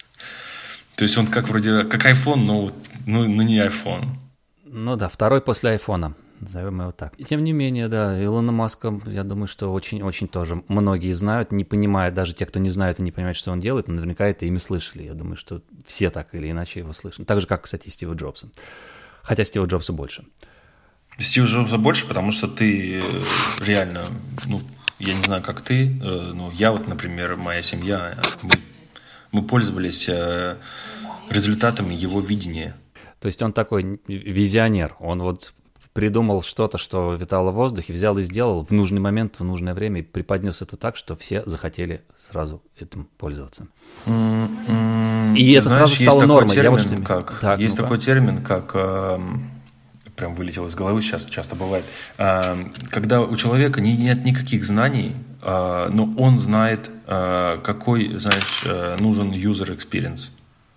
То 0.96 1.04
есть 1.04 1.16
он 1.18 1.26
как 1.26 1.48
вроде, 1.48 1.84
как 1.84 2.06
iPhone, 2.06 2.44
но 2.44 2.72
ну, 3.06 3.26
ну 3.26 3.42
не 3.42 3.58
iPhone. 3.64 4.08
Ну 4.64 4.96
да, 4.96 5.08
второй 5.08 5.40
после 5.40 5.70
айфона. 5.70 6.14
Назовем 6.40 6.80
его 6.80 6.92
так. 6.92 7.14
И 7.16 7.24
тем 7.24 7.42
не 7.42 7.52
менее, 7.52 7.88
да, 7.88 8.22
Илона 8.22 8.52
Маска, 8.52 9.00
я 9.06 9.24
думаю, 9.24 9.48
что 9.48 9.72
очень-очень 9.72 10.28
тоже 10.28 10.62
многие 10.68 11.12
знают, 11.12 11.50
не 11.50 11.64
понимая, 11.64 12.12
даже 12.12 12.32
те, 12.32 12.46
кто 12.46 12.60
не 12.60 12.70
знает 12.70 13.00
и 13.00 13.02
не 13.02 13.10
понимает, 13.10 13.36
что 13.36 13.50
он 13.50 13.60
делает, 13.60 13.88
наверняка 13.88 14.28
это 14.28 14.44
имя 14.46 14.60
слышали. 14.60 15.02
Я 15.02 15.14
думаю, 15.14 15.36
что 15.36 15.62
все 15.84 16.10
так 16.10 16.34
или 16.34 16.50
иначе 16.50 16.80
его 16.80 16.92
слышат. 16.92 17.26
Так 17.26 17.40
же, 17.40 17.48
как, 17.48 17.62
кстати, 17.62 17.88
Стива 17.88 18.14
Джобса. 18.14 18.50
Хотя 19.22 19.42
Стива 19.42 19.66
Джобса 19.66 19.92
больше. 19.92 20.24
Стива 21.18 21.46
Джобса 21.46 21.78
больше, 21.78 22.06
потому 22.06 22.32
что 22.32 22.46
ты 22.46 23.00
э, 23.00 23.02
реально, 23.60 24.06
ну, 24.46 24.60
я 24.98 25.14
не 25.14 25.22
знаю, 25.22 25.42
как 25.42 25.60
ты, 25.60 25.86
э, 25.86 26.32
но 26.34 26.50
я 26.54 26.72
вот, 26.72 26.86
например, 26.86 27.36
моя 27.36 27.62
семья, 27.62 28.16
мы, 28.42 28.50
мы 29.32 29.42
пользовались 29.42 30.08
э, 30.08 30.56
результатами 31.28 31.94
его 31.94 32.20
видения. 32.20 32.76
То 33.20 33.26
есть 33.26 33.42
он 33.42 33.52
такой 33.52 34.00
визионер, 34.06 34.94
он 35.00 35.22
вот 35.22 35.52
придумал 35.92 36.42
что-то, 36.42 36.78
что 36.78 37.14
витало 37.14 37.50
в 37.50 37.54
воздухе, 37.54 37.92
взял 37.92 38.16
и 38.18 38.22
сделал 38.22 38.64
в 38.64 38.70
нужный 38.70 39.00
момент, 39.00 39.40
в 39.40 39.44
нужное 39.44 39.74
время, 39.74 40.00
и 40.00 40.02
преподнес 40.04 40.62
это 40.62 40.76
так, 40.76 40.96
что 40.96 41.16
все 41.16 41.42
захотели 41.46 42.02
сразу 42.16 42.62
этим 42.78 43.08
пользоваться. 43.18 43.66
Mm-hmm. 44.06 45.36
И 45.36 45.52
это 45.52 45.68
Знаешь, 45.68 45.90
сразу 45.90 45.96
стало 45.96 46.26
нормой. 46.26 46.54
Термин, 46.54 46.70
вот 46.70 46.80
что... 46.80 47.02
как, 47.02 47.40
так, 47.40 47.58
есть 47.58 47.76
ну 47.76 47.82
такой 47.82 47.98
термин, 47.98 48.44
как 48.44 48.70
э, 48.74 49.18
прям 50.18 50.34
вылетел 50.34 50.66
из 50.66 50.74
головы, 50.74 51.00
сейчас 51.00 51.24
часто 51.24 51.56
бывает, 51.56 51.84
э, 52.18 52.66
когда 52.90 53.22
у 53.22 53.36
человека 53.36 53.80
не, 53.80 53.96
нет 53.96 54.24
никаких 54.24 54.64
знаний, 54.64 55.14
э, 55.42 55.88
но 55.90 56.12
он 56.18 56.40
знает, 56.40 56.90
э, 57.06 57.58
какой, 57.62 58.18
знаешь, 58.18 59.00
нужен 59.00 59.30
user 59.30 59.74
experience 59.76 60.30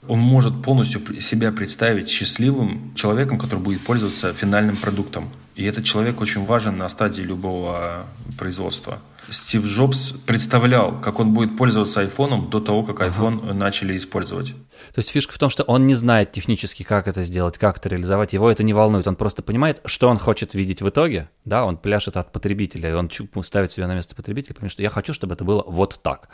он 0.08 0.20
может 0.20 0.64
полностью 0.64 1.22
себя 1.22 1.52
представить 1.52 2.10
счастливым 2.10 2.92
человеком, 2.96 3.38
который 3.38 3.60
будет 3.60 3.82
пользоваться 3.82 4.34
финальным 4.34 4.76
продуктом. 4.76 5.30
И 5.56 5.64
этот 5.64 5.86
человек 5.86 6.22
очень 6.22 6.44
важен 6.44 6.78
на 6.78 6.89
стадии 6.89 7.22
любого 7.22 8.08
производства. 8.38 9.00
Стив 9.30 9.65
Джобс 9.65 10.13
представлял, 10.26 10.99
как 10.99 11.19
он 11.19 11.34
будет 11.34 11.55
пользоваться 11.55 12.01
айфоном 12.01 12.49
до 12.49 12.59
того, 12.59 12.84
как 12.84 13.01
iPhone 13.01 13.39
ага. 13.43 13.53
начали 13.53 13.95
использовать. 13.95 14.53
То 14.93 14.99
есть 14.99 15.09
фишка 15.09 15.34
в 15.34 15.38
том, 15.38 15.49
что 15.49 15.63
он 15.63 15.88
не 15.88 15.95
знает 15.95 16.32
технически, 16.32 16.84
как 16.84 17.07
это 17.07 17.24
сделать, 17.24 17.57
как 17.57 17.78
это 17.78 17.89
реализовать. 17.89 18.34
Его 18.34 18.49
это 18.49 18.63
не 18.63 18.74
волнует. 18.74 19.07
Он 19.07 19.15
просто 19.15 19.41
понимает, 19.43 19.82
что 19.86 20.09
он 20.09 20.17
хочет 20.17 20.53
видеть 20.53 20.82
в 20.82 20.89
итоге. 20.89 21.30
Да, 21.45 21.65
он 21.65 21.78
пляшет 21.78 22.17
от 22.17 22.32
потребителя, 22.32 22.97
он 22.97 23.09
ставит 23.43 23.72
себя 23.72 23.88
на 23.88 23.95
место 23.95 24.15
потребителя, 24.15 24.55
потому 24.55 24.69
что 24.69 24.82
я 24.82 24.89
хочу, 24.89 25.13
чтобы 25.13 25.36
это 25.36 25.43
было 25.43 25.63
вот 25.67 25.99
так. 26.01 26.30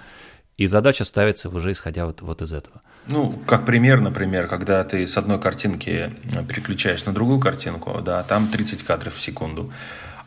И 0.57 0.65
задача 0.65 1.03
ставится 1.03 1.49
уже 1.49 1.71
исходя 1.71 2.07
вот, 2.07 2.21
вот 2.21 2.41
из 2.41 2.51
этого. 2.51 2.81
Ну, 3.07 3.31
как 3.45 3.65
пример, 3.65 4.01
например, 4.01 4.47
когда 4.47 4.83
ты 4.83 5.05
с 5.05 5.15
одной 5.15 5.39
картинки 5.39 6.11
переключаешь 6.49 7.05
на 7.05 7.13
другую 7.13 7.39
картинку, 7.39 8.01
да, 8.01 8.23
там 8.23 8.47
30 8.47 8.83
кадров 8.83 9.13
в 9.13 9.21
секунду. 9.21 9.71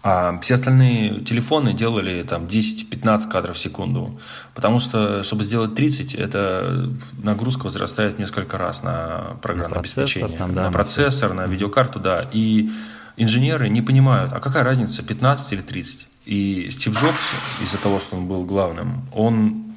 А 0.03 0.39
все 0.41 0.55
остальные 0.55 1.21
телефоны 1.25 1.75
делали 1.75 2.23
там 2.23 2.45
10-15 2.45 3.29
кадров 3.29 3.57
в 3.57 3.59
секунду. 3.59 4.19
Потому 4.55 4.79
что, 4.79 5.23
чтобы 5.23 5.45
сделать 5.45 5.75
30, 5.75 6.15
это 6.15 6.91
нагрузка 7.23 7.65
возрастает 7.65 8.19
несколько 8.19 8.57
раз 8.57 8.83
на 8.83 9.37
программное 9.43 9.75
на 9.75 9.81
обеспечение. 9.81 10.39
Там, 10.39 10.55
да, 10.55 10.65
на 10.65 10.73
процессор, 10.73 11.35
на 11.35 11.47
видеокарту, 11.47 12.01
да. 12.01 12.27
И 12.33 12.71
инженеры 13.19 13.69
не 13.69 13.83
понимают, 13.83 14.33
а 14.33 14.41
какая 14.41 14.65
разница, 14.65 15.03
15 15.03 15.53
или 15.53 15.61
30. 15.61 16.09
И 16.25 16.71
Стив 16.71 16.95
Джобс, 16.95 17.31
из-за 17.63 17.77
того, 17.77 17.99
что 17.99 18.17
он 18.17 18.27
был 18.27 18.45
главным, 18.45 19.07
он 19.13 19.75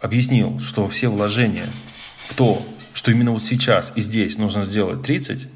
объяснил, 0.00 0.58
что 0.58 0.88
все 0.88 1.08
вложения 1.08 1.66
в 2.28 2.34
то, 2.34 2.60
что 2.92 3.12
именно 3.12 3.30
вот 3.30 3.44
сейчас 3.44 3.92
и 3.94 4.00
здесь 4.00 4.36
нужно 4.36 4.64
сделать 4.64 5.02
30, 5.02 5.46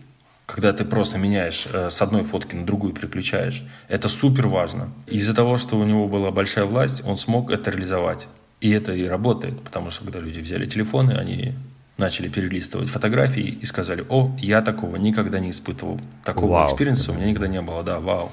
когда 0.46 0.72
ты 0.72 0.84
просто 0.84 1.18
меняешь 1.18 1.66
э, 1.72 1.88
с 1.90 2.02
одной 2.02 2.22
фотки 2.22 2.54
на 2.54 2.66
другую 2.66 2.92
переключаешь, 2.92 3.64
это 3.88 4.08
супер 4.08 4.46
важно. 4.46 4.90
Из-за 5.06 5.34
того, 5.34 5.56
что 5.56 5.78
у 5.78 5.84
него 5.84 6.06
была 6.06 6.30
большая 6.30 6.66
власть, 6.66 7.02
он 7.04 7.16
смог 7.16 7.50
это 7.50 7.70
реализовать. 7.70 8.28
И 8.60 8.70
это 8.70 8.92
и 8.92 9.06
работает, 9.06 9.60
потому 9.62 9.90
что 9.90 10.04
когда 10.04 10.20
люди 10.20 10.40
взяли 10.40 10.66
телефоны, 10.66 11.12
они 11.12 11.54
начали 11.96 12.28
перелистывать 12.28 12.88
фотографии 12.88 13.58
и 13.60 13.64
сказали, 13.66 14.04
о, 14.08 14.34
я 14.38 14.62
такого 14.62 14.96
никогда 14.96 15.38
не 15.38 15.50
испытывал, 15.50 16.00
такого 16.24 16.66
experience 16.66 17.08
а 17.08 17.12
у 17.12 17.14
меня 17.14 17.26
никогда 17.26 17.48
не 17.48 17.60
было, 17.60 17.82
да, 17.82 18.00
вау. 18.00 18.32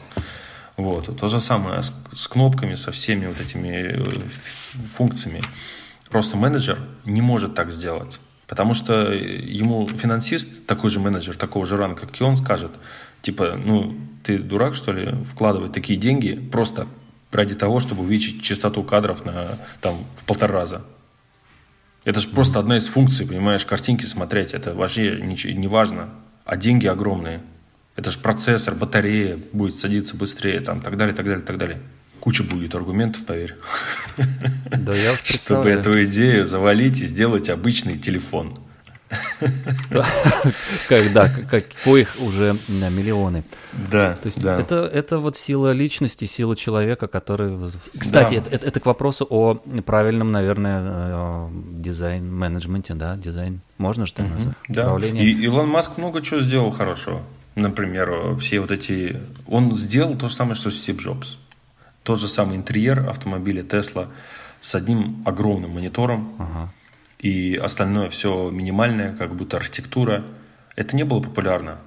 Вот, 0.78 1.16
то 1.18 1.28
же 1.28 1.40
самое 1.40 1.82
с, 1.82 1.94
с 2.16 2.28
кнопками, 2.28 2.76
со 2.76 2.92
всеми 2.92 3.28
вот 3.28 3.40
этими 3.40 3.68
э, 3.68 4.04
функциями. 4.96 5.42
Просто 6.10 6.38
менеджер 6.38 6.80
не 7.06 7.22
может 7.22 7.56
так 7.56 7.72
сделать. 7.72 8.20
Потому 8.52 8.74
что 8.74 9.14
ему 9.14 9.88
финансист, 9.88 10.66
такой 10.68 10.90
же 10.90 11.00
менеджер, 11.00 11.38
такого 11.38 11.66
же 11.66 11.78
ранга, 11.78 12.02
как 12.02 12.20
и 12.20 12.24
он, 12.26 12.36
скажет, 12.36 12.72
типа, 13.22 13.56
ну, 13.56 13.96
ты 14.26 14.40
дурак, 14.40 14.76
что 14.76 14.92
ли, 14.92 15.14
вкладывать 15.24 15.72
такие 15.72 15.98
деньги 15.98 16.34
просто 16.52 16.86
ради 17.32 17.56
того, 17.56 17.80
чтобы 17.80 18.04
увеличить 18.04 18.44
частоту 18.44 18.84
кадров 18.84 19.24
на, 19.24 19.58
там, 19.80 19.96
в 20.16 20.26
полтора 20.26 20.54
раза. 20.54 20.82
Это 22.04 22.20
же 22.20 22.28
просто 22.28 22.60
одна 22.60 22.76
из 22.76 22.90
функций, 22.90 23.26
понимаешь, 23.26 23.66
картинки 23.66 24.04
смотреть, 24.04 24.54
это 24.54 24.74
вообще 24.74 25.22
не, 25.22 25.54
не 25.54 25.68
важно. 25.68 26.10
А 26.44 26.58
деньги 26.58 26.88
огромные. 26.88 27.40
Это 27.96 28.12
же 28.12 28.20
процессор, 28.20 28.76
батарея 28.76 29.40
будет 29.54 29.80
садиться 29.80 30.18
быстрее, 30.18 30.60
там, 30.60 30.82
так 30.82 30.98
далее, 30.98 31.16
так 31.16 31.26
далее, 31.26 31.46
так 31.46 31.58
далее 31.58 31.80
куча 32.22 32.44
будет 32.44 32.74
аргументов, 32.76 33.26
поверь. 33.26 33.56
Да, 34.66 34.96
я 34.96 35.16
Чтобы 35.24 35.70
эту 35.70 36.04
идею 36.06 36.46
завалить 36.46 37.02
и 37.02 37.06
сделать 37.08 37.50
обычный 37.50 37.98
телефон. 37.98 38.58
Когда, 40.88 41.30
коих 41.84 42.16
уже 42.22 42.56
миллионы. 42.70 43.44
Да, 43.92 44.18
То 44.22 44.28
есть 44.28 44.42
да. 44.42 44.58
Это, 44.60 44.76
это 44.76 45.18
вот 45.20 45.36
сила 45.36 45.74
личности, 45.74 46.26
сила 46.26 46.56
человека, 46.56 47.08
который... 47.08 47.58
Кстати, 47.98 48.36
да. 48.36 48.56
это, 48.56 48.68
это 48.68 48.80
к 48.80 48.86
вопросу 48.86 49.28
о 49.30 49.56
правильном, 49.86 50.32
наверное, 50.32 50.82
э, 50.84 51.50
дизайн-менеджменте, 51.52 52.94
да, 52.94 53.18
дизайн. 53.18 53.62
Можно 53.78 54.06
же 54.06 54.14
так 54.14 54.28
угу. 54.28 54.36
назвать? 54.36 54.56
Да. 54.70 54.98
И 54.98 55.32
Илон 55.44 55.68
Маск 55.68 55.98
много 55.98 56.22
чего 56.22 56.40
сделал 56.40 56.72
хорошего. 56.72 57.22
Например, 57.56 58.36
все 58.38 58.62
вот 58.62 58.72
эти... 58.72 59.20
Он 59.48 59.76
сделал 59.76 60.16
то 60.16 60.30
же 60.30 60.36
самое, 60.36 60.56
что 60.56 60.72
Стив 60.72 60.98
Джобс. 60.98 61.38
Тот 62.04 62.20
же 62.20 62.28
самый 62.28 62.58
интерьер 62.58 63.08
автомобиля 63.10 63.64
Tesla 63.64 64.10
с 64.60 64.76
одним 64.76 65.22
огромным 65.26 65.72
монитором, 65.72 66.34
ага. 66.38 66.74
и 67.20 67.56
остальное 67.56 68.10
все 68.10 68.50
минимальное, 68.50 69.16
как 69.16 69.36
будто 69.36 69.58
архитектура. 69.58 70.26
Это 70.76 70.96
не 70.96 71.04
было 71.04 71.22
популярно 71.22 71.80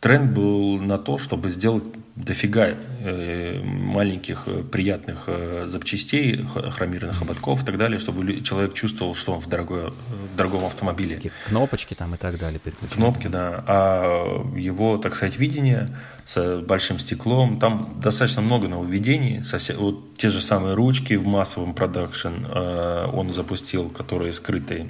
тренд 0.00 0.32
был 0.32 0.78
на 0.78 0.98
то, 0.98 1.18
чтобы 1.18 1.50
сделать 1.50 1.84
дофига 2.24 2.68
э, 2.68 3.60
маленьких 3.62 4.44
э, 4.46 4.62
приятных 4.62 5.24
э, 5.26 5.66
запчастей, 5.68 6.44
хромированных 6.44 7.22
ободков 7.22 7.62
и 7.62 7.66
так 7.66 7.78
далее, 7.78 7.98
чтобы 7.98 8.40
человек 8.42 8.74
чувствовал, 8.74 9.14
что 9.14 9.32
он 9.32 9.40
в, 9.40 9.48
дорогой, 9.48 9.90
в 9.90 10.36
дорогом 10.36 10.64
автомобиле. 10.64 11.30
Кнопочки 11.46 11.94
там 11.94 12.14
и 12.14 12.18
так 12.18 12.38
далее. 12.38 12.60
Кнопки, 12.92 13.28
да. 13.28 13.64
А 13.66 14.54
его, 14.56 14.98
так 14.98 15.14
сказать, 15.14 15.38
видение 15.38 15.88
с 16.26 16.60
большим 16.60 16.98
стеклом, 16.98 17.58
там 17.58 18.00
достаточно 18.00 18.42
много 18.42 18.68
нововведений. 18.68 19.42
Совсем, 19.42 19.76
вот 19.78 20.16
те 20.16 20.28
же 20.28 20.40
самые 20.40 20.74
ручки 20.74 21.14
в 21.14 21.26
массовом 21.26 21.74
продакшн 21.74 22.46
он 22.46 23.32
запустил, 23.32 23.90
которые 23.90 24.32
скрытые 24.32 24.88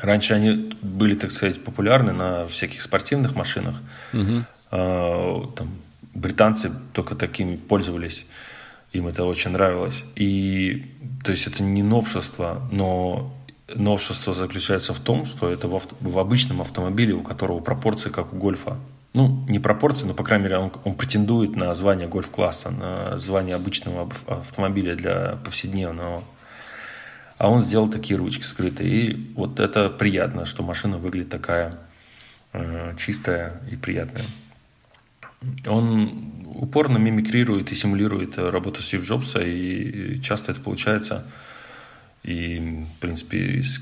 Раньше 0.00 0.34
они 0.34 0.74
были, 0.82 1.14
так 1.14 1.30
сказать, 1.30 1.62
популярны 1.62 2.12
на 2.12 2.46
всяких 2.46 2.82
спортивных 2.82 3.36
машинах. 3.36 3.76
Угу. 4.12 4.44
там, 4.70 5.68
британцы 6.14 6.70
только 6.92 7.14
такими 7.14 7.56
пользовались. 7.56 8.26
Им 8.92 9.06
это 9.06 9.24
очень 9.24 9.52
нравилось. 9.52 10.04
И 10.16 10.90
то 11.24 11.32
есть 11.32 11.46
это 11.46 11.62
не 11.62 11.82
новшество, 11.82 12.62
но 12.70 13.34
новшество 13.74 14.34
заключается 14.34 14.92
в 14.92 15.00
том, 15.00 15.24
что 15.24 15.48
это 15.48 15.68
в, 15.68 15.74
авто, 15.74 15.96
в 16.00 16.18
обычном 16.18 16.60
автомобиле, 16.60 17.14
у 17.14 17.22
которого 17.22 17.60
пропорции 17.60 18.10
как 18.10 18.32
у 18.32 18.36
гольфа. 18.36 18.76
Ну, 19.14 19.44
не 19.48 19.58
пропорции, 19.58 20.06
но, 20.06 20.14
по 20.14 20.24
крайней 20.24 20.44
мере, 20.44 20.58
он, 20.58 20.72
он 20.84 20.94
претендует 20.94 21.54
на 21.54 21.74
звание 21.74 22.08
гольф-класса, 22.08 22.70
на 22.70 23.18
звание 23.18 23.56
обычного 23.56 24.10
автомобиля 24.26 24.94
для 24.94 25.38
повседневного 25.44 26.22
а 27.42 27.48
он 27.48 27.60
сделал 27.60 27.88
такие 27.88 28.16
ручки 28.16 28.44
скрытые. 28.44 28.88
И 28.88 29.32
вот 29.34 29.58
это 29.58 29.90
приятно, 29.90 30.46
что 30.46 30.62
машина 30.62 30.96
выглядит 30.98 31.30
такая 31.30 31.76
э, 32.52 32.94
чистая 32.96 33.60
и 33.68 33.74
приятная. 33.74 34.22
Он 35.66 36.32
упорно 36.46 36.98
мимикрирует 36.98 37.72
и 37.72 37.74
симулирует 37.74 38.38
работу 38.38 38.82
Стив 38.82 39.02
Джобса, 39.02 39.40
и 39.40 40.20
часто 40.20 40.52
это 40.52 40.60
получается. 40.60 41.26
И, 42.22 42.84
в 42.96 43.00
принципе, 43.00 43.62
с 43.62 43.80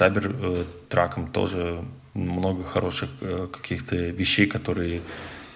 Cybertruck 0.00 1.30
тоже 1.32 1.84
много 2.14 2.64
хороших 2.64 3.10
э, 3.20 3.46
каких-то 3.52 3.96
вещей, 3.96 4.46
которые 4.46 5.02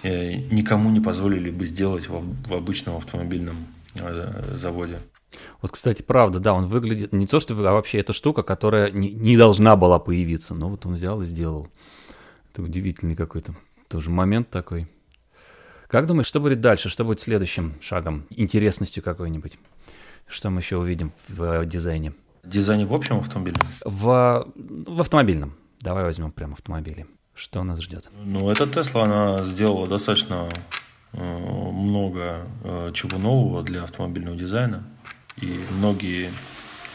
э, 0.03 0.35
никому 0.51 0.89
не 0.91 1.01
позволили 1.01 1.49
бы 1.49 1.65
сделать 1.65 2.07
в 2.07 2.53
обычном 2.53 2.95
автомобильном 2.95 3.67
э, 3.95 4.55
заводе. 4.55 4.99
Вот, 5.61 5.71
кстати, 5.71 6.01
правда, 6.01 6.39
да, 6.39 6.53
он 6.53 6.67
выглядит 6.67 7.11
не 7.11 7.27
то, 7.27 7.41
что 7.41 7.53
а 7.53 7.73
вообще 7.73 7.99
эта 7.99 8.13
штука, 8.13 8.41
которая 8.41 8.91
не 8.91 9.35
должна 9.35 9.75
была 9.75 9.99
появиться, 9.99 10.53
но 10.53 10.69
вот 10.69 10.85
он 10.85 10.93
взял 10.93 11.21
и 11.21 11.25
сделал. 11.25 11.67
Это 12.53 12.61
удивительный 12.61 13.17
какой-то 13.17 13.53
тоже 13.89 14.09
момент 14.09 14.49
такой. 14.49 14.87
Как 15.95 16.07
думаешь, 16.07 16.27
что 16.27 16.41
будет 16.41 16.59
дальше? 16.59 16.89
Что 16.89 17.05
будет 17.05 17.21
следующим 17.21 17.75
шагом? 17.79 18.25
Интересностью 18.29 19.01
какой-нибудь? 19.01 19.57
Что 20.27 20.49
мы 20.49 20.59
еще 20.59 20.75
увидим 20.75 21.13
в 21.29 21.65
дизайне? 21.65 22.11
Дизайне 22.43 22.85
в 22.85 22.93
общем 22.93 23.19
автомобиле? 23.19 23.55
В, 23.85 24.45
в 24.55 24.99
автомобильном. 24.99 25.55
Давай 25.79 26.03
возьмем 26.03 26.33
прямо 26.33 26.55
автомобили. 26.55 27.05
Что 27.33 27.63
нас 27.63 27.81
ждет? 27.81 28.09
Ну, 28.25 28.49
эта 28.49 28.67
Тесла, 28.67 29.05
она 29.05 29.43
сделала 29.43 29.87
достаточно 29.87 30.49
э, 31.13 31.71
много 31.71 32.45
э, 32.65 32.91
чего 32.93 33.17
нового 33.17 33.63
для 33.63 33.83
автомобильного 33.83 34.35
дизайна. 34.35 34.83
И 35.37 35.63
многие 35.71 36.29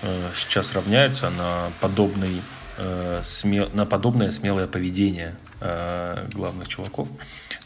э, 0.03 0.29
сейчас 0.35 0.75
равняются 0.75 1.31
на 1.31 1.71
подобный 1.81 2.43
э, 2.81 3.22
смел, 3.24 3.70
на 3.72 3.87
подобное 3.87 4.31
смелое 4.31 4.66
поведение 4.66 5.37
э, 5.61 6.28
главных 6.33 6.68
чуваков. 6.68 7.09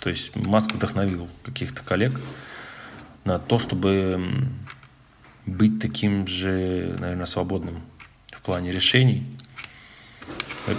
То 0.00 0.10
есть 0.10 0.34
Маск 0.36 0.72
вдохновил 0.72 1.28
каких-то 1.44 1.82
коллег 1.82 2.20
на 3.24 3.38
то, 3.38 3.58
чтобы 3.58 4.48
быть 5.46 5.80
таким 5.80 6.26
же, 6.26 6.96
наверное, 6.98 7.26
свободным 7.26 7.82
в 8.32 8.42
плане 8.42 8.72
решений. 8.72 9.26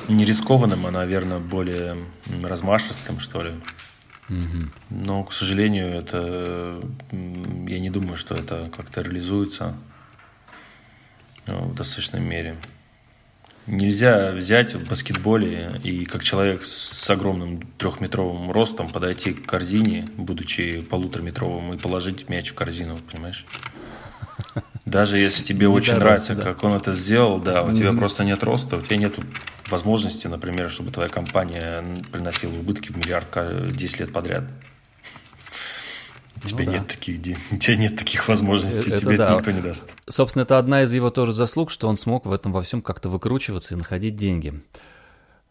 Не 0.07 0.25
рискованным, 0.25 0.85
а, 0.87 0.91
наверное, 0.91 1.39
более 1.39 1.97
размашистым, 2.43 3.19
что 3.19 3.43
ли. 3.43 3.53
Угу. 4.29 4.69
Но, 4.89 5.23
к 5.23 5.33
сожалению, 5.33 5.89
это 5.89 6.81
я 7.11 7.79
не 7.79 7.91
думаю, 7.91 8.17
что 8.17 8.35
это 8.35 8.71
как-то 8.75 9.01
реализуется 9.01 9.75
в 11.45 11.75
достаточной 11.75 12.21
мере. 12.21 12.57
Нельзя 13.67 14.31
взять 14.31 14.75
в 14.75 14.87
баскетболе 14.87 15.81
и 15.83 16.05
как 16.05 16.23
человек 16.23 16.63
с 16.63 17.09
огромным 17.09 17.61
трехметровым 17.79 18.51
ростом 18.51 18.89
подойти 18.89 19.33
к 19.33 19.47
корзине, 19.47 20.07
будучи 20.17 20.81
полутораметровым, 20.81 21.73
и 21.73 21.77
положить 21.77 22.29
мяч 22.29 22.51
в 22.51 22.53
корзину, 22.53 22.97
понимаешь? 23.11 23.45
Даже 24.85 25.17
если 25.17 25.43
тебе 25.43 25.67
очень 25.67 25.95
нравится, 25.95 26.35
как 26.35 26.63
он 26.63 26.73
это 26.73 26.93
сделал, 26.93 27.39
да, 27.39 27.63
у 27.63 27.73
тебя 27.73 27.91
просто 27.93 28.23
нет 28.23 28.43
роста, 28.43 28.77
у 28.77 28.81
тебя 28.81 28.97
нет 28.97 29.15
возможности, 29.67 30.27
например, 30.27 30.69
чтобы 30.69 30.91
твоя 30.91 31.09
компания 31.09 31.83
приносила 32.11 32.53
убытки 32.53 32.91
в 32.91 32.97
миллиард 32.97 33.75
10 33.75 33.99
лет 33.99 34.13
подряд. 34.13 34.43
У 36.45 36.47
тебя, 36.47 36.65
ну, 36.65 36.71
нет 36.71 36.81
да. 36.83 36.87
таких, 36.93 37.17
у 37.51 37.57
тебя 37.57 37.75
нет 37.75 37.95
таких 37.97 38.27
возможностей, 38.27 38.91
это, 38.91 38.97
тебе 38.97 39.17
да. 39.17 39.25
это 39.25 39.35
никто 39.35 39.51
не 39.51 39.61
даст. 39.61 39.91
Собственно, 40.07 40.43
это 40.43 40.57
одна 40.57 40.83
из 40.83 40.93
его 40.93 41.09
тоже 41.09 41.33
заслуг, 41.33 41.71
что 41.71 41.87
он 41.87 41.97
смог 41.97 42.25
в 42.25 42.31
этом 42.31 42.51
во 42.51 42.61
всем 42.61 42.81
как-то 42.81 43.09
выкручиваться 43.09 43.73
и 43.73 43.77
находить 43.77 44.15
деньги. 44.15 44.61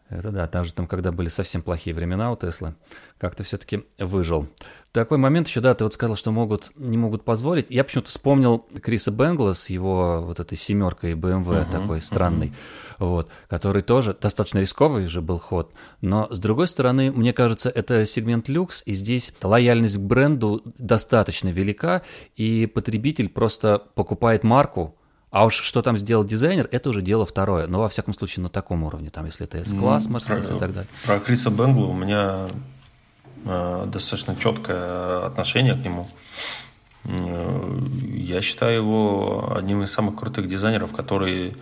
Это 0.09 0.31
да, 0.31 0.47
даже 0.47 0.71
там, 0.71 0.85
когда 0.85 1.11
были 1.11 1.29
совсем 1.29 1.63
плохие 1.63 1.95
времена 1.95 2.31
у 2.31 2.35
Теслы, 2.35 2.75
как-то 3.17 3.43
все-таки 3.43 3.85
выжил. 3.97 4.47
Такой 4.91 5.17
момент 5.17 5.47
еще, 5.47 5.61
да, 5.61 5.73
ты 5.73 5.83
вот 5.83 5.95
сказал, 5.95 6.15
что 6.15 6.31
могут, 6.31 6.71
не 6.75 6.97
могут 6.97 7.23
позволить. 7.23 7.67
Я 7.69 7.83
почему-то 7.83 8.09
вспомнил 8.09 8.59
Криса 8.83 9.09
Бенгла 9.09 9.53
с 9.53 9.69
его 9.69 10.21
вот 10.21 10.39
этой 10.39 10.57
семеркой 10.57 11.13
BMW 11.13 11.43
uh-huh, 11.43 11.71
такой 11.71 12.01
странный, 12.01 12.47
uh-huh. 12.47 12.53
Вот, 12.99 13.29
который 13.49 13.81
тоже 13.81 14.15
достаточно 14.19 14.59
рисковый 14.59 15.07
же 15.07 15.21
был 15.21 15.39
ход. 15.39 15.73
Но, 16.01 16.27
с 16.31 16.39
другой 16.39 16.67
стороны, 16.67 17.11
мне 17.11 17.33
кажется, 17.33 17.69
это 17.69 18.05
сегмент 18.05 18.49
люкс, 18.49 18.83
и 18.85 18.93
здесь 18.93 19.33
лояльность 19.41 19.97
к 19.97 20.01
бренду 20.01 20.61
достаточно 20.77 21.49
велика, 21.49 22.01
и 22.35 22.65
потребитель 22.65 23.29
просто 23.29 23.81
покупает 23.95 24.43
марку, 24.43 24.95
а 25.35 25.45
уж 25.45 25.55
что 25.55 25.81
там 25.81 25.97
сделал 25.97 26.23
дизайнер, 26.23 26.69
это 26.71 26.89
уже 26.89 27.01
дело 27.01 27.25
второе. 27.25 27.67
Но, 27.67 27.79
во 27.79 27.89
всяком 27.89 28.13
случае, 28.13 28.43
на 28.43 28.49
таком 28.49 28.85
уровне. 28.85 29.09
Там, 29.09 29.25
если 29.25 29.45
это 29.45 29.57
S-класс, 29.57 30.07
ну, 30.07 30.17
Mercedes 30.17 30.55
и 30.55 30.59
так 30.59 30.73
далее. 30.73 30.87
Про 31.05 31.19
Криса 31.19 31.49
Бенгла 31.49 31.87
у 31.87 31.93
меня 31.93 32.47
э, 33.43 33.83
достаточно 33.85 34.37
четкое 34.37 35.25
отношение 35.25 35.73
к 35.73 35.79
нему. 35.79 36.07
Э, 37.03 37.79
я 38.13 38.41
считаю 38.41 38.75
его 38.77 39.53
одним 39.57 39.83
из 39.83 39.91
самых 39.91 40.15
крутых 40.15 40.47
дизайнеров, 40.47 40.93
который 40.93 41.57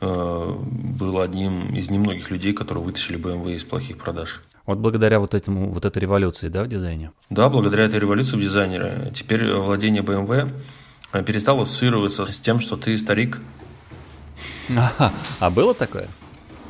был 0.00 1.20
одним 1.20 1.74
из 1.74 1.90
немногих 1.90 2.30
людей, 2.30 2.52
которые 2.52 2.84
вытащили 2.84 3.18
BMW 3.18 3.54
из 3.54 3.64
плохих 3.64 3.98
продаж. 3.98 4.42
Вот 4.66 4.78
благодаря 4.78 5.20
вот 5.20 5.34
этому, 5.34 5.70
вот 5.72 5.84
этой 5.84 5.98
революции, 5.98 6.48
да, 6.48 6.64
в 6.64 6.68
дизайне? 6.68 7.10
Да, 7.28 7.48
благодаря 7.48 7.84
этой 7.84 8.00
революции 8.00 8.36
в 8.36 8.40
дизайне. 8.40 9.12
Теперь 9.14 9.52
владение 9.52 10.02
BMW 10.02 10.52
Э, 11.12 11.22
перестал 11.22 11.60
ассоциироваться 11.60 12.26
с 12.26 12.38
тем, 12.38 12.60
что 12.60 12.76
ты 12.76 12.96
старик. 12.96 13.40
А, 14.76 15.12
а 15.40 15.50
было 15.50 15.74
такое? 15.74 16.08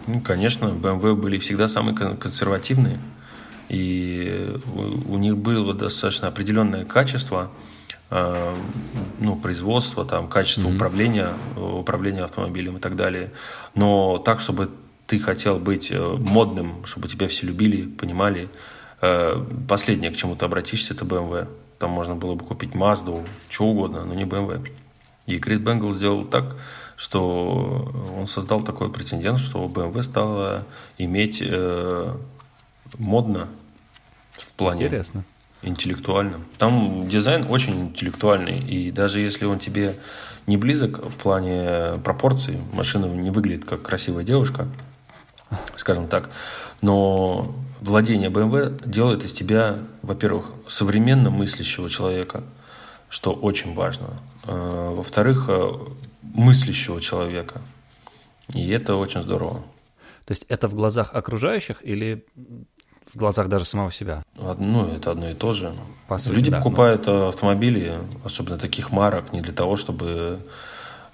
Ну, 0.06 0.20
конечно, 0.20 0.66
BMW 0.66 1.14
были 1.14 1.38
всегда 1.38 1.68
самые 1.68 1.94
консервативные, 1.94 2.98
и 3.68 4.56
у 4.74 5.18
них 5.18 5.36
было 5.36 5.74
достаточно 5.74 6.28
определенное 6.28 6.86
качество, 6.86 7.44
э, 7.44 7.79
ну, 8.10 9.36
производства, 9.36 10.04
там, 10.04 10.28
качество 10.28 10.68
mm-hmm. 10.68 10.74
управления, 10.74 11.32
управления 11.56 12.24
автомобилем 12.24 12.76
и 12.76 12.80
так 12.80 12.96
далее. 12.96 13.30
Но 13.74 14.18
так, 14.18 14.40
чтобы 14.40 14.70
ты 15.06 15.20
хотел 15.20 15.58
быть 15.58 15.92
э, 15.92 16.16
модным, 16.18 16.84
чтобы 16.84 17.08
тебя 17.08 17.28
все 17.28 17.46
любили, 17.46 17.86
понимали. 17.86 18.48
Последнее, 19.68 20.10
к 20.10 20.16
чему 20.16 20.36
ты 20.36 20.44
обратишься, 20.44 20.92
это 20.92 21.06
BMW. 21.06 21.48
Там 21.78 21.90
можно 21.90 22.16
было 22.16 22.34
бы 22.34 22.44
купить 22.44 22.74
Mazda, 22.74 23.26
что 23.48 23.64
угодно, 23.64 24.04
но 24.04 24.12
не 24.12 24.24
BMW. 24.24 24.68
И 25.24 25.38
Крис 25.38 25.58
Бенгл 25.58 25.92
сделал 25.92 26.24
так, 26.24 26.56
что 26.96 27.90
он 28.18 28.26
создал 28.26 28.60
такой 28.60 28.92
прецедент, 28.92 29.38
что 29.38 29.64
BMW 29.64 30.02
стала 30.02 30.66
иметь 30.98 31.40
э, 31.40 32.14
модно 32.98 33.48
в 34.32 34.50
плане 34.52 34.84
Интересно. 34.84 35.24
Интеллектуальном. 35.62 36.44
Там 36.58 37.08
дизайн 37.08 37.46
очень 37.48 37.88
интеллектуальный, 37.88 38.60
и 38.60 38.90
даже 38.90 39.20
если 39.20 39.44
он 39.44 39.58
тебе 39.58 39.96
не 40.46 40.56
близок 40.56 40.98
в 41.10 41.16
плане 41.18 41.98
пропорций, 42.02 42.58
машина 42.72 43.06
не 43.06 43.30
выглядит 43.30 43.64
как 43.64 43.82
красивая 43.82 44.24
девушка, 44.24 44.68
скажем 45.76 46.08
так, 46.08 46.30
но 46.80 47.54
владение 47.80 48.30
BMW 48.30 48.88
делает 48.88 49.24
из 49.24 49.32
тебя, 49.32 49.76
во-первых, 50.02 50.46
современно 50.66 51.30
мыслящего 51.30 51.90
человека, 51.90 52.42
что 53.08 53.32
очень 53.32 53.74
важно. 53.74 54.20
А, 54.44 54.94
во-вторых, 54.94 55.46
э, 55.48 55.72
мыслящего 56.22 57.00
человека. 57.00 57.60
И 58.54 58.70
это 58.70 58.94
очень 58.94 59.22
здорово. 59.22 59.62
То 60.24 60.32
есть 60.32 60.44
это 60.48 60.68
в 60.68 60.74
глазах 60.74 61.10
окружающих 61.14 61.84
или 61.84 62.24
в 63.12 63.16
глазах 63.16 63.48
даже 63.48 63.64
самого 63.64 63.90
себя? 63.90 64.22
Ну, 64.58 64.86
это 64.88 65.12
одно 65.12 65.30
и 65.30 65.34
то 65.34 65.52
же. 65.52 65.72
По 66.08 66.18
сути, 66.18 66.34
Люди 66.34 66.50
да, 66.50 66.56
покупают 66.58 67.06
но... 67.06 67.28
автомобили, 67.28 67.98
особенно 68.24 68.58
таких 68.58 68.90
марок, 68.90 69.32
не 69.32 69.40
для 69.40 69.52
того, 69.52 69.76
чтобы 69.76 70.40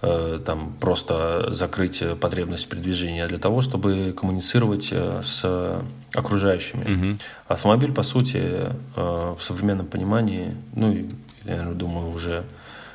Э, 0.03 0.39
там 0.45 0.75
просто 0.79 1.53
закрыть 1.53 2.03
потребность 2.21 2.69
передвижения, 2.69 3.25
а 3.25 3.29
для 3.29 3.39
того, 3.39 3.63
чтобы 3.63 4.15
коммуницировать 4.17 4.89
э, 4.93 5.21
с 5.23 5.83
окружающими. 6.15 7.09
Угу. 7.09 7.19
Автомобиль, 7.49 7.93
по 7.93 8.03
сути, 8.03 8.37
э, 8.37 8.71
в 8.95 9.39
современном 9.41 9.87
понимании, 9.87 10.55
ну, 10.75 11.09
я 11.45 11.63
думаю, 11.65 12.11
уже 12.11 12.45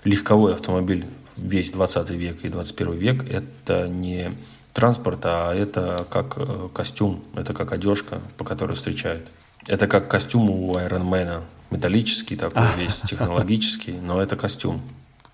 легковой 0.03 0.53
автомобиль 0.53 1.05
весь 1.37 1.71
20 1.71 2.11
век 2.11 2.43
и 2.43 2.49
21 2.49 2.93
век, 2.93 3.29
это 3.29 3.87
не 3.87 4.33
транспорт, 4.73 5.21
а 5.23 5.53
это 5.53 6.05
как 6.09 6.37
костюм, 6.73 7.23
это 7.35 7.53
как 7.53 7.71
одежка, 7.71 8.21
по 8.37 8.45
которой 8.45 8.73
встречают. 8.73 9.27
Это 9.67 9.87
как 9.87 10.09
костюм 10.09 10.49
у 10.49 10.75
Айронмена, 10.75 11.43
металлический 11.69 12.35
такой 12.35 12.63
весь, 12.77 12.97
технологический, 13.01 13.93
но 13.93 14.21
это 14.21 14.35
костюм. 14.35 14.81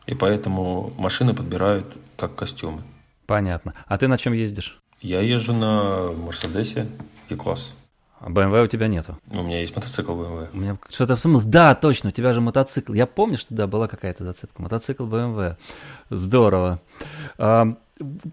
И 0.06 0.16
поэтому 0.16 0.92
машины 0.98 1.34
подбирают 1.34 1.86
как 2.16 2.36
костюмы. 2.36 2.82
Понятно. 3.26 3.74
А 3.86 3.98
ты 3.98 4.08
на 4.08 4.18
чем 4.18 4.34
ездишь? 4.34 4.80
Я 5.02 5.22
езжу 5.22 5.54
на 5.54 6.12
Мерседесе 6.12 6.88
E-класс. 7.30 7.76
А 8.20 8.30
BMW 8.30 8.64
у 8.64 8.68
тебя 8.68 8.88
нету? 8.88 9.20
У 9.30 9.44
меня 9.44 9.60
есть 9.60 9.76
мотоцикл 9.76 10.14
BMW. 10.14 10.48
У 10.54 10.58
меня 10.58 10.78
что-то 10.90 11.16
вспомнилось. 11.16 11.46
Да, 11.46 11.76
точно, 11.76 12.10
у 12.10 12.12
тебя 12.12 12.34
же 12.34 12.42
мотоцикл. 12.42 12.94
Я 12.94 13.06
помню, 13.06 13.38
что 13.38 13.54
да, 13.54 13.68
была 13.68 13.88
какая-то 13.88 14.24
зацепка. 14.24 14.60
Мотоцикл 14.62 15.06
BMW. 15.06 15.56
Здорово. 16.10 16.80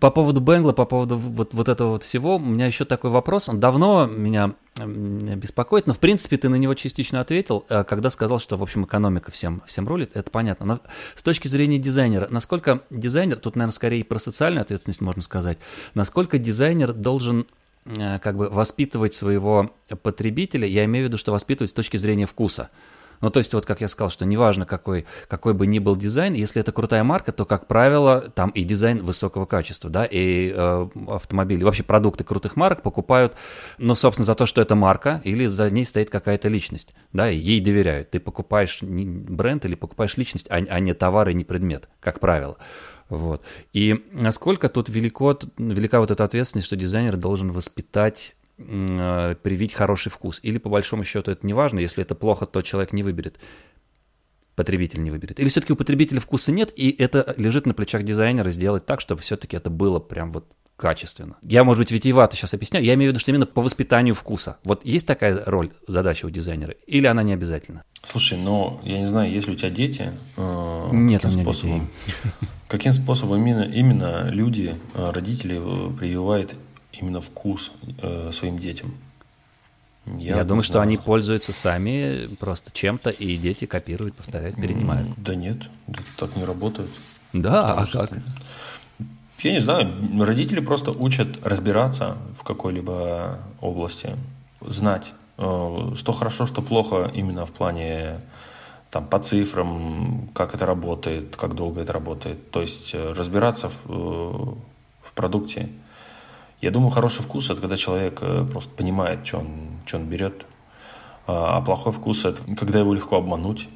По 0.00 0.10
поводу 0.10 0.40
Бенгла, 0.40 0.72
по 0.72 0.84
поводу 0.84 1.16
вот, 1.16 1.54
вот 1.54 1.68
этого 1.68 1.90
вот 1.90 2.02
всего, 2.02 2.36
у 2.36 2.38
меня 2.38 2.66
еще 2.66 2.84
такой 2.84 3.10
вопрос. 3.10 3.48
Он 3.48 3.60
давно 3.60 4.06
меня 4.06 4.54
беспокоит, 4.76 5.86
но 5.86 5.94
в 5.94 5.98
принципе 5.98 6.36
ты 6.36 6.48
на 6.48 6.56
него 6.56 6.74
частично 6.74 7.20
ответил, 7.20 7.64
э, 7.68 7.84
когда 7.84 8.10
сказал, 8.10 8.40
что 8.40 8.56
в 8.56 8.62
общем 8.62 8.84
экономика 8.84 9.30
всем, 9.30 9.62
всем 9.66 9.86
рулит, 9.86 10.10
это 10.14 10.30
понятно. 10.30 10.66
Но 10.66 10.80
с 11.14 11.22
точки 11.22 11.48
зрения 11.48 11.78
дизайнера, 11.78 12.26
насколько 12.30 12.80
дизайнер, 12.90 13.38
тут, 13.38 13.56
наверное, 13.56 13.72
скорее 13.72 14.04
про 14.04 14.18
социальную 14.18 14.62
ответственность 14.62 15.00
можно 15.00 15.22
сказать, 15.22 15.58
насколько 15.94 16.38
дизайнер 16.38 16.92
должен 16.92 17.46
э, 17.84 18.18
как 18.18 18.36
бы 18.36 18.50
воспитывать 18.50 19.14
своего 19.14 19.70
потребителя, 20.02 20.66
я 20.66 20.84
имею 20.84 21.06
в 21.06 21.08
виду, 21.08 21.18
что 21.18 21.32
воспитывать 21.32 21.70
с 21.70 21.74
точки 21.74 21.96
зрения 21.96 22.26
вкуса. 22.26 22.70
Ну, 23.20 23.30
то 23.30 23.38
есть, 23.38 23.52
вот 23.54 23.66
как 23.66 23.80
я 23.80 23.88
сказал, 23.88 24.10
что 24.10 24.24
неважно, 24.24 24.66
какой, 24.66 25.06
какой 25.28 25.54
бы 25.54 25.66
ни 25.66 25.78
был 25.78 25.96
дизайн, 25.96 26.34
если 26.34 26.60
это 26.60 26.72
крутая 26.72 27.04
марка, 27.04 27.32
то, 27.32 27.44
как 27.44 27.66
правило, 27.66 28.20
там 28.20 28.50
и 28.50 28.64
дизайн 28.64 29.02
высокого 29.02 29.46
качества, 29.46 29.90
да, 29.90 30.04
и 30.04 30.52
э, 30.54 30.88
автомобили, 31.08 31.64
вообще 31.64 31.82
продукты 31.82 32.24
крутых 32.24 32.56
марок 32.56 32.82
покупают, 32.82 33.34
ну, 33.78 33.94
собственно, 33.94 34.24
за 34.24 34.34
то, 34.34 34.46
что 34.46 34.60
это 34.60 34.74
марка, 34.74 35.20
или 35.24 35.46
за 35.46 35.70
ней 35.70 35.84
стоит 35.84 36.10
какая-то 36.10 36.48
личность, 36.48 36.94
да, 37.12 37.30
и 37.30 37.36
ей 37.36 37.60
доверяют. 37.60 38.10
Ты 38.10 38.20
покупаешь 38.20 38.82
бренд 38.82 39.64
или 39.64 39.74
покупаешь 39.74 40.16
личность, 40.16 40.46
а, 40.50 40.56
а 40.56 40.80
не 40.80 40.94
товар 40.94 41.28
и 41.28 41.34
не 41.34 41.44
предмет, 41.44 41.88
как 42.00 42.20
правило. 42.20 42.56
Вот. 43.08 43.42
И 43.72 44.04
насколько 44.12 44.68
тут 44.68 44.88
велико, 44.88 45.38
велика 45.58 46.00
вот 46.00 46.10
эта 46.10 46.24
ответственность, 46.24 46.66
что 46.66 46.76
дизайнер 46.76 47.16
должен 47.16 47.52
воспитать 47.52 48.34
привить 48.57 49.72
хороший 49.72 50.11
вкус. 50.11 50.40
Или 50.42 50.59
по 50.59 50.68
большому 50.68 51.05
счету 51.05 51.30
это 51.30 51.46
не 51.46 51.52
важно, 51.52 51.80
если 51.80 52.02
это 52.02 52.14
плохо, 52.14 52.46
то 52.46 52.62
человек 52.62 52.92
не 52.92 53.02
выберет, 53.02 53.38
потребитель 54.55 55.02
не 55.02 55.11
выберет. 55.11 55.40
Или 55.40 55.48
все-таки 55.48 55.72
у 55.72 55.76
потребителя 55.76 56.20
вкуса 56.20 56.52
нет, 56.52 56.72
и 56.76 56.90
это 56.90 57.34
лежит 57.36 57.66
на 57.66 57.74
плечах 57.74 58.05
дизайнера 58.05 58.50
сделать 58.50 58.86
так, 58.86 59.00
чтобы 59.00 59.22
все-таки 59.22 59.57
это 59.57 59.70
было 59.70 59.98
прям 59.98 60.32
вот 60.32 60.46
качественно. 60.76 61.36
Я, 61.42 61.64
может 61.64 61.78
быть, 61.80 61.90
витиевато 61.92 62.36
сейчас 62.36 62.55
объясняю. 62.55 62.84
Я 62.84 62.94
имею 62.94 63.11
в 63.11 63.12
виду, 63.12 63.20
что 63.20 63.30
именно 63.30 63.46
по 63.46 63.62
воспитанию 63.62 64.14
вкуса. 64.14 64.59
Вот 64.64 64.84
есть 64.84 65.07
такая 65.07 65.42
роль, 65.46 65.70
задача 65.86 66.26
у 66.26 66.30
дизайнера, 66.30 66.72
или 66.86 67.07
она 67.07 67.22
не 67.22 67.32
обязательно? 67.32 67.84
Слушай, 68.02 68.38
ну, 68.38 68.80
я 68.82 68.98
не 68.98 69.07
знаю, 69.07 69.32
есть 69.32 69.46
ли 69.46 69.55
у 69.55 69.57
тебя 69.57 69.70
дети? 69.70 70.12
Э, 70.36 70.88
Нет, 70.92 71.24
у 71.24 71.28
меня 71.28 71.42
способом, 71.42 71.88
детей. 72.07 72.46
Каким 72.68 72.92
способом 72.92 73.40
именно, 73.40 73.62
именно 73.62 74.28
люди, 74.30 74.74
э, 74.94 75.11
родители 75.11 75.61
прививают 75.98 76.55
именно 77.01 77.20
вкус 77.20 77.72
э, 78.03 78.30
своим 78.32 78.59
детям. 78.59 78.95
Я, 80.07 80.36
Я 80.36 80.45
думаю, 80.45 80.62
что 80.62 80.80
они 80.80 80.99
пользуются 80.99 81.53
сами 81.53 82.26
просто 82.38 82.70
чем-то, 82.70 83.11
и 83.11 83.36
дети 83.36 83.64
копируют, 83.64 84.14
повторяют, 84.14 84.57
перенимают. 84.57 85.09
Да 85.16 85.34
нет, 85.34 85.62
так 86.18 86.36
не 86.36 86.45
работает. 86.45 86.90
Да, 87.32 87.72
а 87.72 87.86
как? 87.86 88.11
Я 89.42 89.53
не 89.53 89.61
знаю, 89.61 89.92
родители 90.24 90.61
просто 90.61 90.90
учат 90.90 91.47
разбираться 91.47 92.16
в 92.34 92.45
какой-либо 92.45 93.40
области, 93.61 94.16
знать, 94.61 95.12
э, 95.38 95.92
что 95.95 96.12
хорошо, 96.12 96.47
что 96.47 96.62
плохо 96.62 97.11
именно 97.14 97.45
в 97.45 97.53
плане 97.53 98.20
там, 98.90 99.07
по 99.07 99.18
цифрам, 99.18 100.28
как 100.34 100.55
это 100.55 100.66
работает, 100.66 101.36
как 101.36 101.55
долго 101.55 101.80
это 101.80 101.92
работает. 101.92 102.51
То 102.53 102.61
есть 102.61 102.95
э, 102.95 103.11
разбираться 103.11 103.68
в, 103.68 103.86
э, 103.88 104.55
в 105.03 105.12
продукте. 105.14 105.68
Я 106.64 106.70
думаю, 106.70 106.90
хороший 106.90 107.22
вкус– 107.22 107.50
это 107.50 107.60
когда 107.60 107.76
человек 107.76 108.22
э, 108.22 108.46
просто 108.50 108.70
понимает, 108.70 109.26
что 109.26 109.40
он, 109.40 109.80
что 109.84 109.98
он 109.98 110.06
берет. 110.06 110.46
А, 111.26 111.58
а 111.58 111.60
плохой 111.60 111.92
вкус– 111.92 112.24
это 112.24 112.40
когда 112.56 112.78
его 112.78 112.94
легко 112.94 113.16
обмануть, 113.16 113.68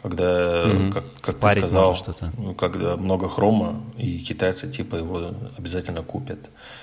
когда, 0.00 0.64
угу. 0.68 0.92
как, 0.92 1.04
как 1.20 1.40
ты 1.40 1.58
сказал, 1.58 1.96
ну, 2.38 2.54
когда 2.54 2.96
много 2.96 3.28
хрома, 3.28 3.82
и 3.98 4.20
китайцы 4.20 4.70
типа 4.70 4.96
его 4.96 5.32
обязательно 5.58 6.04
купят. 6.04 6.38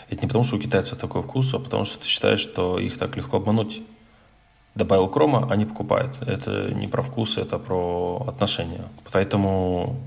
Это 0.09 0.21
не 0.21 0.27
потому, 0.27 0.43
что 0.43 0.57
у 0.57 0.59
китайцев 0.59 0.97
такой 0.97 1.21
вкус, 1.21 1.53
а 1.53 1.59
потому 1.59 1.85
что 1.85 1.99
ты 1.99 2.05
считаешь, 2.05 2.41
что 2.41 2.77
их 2.77 2.97
так 2.97 3.15
легко 3.15 3.37
обмануть. 3.37 3.81
Добавил 4.79 5.09
хрома, 5.09 5.45
они 5.51 5.65
покупают. 5.65 6.15
Это 6.21 6.73
не 6.73 6.87
про 6.87 7.01
вкус, 7.01 7.37
это 7.37 7.59
про 7.59 8.23
отношения. 8.29 8.85
Поэтому 9.11 9.97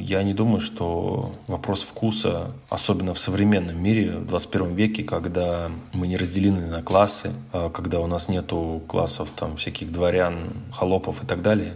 я 0.00 0.22
не 0.22 0.32
думаю, 0.32 0.60
что 0.60 1.30
вопрос 1.46 1.82
вкуса, 1.82 2.52
особенно 2.70 3.12
в 3.12 3.18
современном 3.18 3.82
мире, 3.82 4.16
в 4.16 4.26
21 4.26 4.74
веке, 4.74 5.04
когда 5.04 5.70
мы 5.92 6.06
не 6.06 6.16
разделены 6.16 6.66
на 6.68 6.82
классы, 6.82 7.34
а 7.52 7.68
когда 7.68 8.00
у 8.00 8.06
нас 8.06 8.28
нету 8.28 8.82
классов 8.88 9.30
там 9.36 9.56
всяких 9.56 9.92
дворян, 9.92 10.54
холопов 10.72 11.22
и 11.22 11.26
так 11.26 11.42
далее, 11.42 11.74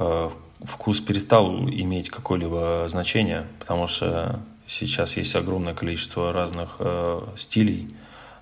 э, 0.00 0.28
вкус 0.64 1.00
перестал 1.00 1.68
иметь 1.68 2.10
какое-либо 2.10 2.86
значение, 2.88 3.46
потому 3.60 3.86
что 3.86 4.40
сейчас 4.66 5.16
есть 5.16 5.36
огромное 5.36 5.74
количество 5.74 6.32
разных 6.32 6.78
э, 6.80 7.20
стилей, 7.36 7.94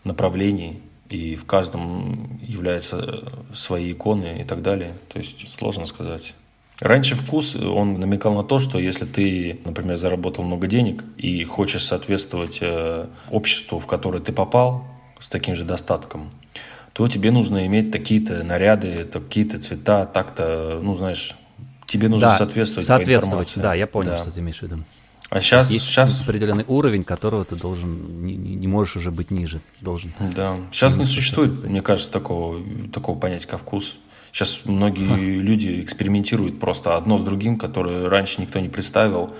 направлений, 0.04 0.80
и 1.10 1.36
в 1.36 1.46
каждом 1.46 2.40
являются 2.42 3.24
свои 3.52 3.92
иконы 3.92 4.40
и 4.40 4.44
так 4.44 4.62
далее. 4.62 4.92
То 5.08 5.18
есть 5.18 5.48
сложно 5.48 5.86
сказать. 5.86 6.34
Раньше 6.80 7.16
вкус, 7.16 7.56
он 7.56 7.98
намекал 7.98 8.34
на 8.34 8.44
то, 8.44 8.60
что 8.60 8.78
если 8.78 9.04
ты, 9.04 9.60
например, 9.64 9.96
заработал 9.96 10.44
много 10.44 10.68
денег 10.68 11.02
и 11.16 11.42
хочешь 11.42 11.84
соответствовать 11.84 12.58
э, 12.60 13.06
обществу, 13.30 13.80
в 13.80 13.86
которое 13.86 14.20
ты 14.20 14.32
попал, 14.32 14.84
с 15.18 15.28
таким 15.28 15.56
же 15.56 15.64
достатком, 15.64 16.30
то 16.92 17.08
тебе 17.08 17.32
нужно 17.32 17.66
иметь 17.66 17.90
такие-то 17.90 18.44
наряды, 18.44 19.04
такие-то 19.04 19.58
цвета, 19.58 20.06
так-то, 20.06 20.78
ну, 20.80 20.94
знаешь, 20.94 21.36
тебе 21.86 22.08
нужно 22.08 22.28
да, 22.28 22.36
соответствовать. 22.38 22.86
Соответствовать, 22.86 23.52
да, 23.56 23.74
я 23.74 23.86
понял, 23.86 24.10
да. 24.10 24.16
что 24.18 24.30
ты 24.30 24.40
имеешь 24.40 24.58
в 24.58 24.62
виду. 24.62 24.78
А 25.30 25.42
сейчас, 25.42 25.70
есть 25.70 25.84
сейчас 25.84 26.22
определенный 26.22 26.64
уровень, 26.66 27.04
которого 27.04 27.44
ты 27.44 27.54
должен 27.54 28.24
не, 28.24 28.34
не 28.34 28.66
можешь 28.66 28.96
уже 28.96 29.10
быть 29.10 29.30
ниже, 29.30 29.60
должен. 29.80 30.10
Да, 30.34 30.56
сейчас 30.72 30.96
не 30.96 31.04
существует, 31.04 31.64
мне 31.64 31.82
кажется, 31.82 32.10
такого 32.10 32.62
такого 32.92 33.18
понятия 33.18 33.46
как 33.46 33.60
вкус. 33.60 33.98
Сейчас 34.32 34.60
многие 34.64 35.08
Ха. 35.08 35.16
люди 35.16 35.82
экспериментируют 35.82 36.60
просто 36.60 36.96
одно 36.96 37.18
с 37.18 37.22
другим, 37.22 37.58
которое 37.58 38.08
раньше 38.08 38.40
никто 38.40 38.58
не 38.58 38.68
представил. 38.68 39.34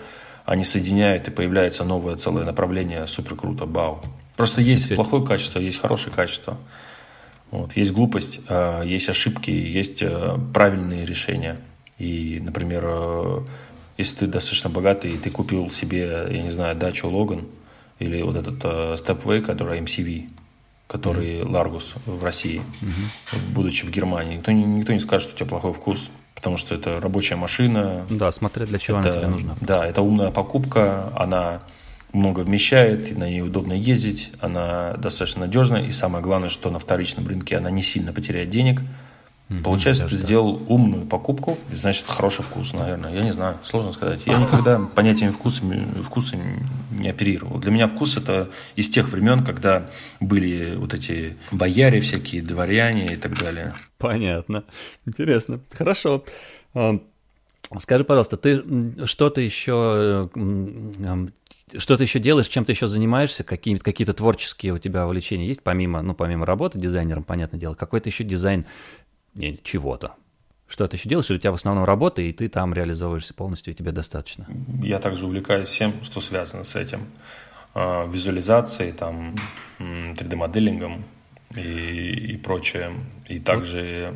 Они 0.45 0.65
соединяют, 0.65 1.29
и 1.29 1.31
появляется 1.31 1.85
новое 1.85 2.17
целое 2.17 2.45
направление. 2.45 3.07
Супер 3.07 3.37
круто, 3.37 3.67
бау. 3.67 4.03
Просто 4.37 4.61
есть 4.61 4.95
плохое 4.95 5.25
качество, 5.25 5.59
есть 5.59 5.81
хорошее 5.81 6.15
качество. 6.15 6.59
Вот, 7.51 7.77
есть 7.77 7.93
глупость, 7.93 8.41
а, 8.49 8.83
есть 8.83 9.09
ошибки, 9.09 9.51
есть 9.51 10.03
э, 10.03 10.39
правильные 10.53 11.07
решения. 11.07 11.59
И, 11.99 12.41
например, 12.43 12.85
э, 12.87 13.41
если 13.99 14.17
ты 14.17 14.27
достаточно 14.27 14.71
богатый, 14.71 15.11
и 15.11 15.19
ты 15.19 15.31
купил 15.31 15.71
себе, 15.71 16.29
я 16.31 16.43
не 16.43 16.51
знаю, 16.51 16.77
дачу 16.77 17.09
Логан, 17.09 17.47
или 17.99 18.23
вот 18.23 18.37
этот 18.37 18.65
э, 18.65 18.95
Stepway, 18.95 19.43
который 19.43 19.81
MCV, 19.81 20.31
который. 20.87 21.41
Largus 21.41 21.97
в 22.07 22.23
России, 22.25 22.63
mm-hmm. 22.81 23.53
будучи 23.53 23.85
в 23.85 23.91
Германии. 23.91 24.37
Никто, 24.37 24.53
никто 24.53 24.93
не 24.93 25.01
скажет, 25.01 25.29
что 25.29 25.35
у 25.35 25.39
тебя 25.39 25.49
плохой 25.49 25.73
вкус, 25.73 26.11
потому 26.35 26.57
что 26.57 26.77
это 26.77 27.01
рабочая 27.01 27.35
машина. 27.35 28.07
Да, 28.09 28.31
смотри, 28.31 28.67
для 28.67 28.79
чего 28.79 29.01
это, 29.01 29.11
она 29.11 29.19
тебе 29.19 29.29
нужна. 29.29 29.57
Да, 29.61 29.85
это 29.85 30.01
умная 30.01 30.31
покупка, 30.31 31.13
она 31.17 31.63
много 32.13 32.41
вмещает, 32.41 33.17
на 33.19 33.29
ней 33.29 33.43
удобно 33.43 33.73
ездить, 33.73 34.31
она 34.41 34.95
достаточно 34.95 35.43
надежная, 35.43 35.83
и 35.83 35.91
самое 35.91 36.23
главное, 36.23 36.49
что 36.49 36.71
на 36.71 36.79
вторичном 36.79 37.27
рынке 37.27 37.57
она 37.57 37.71
не 37.71 37.83
сильно 37.83 38.13
потеряет 38.13 38.49
денег, 38.49 38.81
Mm-hmm, 39.49 39.63
Получается, 39.63 40.07
ты 40.07 40.15
сделал 40.15 40.63
умную 40.69 41.07
покупку, 41.07 41.57
значит, 41.73 42.05
хороший 42.07 42.43
вкус, 42.43 42.75
наверное. 42.75 43.15
Я 43.15 43.23
не 43.23 43.33
знаю, 43.33 43.59
сложно 43.63 43.93
сказать. 43.93 44.27
Я 44.27 44.37
никогда 44.37 44.79
понятием 44.79 45.33
вкуса, 45.33 45.63
вкуса 46.03 46.37
не 46.91 47.09
оперировал. 47.09 47.59
Для 47.59 47.71
меня 47.71 47.87
вкус– 47.87 48.17
это 48.19 48.51
из 48.77 48.91
тех 48.91 49.09
времен, 49.09 49.45
когда 49.45 49.87
были 50.21 50.75
вот 50.77 50.93
эти 50.93 51.39
бояре 51.51 52.01
всякие, 52.01 52.43
дворяне 52.43 53.15
и 53.15 53.17
так 53.17 53.39
далее. 53.39 53.75
Понятно. 53.97 54.65
Интересно. 55.07 55.61
Хорошо. 55.73 56.25
А, 56.75 57.01
скажи, 57.79 58.05
пожалуйста, 58.05 58.37
ты 58.37 58.63
что-то 59.07 59.41
еще 59.41 60.29
что 61.77 61.99
ты 61.99 62.05
еще 62.05 62.19
делаешь, 62.19 62.49
чем 62.49 62.65
ты 62.65 62.73
еще 62.73 62.87
занимаешься, 62.87 63.45
какие, 63.45 63.77
какие-то 63.77 64.15
творческие 64.15 64.73
у 64.73 64.79
тебя 64.79 65.07
увлечения 65.07 65.47
есть, 65.47 65.63
помимо, 65.63 66.01
ну, 66.01 66.15
помимо 66.15 66.47
работы 66.47 66.79
дизайнером, 66.79 67.25
понятное 67.25 67.61
дело, 67.61 67.75
какой-то 67.75 68.09
еще 68.09 68.25
дизайн 68.25 68.65
чего-то. 69.63 70.15
Что 70.69 70.87
ты 70.87 70.97
еще 70.97 71.09
делаешь, 71.09 71.31
у 71.31 71.39
тебя 71.39 71.51
в 71.51 71.55
основном 71.55 71.85
работа, 71.85 72.21
и 72.21 72.33
ты 72.33 72.49
там 72.49 72.75
реализовываешься 72.75 73.33
полностью, 73.33 73.73
и 73.73 73.77
тебе 73.77 73.91
достаточно? 73.91 74.47
Я 74.83 74.99
также 74.99 75.25
увлекаюсь 75.25 75.69
всем, 75.69 76.05
что 76.05 76.21
связано 76.21 76.65
с 76.65 76.77
этим. 76.77 77.09
А, 77.75 78.07
визуализацией, 78.07 78.93
там, 78.93 79.37
3D-моделингом 79.79 81.05
и, 81.55 82.33
и 82.33 82.37
прочее. 82.37 82.93
И 83.29 83.39
также 83.39 84.15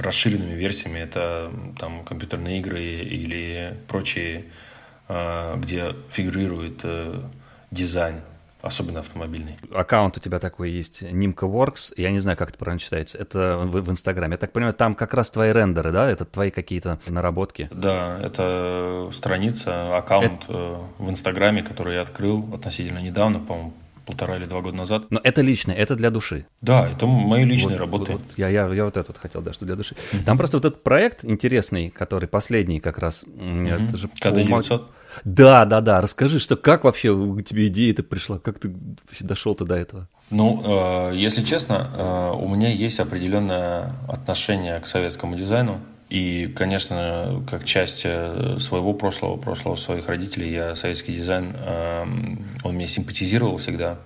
расширенными 0.00 0.54
версиями 0.54 0.98
это 0.98 1.52
там 1.78 2.04
компьютерные 2.04 2.60
игры 2.60 2.82
или 2.82 3.76
прочие, 3.88 4.46
а, 5.08 5.56
где 5.56 5.94
фигурирует 6.08 6.80
э, 6.82 7.22
дизайн 7.70 8.22
Особенно 8.60 9.00
автомобильный. 9.00 9.56
Аккаунт 9.72 10.16
у 10.16 10.20
тебя 10.20 10.40
такой 10.40 10.70
есть, 10.70 11.02
Nimka 11.02 11.48
Works, 11.48 11.94
я 11.96 12.10
не 12.10 12.18
знаю, 12.18 12.36
как 12.36 12.50
это 12.50 12.58
правильно 12.58 12.80
читается, 12.80 13.16
это 13.16 13.58
в, 13.64 13.80
в 13.80 13.90
Инстаграме. 13.90 14.32
Я 14.32 14.38
так 14.38 14.52
понимаю, 14.52 14.74
там 14.74 14.94
как 14.94 15.14
раз 15.14 15.30
твои 15.30 15.52
рендеры, 15.52 15.92
да? 15.92 16.10
Это 16.10 16.24
твои 16.24 16.50
какие-то 16.50 16.98
наработки? 17.06 17.68
Да, 17.70 18.18
это 18.20 19.10
страница, 19.12 19.96
аккаунт 19.96 20.44
это... 20.44 20.52
Э, 20.52 20.76
в 20.98 21.10
Инстаграме, 21.10 21.62
который 21.62 21.94
я 21.94 22.02
открыл 22.02 22.52
относительно 22.52 22.98
недавно, 22.98 23.38
по-моему, 23.38 23.74
полтора 24.08 24.36
или 24.36 24.46
два 24.46 24.62
года 24.62 24.76
назад. 24.76 25.04
Но 25.10 25.20
это 25.22 25.42
личное, 25.42 25.76
это 25.76 25.94
для 25.94 26.10
души. 26.10 26.46
Да, 26.62 26.88
это 26.88 27.06
мои 27.06 27.44
личные 27.44 27.74
вот, 27.76 27.80
работы. 27.80 28.12
Вот, 28.12 28.22
я, 28.36 28.48
я, 28.48 28.66
я 28.72 28.84
вот 28.84 28.96
это 28.96 29.06
вот 29.08 29.18
хотел, 29.18 29.42
да, 29.42 29.52
что 29.52 29.66
для 29.66 29.76
души. 29.76 29.94
Mm-hmm. 29.94 30.24
Там 30.24 30.38
просто 30.38 30.56
вот 30.56 30.64
этот 30.64 30.82
проект 30.82 31.24
интересный, 31.24 31.90
который 31.90 32.26
последний 32.26 32.80
как 32.80 32.98
раз. 32.98 33.24
Mm-hmm. 33.24 33.88
Это 33.88 33.98
же 33.98 34.08
КД-900? 34.20 34.82
Да, 35.24 35.64
да, 35.64 35.80
да. 35.80 36.00
Расскажи, 36.00 36.40
что 36.40 36.56
как 36.56 36.84
вообще 36.84 37.10
у 37.10 37.40
тебя 37.40 37.66
идея 37.66 37.92
это 37.92 38.02
пришла? 38.02 38.38
Как 38.38 38.58
ты 38.58 38.68
вообще 38.68 39.24
дошел-то 39.24 39.64
до 39.64 39.74
этого? 39.74 40.08
Ну, 40.30 41.10
э, 41.10 41.16
если 41.16 41.42
честно, 41.42 41.90
э, 41.96 42.32
у 42.36 42.48
меня 42.48 42.68
есть 42.68 43.00
определенное 43.00 43.92
отношение 44.08 44.78
к 44.80 44.86
советскому 44.86 45.36
дизайну. 45.36 45.80
И, 46.10 46.46
конечно, 46.46 47.44
как 47.50 47.64
часть 47.64 48.02
э, 48.04 48.56
своего 48.58 48.94
прошлого, 48.94 49.36
прошлого 49.36 49.76
своих 49.76 50.08
родителей, 50.08 50.52
я 50.52 50.74
советский 50.74 51.12
дизайн, 51.12 51.54
эм, 51.54 52.46
он 52.64 52.74
мне 52.76 52.86
симпатизировал 52.86 53.58
всегда. 53.58 53.98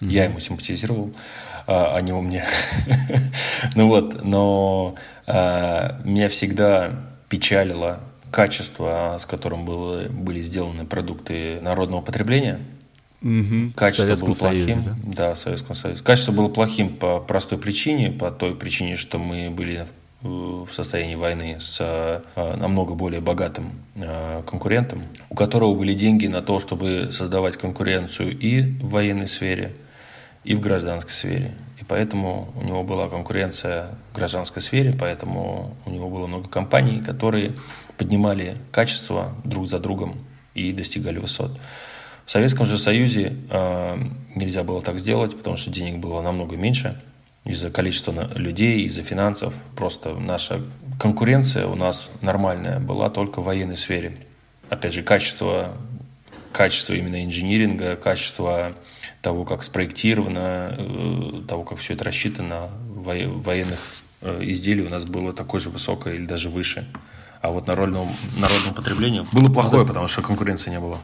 Mm-hmm. 0.00 0.10
Я 0.10 0.24
ему 0.24 0.38
симпатизировал, 0.38 1.12
а, 1.66 1.96
а 1.96 2.00
не 2.00 2.12
он 2.12 2.26
мне. 2.26 2.44
ну 3.74 3.88
вот, 3.88 4.24
но 4.24 4.94
э, 5.26 6.00
меня 6.04 6.28
всегда 6.28 6.92
печалило 7.28 8.00
качество, 8.32 9.18
с 9.20 9.26
которым 9.26 9.64
было, 9.64 10.08
были 10.08 10.40
сделаны 10.40 10.84
продукты 10.84 11.60
народного 11.60 12.00
потребления. 12.00 12.58
Угу. 13.22 13.74
Качество 13.76 14.16
в 14.16 14.20
было 14.20 14.34
плохим. 14.34 14.66
Союзе, 14.66 14.82
да? 14.84 14.96
да, 15.04 15.34
в 15.34 15.38
Советском 15.38 15.76
Союзе. 15.76 16.02
Качество 16.02 16.32
было 16.32 16.48
плохим 16.48 16.96
по 16.96 17.20
простой 17.20 17.58
причине, 17.58 18.10
по 18.10 18.32
той 18.32 18.56
причине, 18.56 18.96
что 18.96 19.18
мы 19.18 19.50
были 19.50 19.86
в 20.22 20.68
состоянии 20.72 21.16
войны 21.16 21.58
с 21.60 21.78
э, 21.80 22.54
намного 22.56 22.94
более 22.94 23.20
богатым 23.20 23.72
э, 23.96 24.42
конкурентом, 24.46 25.02
у 25.28 25.34
которого 25.34 25.74
были 25.74 25.94
деньги 25.94 26.26
на 26.28 26.42
то, 26.42 26.60
чтобы 26.60 27.10
создавать 27.10 27.56
конкуренцию 27.56 28.38
и 28.38 28.62
в 28.62 28.90
военной 28.90 29.26
сфере, 29.26 29.74
и 30.44 30.54
в 30.54 30.60
гражданской 30.60 31.12
сфере. 31.12 31.54
И 31.82 31.84
поэтому 31.84 32.54
у 32.54 32.62
него 32.62 32.84
была 32.84 33.08
конкуренция 33.08 33.88
в 34.12 34.14
гражданской 34.14 34.62
сфере, 34.62 34.94
поэтому 34.96 35.76
у 35.84 35.90
него 35.90 36.08
было 36.08 36.28
много 36.28 36.48
компаний, 36.48 37.02
которые 37.02 37.56
поднимали 37.98 38.56
качество 38.70 39.34
друг 39.42 39.66
за 39.66 39.80
другом 39.80 40.14
и 40.54 40.72
достигали 40.72 41.18
высот. 41.18 41.58
В 42.24 42.30
Советском 42.30 42.66
же 42.66 42.78
Союзе 42.78 43.34
э, 43.50 43.98
нельзя 44.36 44.62
было 44.62 44.80
так 44.80 44.98
сделать, 44.98 45.36
потому 45.36 45.56
что 45.56 45.70
денег 45.70 45.98
было 45.98 46.22
намного 46.22 46.56
меньше– 46.56 47.00
из-за 47.44 47.70
количества 47.70 48.30
людей, 48.34 48.84
из-за 48.84 49.02
финансов. 49.02 49.54
Просто 49.76 50.14
наша 50.14 50.62
конкуренция 50.98 51.66
у 51.66 51.74
нас 51.74 52.08
нормальная 52.20 52.78
была 52.78 53.10
только 53.10 53.40
в 53.40 53.44
военной 53.44 53.76
сфере. 53.76 54.16
Опять 54.68 54.94
же, 54.94 55.02
качество, 55.02 55.76
качество 56.52 56.94
именно 56.94 57.24
инжиниринга, 57.24 57.96
качество 57.96 58.74
того, 59.22 59.44
как 59.44 59.62
спроектировано, 59.62 60.74
э, 60.76 61.42
того, 61.48 61.64
как 61.64 61.78
все 61.78 61.94
это 61.94 62.04
рассчитано 62.04 62.70
в 62.88 63.04
военных 63.04 63.78
э, 64.20 64.40
изделий 64.42 64.84
у 64.84 64.90
нас 64.90 65.04
было 65.04 65.32
такое 65.32 65.60
же 65.60 65.70
высокое 65.70 66.14
или 66.14 66.26
даже 66.26 66.50
выше. 66.50 66.86
А 67.40 67.50
вот 67.50 67.66
народному, 67.66 68.08
народному 68.38 68.74
потреблению 68.76 69.26
было 69.32 69.52
плохое, 69.52 69.84
потому 69.84 70.06
что 70.06 70.22
конкуренции 70.22 70.70
не 70.70 70.78
было. 70.78 71.00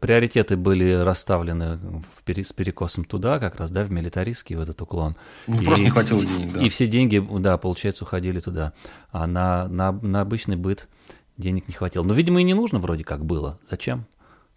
Приоритеты 0.00 0.56
были 0.56 0.90
расставлены 0.90 1.76
в 1.76 2.42
с 2.42 2.52
перекосом 2.54 3.04
туда, 3.04 3.38
как 3.38 3.56
раз, 3.56 3.70
да, 3.70 3.84
в 3.84 3.90
милитаристский, 3.90 4.56
в 4.56 4.60
этот 4.60 4.80
уклон. 4.80 5.16
Ну, 5.46 5.60
и, 5.60 5.64
просто 5.64 5.84
не 5.84 5.90
хватило 5.90 6.24
денег, 6.24 6.52
да. 6.54 6.62
И 6.62 6.70
все 6.70 6.86
деньги, 6.86 7.22
да, 7.38 7.58
получается, 7.58 8.04
уходили 8.04 8.40
туда. 8.40 8.72
А 9.10 9.26
на, 9.26 9.68
на, 9.68 9.92
на 9.92 10.22
обычный 10.22 10.56
быт 10.56 10.88
денег 11.36 11.68
не 11.68 11.74
хватило. 11.74 12.04
Но, 12.04 12.14
видимо, 12.14 12.40
и 12.40 12.44
не 12.44 12.54
нужно 12.54 12.78
вроде 12.78 13.04
как 13.04 13.26
было. 13.26 13.58
Зачем? 13.70 14.06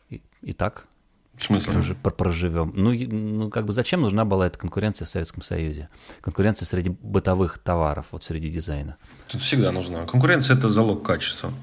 И, 0.09 0.21
и 0.41 0.53
так 0.53 0.87
в 1.37 1.43
смысле? 1.43 1.95
проживем. 2.01 2.71
Ну, 2.75 2.93
ну, 2.93 3.49
как 3.49 3.65
бы 3.65 3.73
зачем 3.73 4.01
нужна 4.01 4.25
была 4.25 4.47
эта 4.47 4.57
конкуренция 4.57 5.05
в 5.05 5.09
Советском 5.09 5.43
Союзе? 5.43 5.89
Конкуренция 6.21 6.65
среди 6.65 6.89
бытовых 6.89 7.57
товаров, 7.57 8.07
вот 8.11 8.23
среди 8.23 8.49
дизайна. 8.49 8.95
Тут 9.29 9.41
всегда 9.41 9.71
нужна. 9.71 10.05
Конкуренция– 10.05 10.55
это 10.57 10.69
залог 10.69 11.03
качества. 11.03 11.53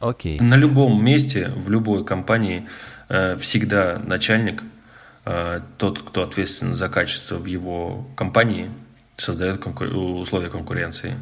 Окей. 0.00 0.40
На 0.40 0.56
любом 0.56 1.02
месте, 1.04 1.52
в 1.56 1.70
любой 1.70 2.04
компании 2.04 2.68
э, 3.08 3.36
всегда 3.36 4.00
начальник, 4.04 4.62
э, 5.24 5.60
тот, 5.78 6.02
кто 6.02 6.22
ответственен 6.22 6.74
за 6.74 6.88
качество 6.88 7.36
в 7.36 7.46
его 7.46 8.06
компании, 8.16 8.70
создает 9.16 9.62
конкур... 9.62 9.86
условия 9.94 10.50
конкуренции 10.50 11.16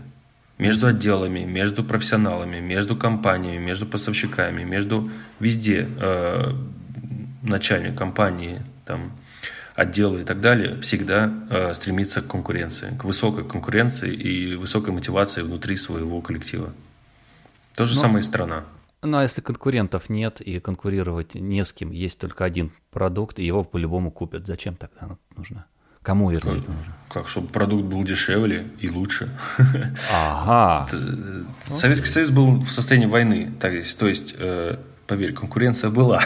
между 0.59 0.87
отделами, 0.87 1.41
между 1.41 1.85
профессионалами, 1.85 2.61
между 2.61 2.97
компаниями, 2.97 3.59
между 3.59 3.87
поставщиками, 3.87 4.65
между 4.65 5.11
везде 5.41 5.89
э, 6.01 6.53
начальник 7.43 7.97
компании, 7.97 8.63
там, 8.85 9.13
отдела 9.75 10.19
и 10.19 10.25
так 10.25 10.41
далее 10.41 10.81
всегда 10.81 11.33
э, 11.51 11.75
стремится 11.75 12.23
к 12.23 12.29
конкуренции, 12.29 12.97
к 12.99 13.05
высокой 13.05 13.45
конкуренции 13.45 14.13
и 14.13 14.55
высокой 14.55 14.93
мотивации 14.93 15.43
внутри 15.43 15.77
своего 15.77 16.21
коллектива. 16.21 16.73
То 17.75 17.85
же 17.85 17.95
Но, 17.95 18.01
самое 18.01 18.21
и 18.21 18.23
страна. 18.23 18.65
Ну 19.03 19.17
а 19.17 19.23
если 19.23 19.41
конкурентов 19.41 20.09
нет 20.09 20.41
и 20.41 20.61
конкурировать 20.61 21.35
не 21.35 21.65
с 21.65 21.73
кем, 21.73 21.91
есть 21.91 22.19
только 22.19 22.45
один 22.45 22.71
продукт, 22.91 23.39
и 23.39 23.45
его 23.45 23.65
по-любому 23.65 24.11
купят, 24.11 24.47
зачем 24.47 24.77
тогда 24.77 25.17
нужно? 25.37 25.67
Кому 26.03 26.31
вернее 26.31 26.57
как, 26.57 26.69
нужно? 26.69 26.97
Как, 27.09 27.29
чтобы 27.29 27.49
продукт 27.49 27.85
был 27.85 28.03
дешевле 28.03 28.69
и 28.81 28.91
лучше. 28.91 29.31
Ага. 30.13 30.89
Советский 31.63 32.09
Союз 32.09 32.31
был 32.31 32.59
в 32.59 32.69
состоянии 32.69 33.07
войны. 33.07 33.53
То 33.61 33.69
есть, 33.71 33.97
то 33.99 34.09
есть 34.09 34.35
э, 34.37 34.79
Поверь, 35.13 35.35
конкуренция 35.35 35.91
была. 35.91 36.25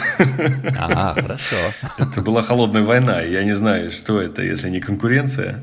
Ага, 0.77 1.21
хорошо. 1.21 1.57
Это 1.97 2.21
была 2.21 2.41
холодная 2.41 2.83
война. 2.83 3.19
Я 3.19 3.43
не 3.43 3.53
знаю, 3.53 3.91
что 3.91 4.21
это, 4.21 4.41
если 4.43 4.69
не 4.69 4.79
конкуренция. 4.79 5.61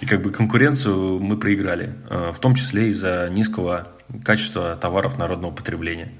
И 0.00 0.06
как 0.06 0.20
бы 0.22 0.32
конкуренцию 0.32 1.20
мы 1.20 1.36
проиграли. 1.36 1.94
Э, 2.10 2.32
в 2.32 2.40
том 2.40 2.56
числе 2.56 2.88
из-за 2.88 3.28
низкого 3.30 3.86
качества 4.24 4.74
товаров 4.74 5.18
народного 5.18 5.52
потребления. 5.52 6.10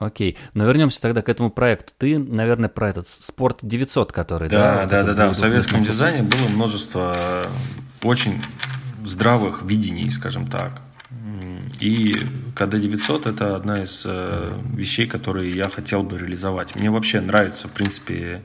Окей, 0.00 0.36
но 0.54 0.66
вернемся 0.66 1.00
тогда 1.00 1.22
к 1.22 1.28
этому 1.28 1.50
проекту. 1.50 1.92
Ты, 1.96 2.18
наверное, 2.18 2.68
про 2.68 2.88
этот 2.88 3.06
спорт 3.06 3.60
900, 3.62 4.10
который... 4.10 4.48
Да, 4.48 4.84
да, 4.86 5.04
да, 5.04 5.04
да. 5.04 5.14
да. 5.14 5.28
В 5.28 5.36
советском 5.36 5.84
дизайне 5.84 6.24
было 6.24 6.48
множество 6.48 7.46
очень 8.02 8.42
здравых 9.04 9.62
видений, 9.62 10.10
скажем 10.10 10.48
так. 10.48 10.82
И 11.86 12.12
КД-900– 12.56 13.30
это 13.34 13.54
одна 13.54 13.84
из 13.84 14.02
э, 14.04 14.52
вещей, 14.74 15.06
которые 15.06 15.52
я 15.52 15.68
хотел 15.68 16.02
бы 16.02 16.18
реализовать. 16.18 16.74
Мне 16.74 16.90
вообще 16.90 17.20
нравятся, 17.20 17.68
в 17.68 17.70
принципе, 17.70 18.42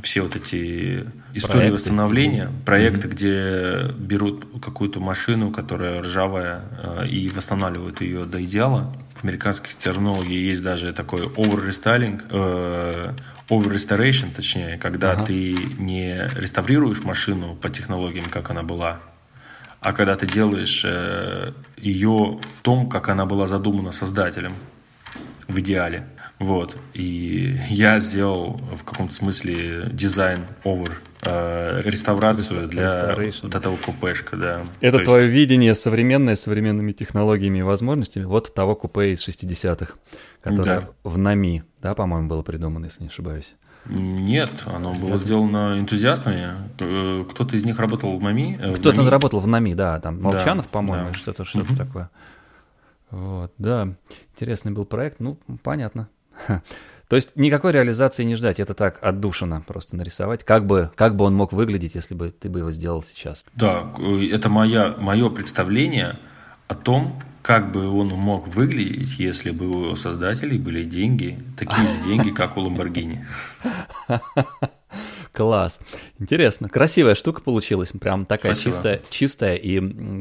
все 0.00 0.20
вот 0.20 0.36
эти 0.36 1.04
истории 1.32 1.58
проекты. 1.58 1.72
восстановления, 1.72 2.50
проекты, 2.64 3.08
mm-hmm. 3.08 3.10
где 3.10 3.92
берут 3.98 4.46
какую-то 4.62 5.00
машину, 5.00 5.50
которая 5.50 6.02
ржавая, 6.02 6.60
э, 6.84 7.08
и 7.08 7.28
восстанавливают 7.30 8.00
ее 8.00 8.26
до 8.26 8.44
идеала. 8.44 8.94
В 9.16 9.24
американских 9.24 9.76
терминологии 9.76 10.46
есть 10.50 10.62
даже 10.62 10.92
такой 10.92 11.22
over-restyling, 11.22 12.22
э, 12.30 13.12
over-restoration, 13.48 14.32
точнее, 14.32 14.78
когда 14.78 15.12
ага. 15.12 15.24
ты 15.24 15.56
не 15.78 16.28
реставрируешь 16.36 17.02
машину 17.02 17.56
по 17.56 17.68
технологиям, 17.70 18.26
как 18.26 18.50
она 18.50 18.62
была, 18.62 19.00
а 19.84 19.92
когда 19.92 20.16
ты 20.16 20.26
делаешь 20.26 20.82
э, 20.86 21.52
ее 21.84 22.40
в 22.58 22.62
том, 22.62 22.88
как 22.88 23.08
она 23.08 23.26
была 23.26 23.46
задумана 23.46 23.92
создателем, 23.92 24.54
в 25.46 25.58
идеале. 25.60 26.06
Вот. 26.38 26.76
И 26.94 27.58
я 27.68 28.00
сделал 28.00 28.60
в 28.74 28.82
каком-то 28.84 29.14
смысле 29.14 29.90
дизайн 29.92 30.40
over 30.64 30.90
э, 31.22 31.82
реставрацию 31.84 32.68
для 32.68 33.14
вот 33.42 33.54
этого 33.54 33.76
купешка, 33.76 34.36
да. 34.36 34.62
Это 34.80 34.98
То 34.98 35.04
твое 35.04 35.24
есть... 35.24 35.34
видение 35.34 35.74
современное, 35.74 36.36
современными 36.36 36.92
технологиями 36.92 37.58
и 37.58 37.62
возможностями 37.62 38.24
вот 38.24 38.52
того 38.54 38.74
купе 38.74 39.12
из 39.12 39.26
60-х, 39.26 39.94
которое 40.42 40.80
да. 40.80 40.88
в 41.04 41.18
НАМИ, 41.18 41.62
да, 41.80 41.94
по-моему, 41.94 42.28
было 42.28 42.42
придумано, 42.42 42.86
если 42.86 43.02
не 43.02 43.08
ошибаюсь. 43.08 43.54
Нет, 43.86 44.50
оно 44.66 44.94
было 44.94 45.18
сделано 45.18 45.78
энтузиастами. 45.78 46.54
Э, 46.78 47.24
кто-то 47.30 47.56
из 47.56 47.64
них 47.64 47.78
работал 47.78 48.16
в 48.18 48.22
МАМИ. 48.22 48.58
Э, 48.60 48.74
Кто-то 48.74 48.98
НАМИ. 48.98 49.10
работал 49.10 49.40
в 49.40 49.46
НАМИ, 49.46 49.74
да, 49.74 50.00
там 50.00 50.20
Молчанов, 50.20 50.66
да, 50.66 50.70
по-моему, 50.70 51.08
да. 51.08 51.14
что-то 51.14 51.44
что 51.44 51.60
угу. 51.60 51.76
такое. 51.76 52.10
Вот, 53.10 53.52
да, 53.58 53.88
интересный 54.34 54.72
был 54.72 54.86
проект, 54.86 55.20
ну, 55.20 55.38
понятно. 55.62 56.08
То 57.08 57.16
есть 57.16 57.36
никакой 57.36 57.72
реализации 57.72 58.24
не 58.24 58.34
ждать, 58.34 58.58
это 58.58 58.74
так 58.74 58.98
отдушина 59.02 59.62
просто 59.66 59.94
нарисовать. 59.94 60.42
Как 60.42 60.66
бы, 60.66 60.90
как 60.94 61.14
бы 61.16 61.26
он 61.26 61.34
мог 61.34 61.52
выглядеть, 61.52 61.94
если 61.94 62.14
бы 62.14 62.30
ты 62.30 62.48
бы 62.48 62.60
его 62.60 62.72
сделал 62.72 63.02
сейчас? 63.02 63.44
Да, 63.54 63.92
э, 63.98 64.28
это 64.32 64.48
моя, 64.48 64.94
мое 64.98 65.28
представление 65.28 66.18
о 66.68 66.74
том, 66.74 67.22
как 67.44 67.72
бы 67.72 67.90
он 67.90 68.08
мог 68.08 68.48
выглядеть, 68.48 69.18
если 69.18 69.50
бы 69.50 69.68
у 69.68 69.84
его 69.84 69.96
создателей 69.96 70.56
были 70.56 70.82
деньги, 70.82 71.38
такие 71.58 71.86
же 71.86 72.04
деньги, 72.06 72.30
как 72.30 72.56
у 72.56 72.62
Lamborghini. 72.62 73.18
Класс. 75.32 75.78
Интересно. 76.18 76.70
Красивая 76.70 77.14
штука 77.14 77.42
получилась. 77.42 77.92
Прям 77.92 78.24
такая 78.24 78.54
Спасибо. 78.54 78.72
чистая, 78.72 79.02
чистая. 79.10 79.56
И 79.56 79.78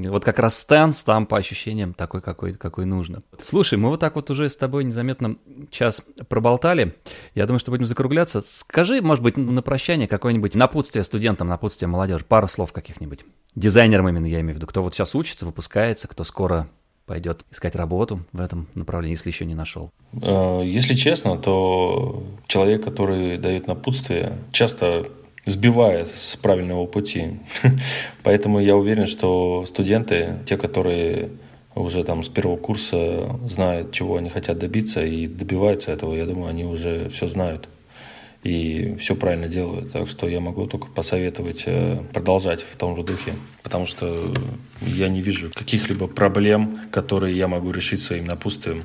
вот 0.10 0.26
как 0.26 0.38
раз 0.38 0.58
стенс 0.58 1.02
там 1.04 1.26
по 1.26 1.38
ощущениям 1.38 1.94
такой, 1.94 2.22
какой, 2.22 2.56
какой 2.56 2.84
нужно. 2.84 3.22
Слушай, 3.42 3.78
мы 3.78 3.88
вот 3.88 4.02
так 4.02 4.16
вот 4.16 4.30
уже 4.30 4.50
с 4.50 4.58
тобой 4.58 4.84
незаметно 4.84 5.38
час 5.70 6.02
проболтали. 6.28 6.96
Я 7.36 7.46
думаю, 7.46 7.62
что 7.62 7.72
будем 7.72 7.86
закругляться. 7.86 8.44
Скажи, 8.46 9.02
может 9.02 9.24
быть, 9.24 9.38
на 9.38 9.62
прощание 9.62 10.10
какое-нибудь 10.10 10.56
напутствие 10.56 11.06
студентам, 11.06 11.48
напутствие 11.48 11.88
молодежи. 11.88 12.26
Пару 12.26 12.50
слов 12.50 12.74
каких-нибудь. 12.74 13.24
Дизайнерам 13.56 14.10
именно, 14.10 14.26
я 14.26 14.42
имею 14.42 14.56
в 14.56 14.58
виду. 14.58 14.68
Кто 14.68 14.84
вот 14.84 14.94
сейчас 14.94 15.16
учится, 15.16 15.46
выпускается, 15.46 16.10
кто 16.10 16.26
скоро 16.26 16.68
пойдет 17.06 17.46
искать 17.52 17.76
работу 17.76 18.22
в 18.32 18.40
этом 18.40 18.68
направлении, 18.76 19.16
если 19.16 19.30
еще 19.30 19.46
не 19.46 19.56
нашел? 19.56 19.92
Э, 20.22 20.62
если 20.64 20.94
честно, 20.94 21.38
то 21.38 22.24
человек, 22.48 22.84
который 22.84 23.38
дает 23.38 23.68
напутствие, 23.68 24.38
часто 24.52 25.06
сбивает 25.46 26.08
с 26.08 26.36
правильного 26.38 26.86
пути. 26.86 27.40
Поэтому 28.24 28.60
я 28.60 28.78
уверен, 28.78 29.08
что 29.08 29.66
студенты, 29.66 30.40
те, 30.46 30.58
которые 30.58 31.32
уже 31.76 32.04
там 32.04 32.24
с 32.24 32.30
первого 32.30 32.58
курса 32.58 33.40
знают, 33.48 33.92
чего 33.92 34.18
они 34.18 34.30
хотят 34.30 34.60
добиться 34.60 35.04
и 35.04 35.28
добиваются 35.28 35.92
этого, 35.92 36.16
я 36.16 36.26
думаю, 36.26 36.50
они 36.50 36.66
уже 36.66 37.10
все 37.10 37.28
знают 37.28 37.68
и 38.44 38.96
все 38.96 39.16
правильно 39.16 39.48
делают. 39.48 39.92
Так 39.92 40.08
что 40.08 40.28
я 40.28 40.40
могу 40.40 40.68
только 40.68 40.88
посоветовать 40.88 41.64
э, 41.66 42.04
продолжать 42.14 42.62
в 42.62 42.76
том 42.76 42.96
же 42.96 43.04
духе, 43.04 43.36
потому 43.64 43.86
что 43.86 44.32
я 44.82 45.08
не 45.08 45.22
вижу 45.22 45.50
каких-либо 45.54 46.08
проблем, 46.08 46.82
которые 46.92 47.38
я 47.38 47.48
могу 47.48 47.72
решить 47.72 48.02
своим 48.02 48.26
напутствием 48.26 48.84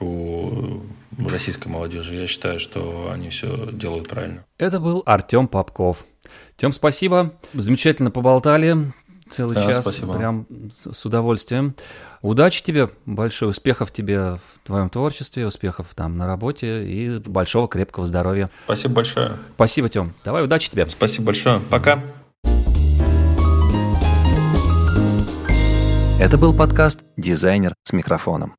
у 0.00 0.82
российской 1.18 1.68
молодежи. 1.68 2.14
Я 2.16 2.26
считаю, 2.26 2.58
что 2.58 3.10
они 3.12 3.30
все 3.30 3.70
делают 3.72 4.08
правильно. 4.08 4.44
Это 4.58 4.80
был 4.80 5.02
Артем 5.06 5.48
Попков. 5.48 6.04
Тем, 6.56 6.72
спасибо. 6.72 7.34
Замечательно 7.54 8.10
поболтали 8.10 8.92
целый 9.28 9.54
да, 9.54 9.66
час. 9.66 9.82
Спасибо. 9.82 10.18
Прям 10.18 10.46
с 10.70 11.04
удовольствием. 11.04 11.74
Удачи 12.22 12.62
тебе, 12.62 12.88
большой 13.04 13.50
успехов 13.50 13.90
тебе 13.90 14.36
в 14.36 14.64
твоем 14.64 14.88
творчестве, 14.88 15.44
успехов 15.44 15.88
там 15.96 16.16
на 16.16 16.26
работе 16.28 16.84
и 16.84 17.18
большого 17.18 17.66
крепкого 17.66 18.06
здоровья. 18.06 18.48
Спасибо 18.64 18.94
большое. 18.94 19.38
Спасибо, 19.56 19.88
Тем. 19.88 20.14
Давай, 20.24 20.44
удачи 20.44 20.70
тебе. 20.70 20.86
Спасибо 20.86 21.26
большое. 21.26 21.60
Пока. 21.68 22.00
Это 26.20 26.38
был 26.38 26.54
подкаст 26.54 27.00
«Дизайнер 27.16 27.74
с 27.82 27.92
микрофоном». 27.92 28.54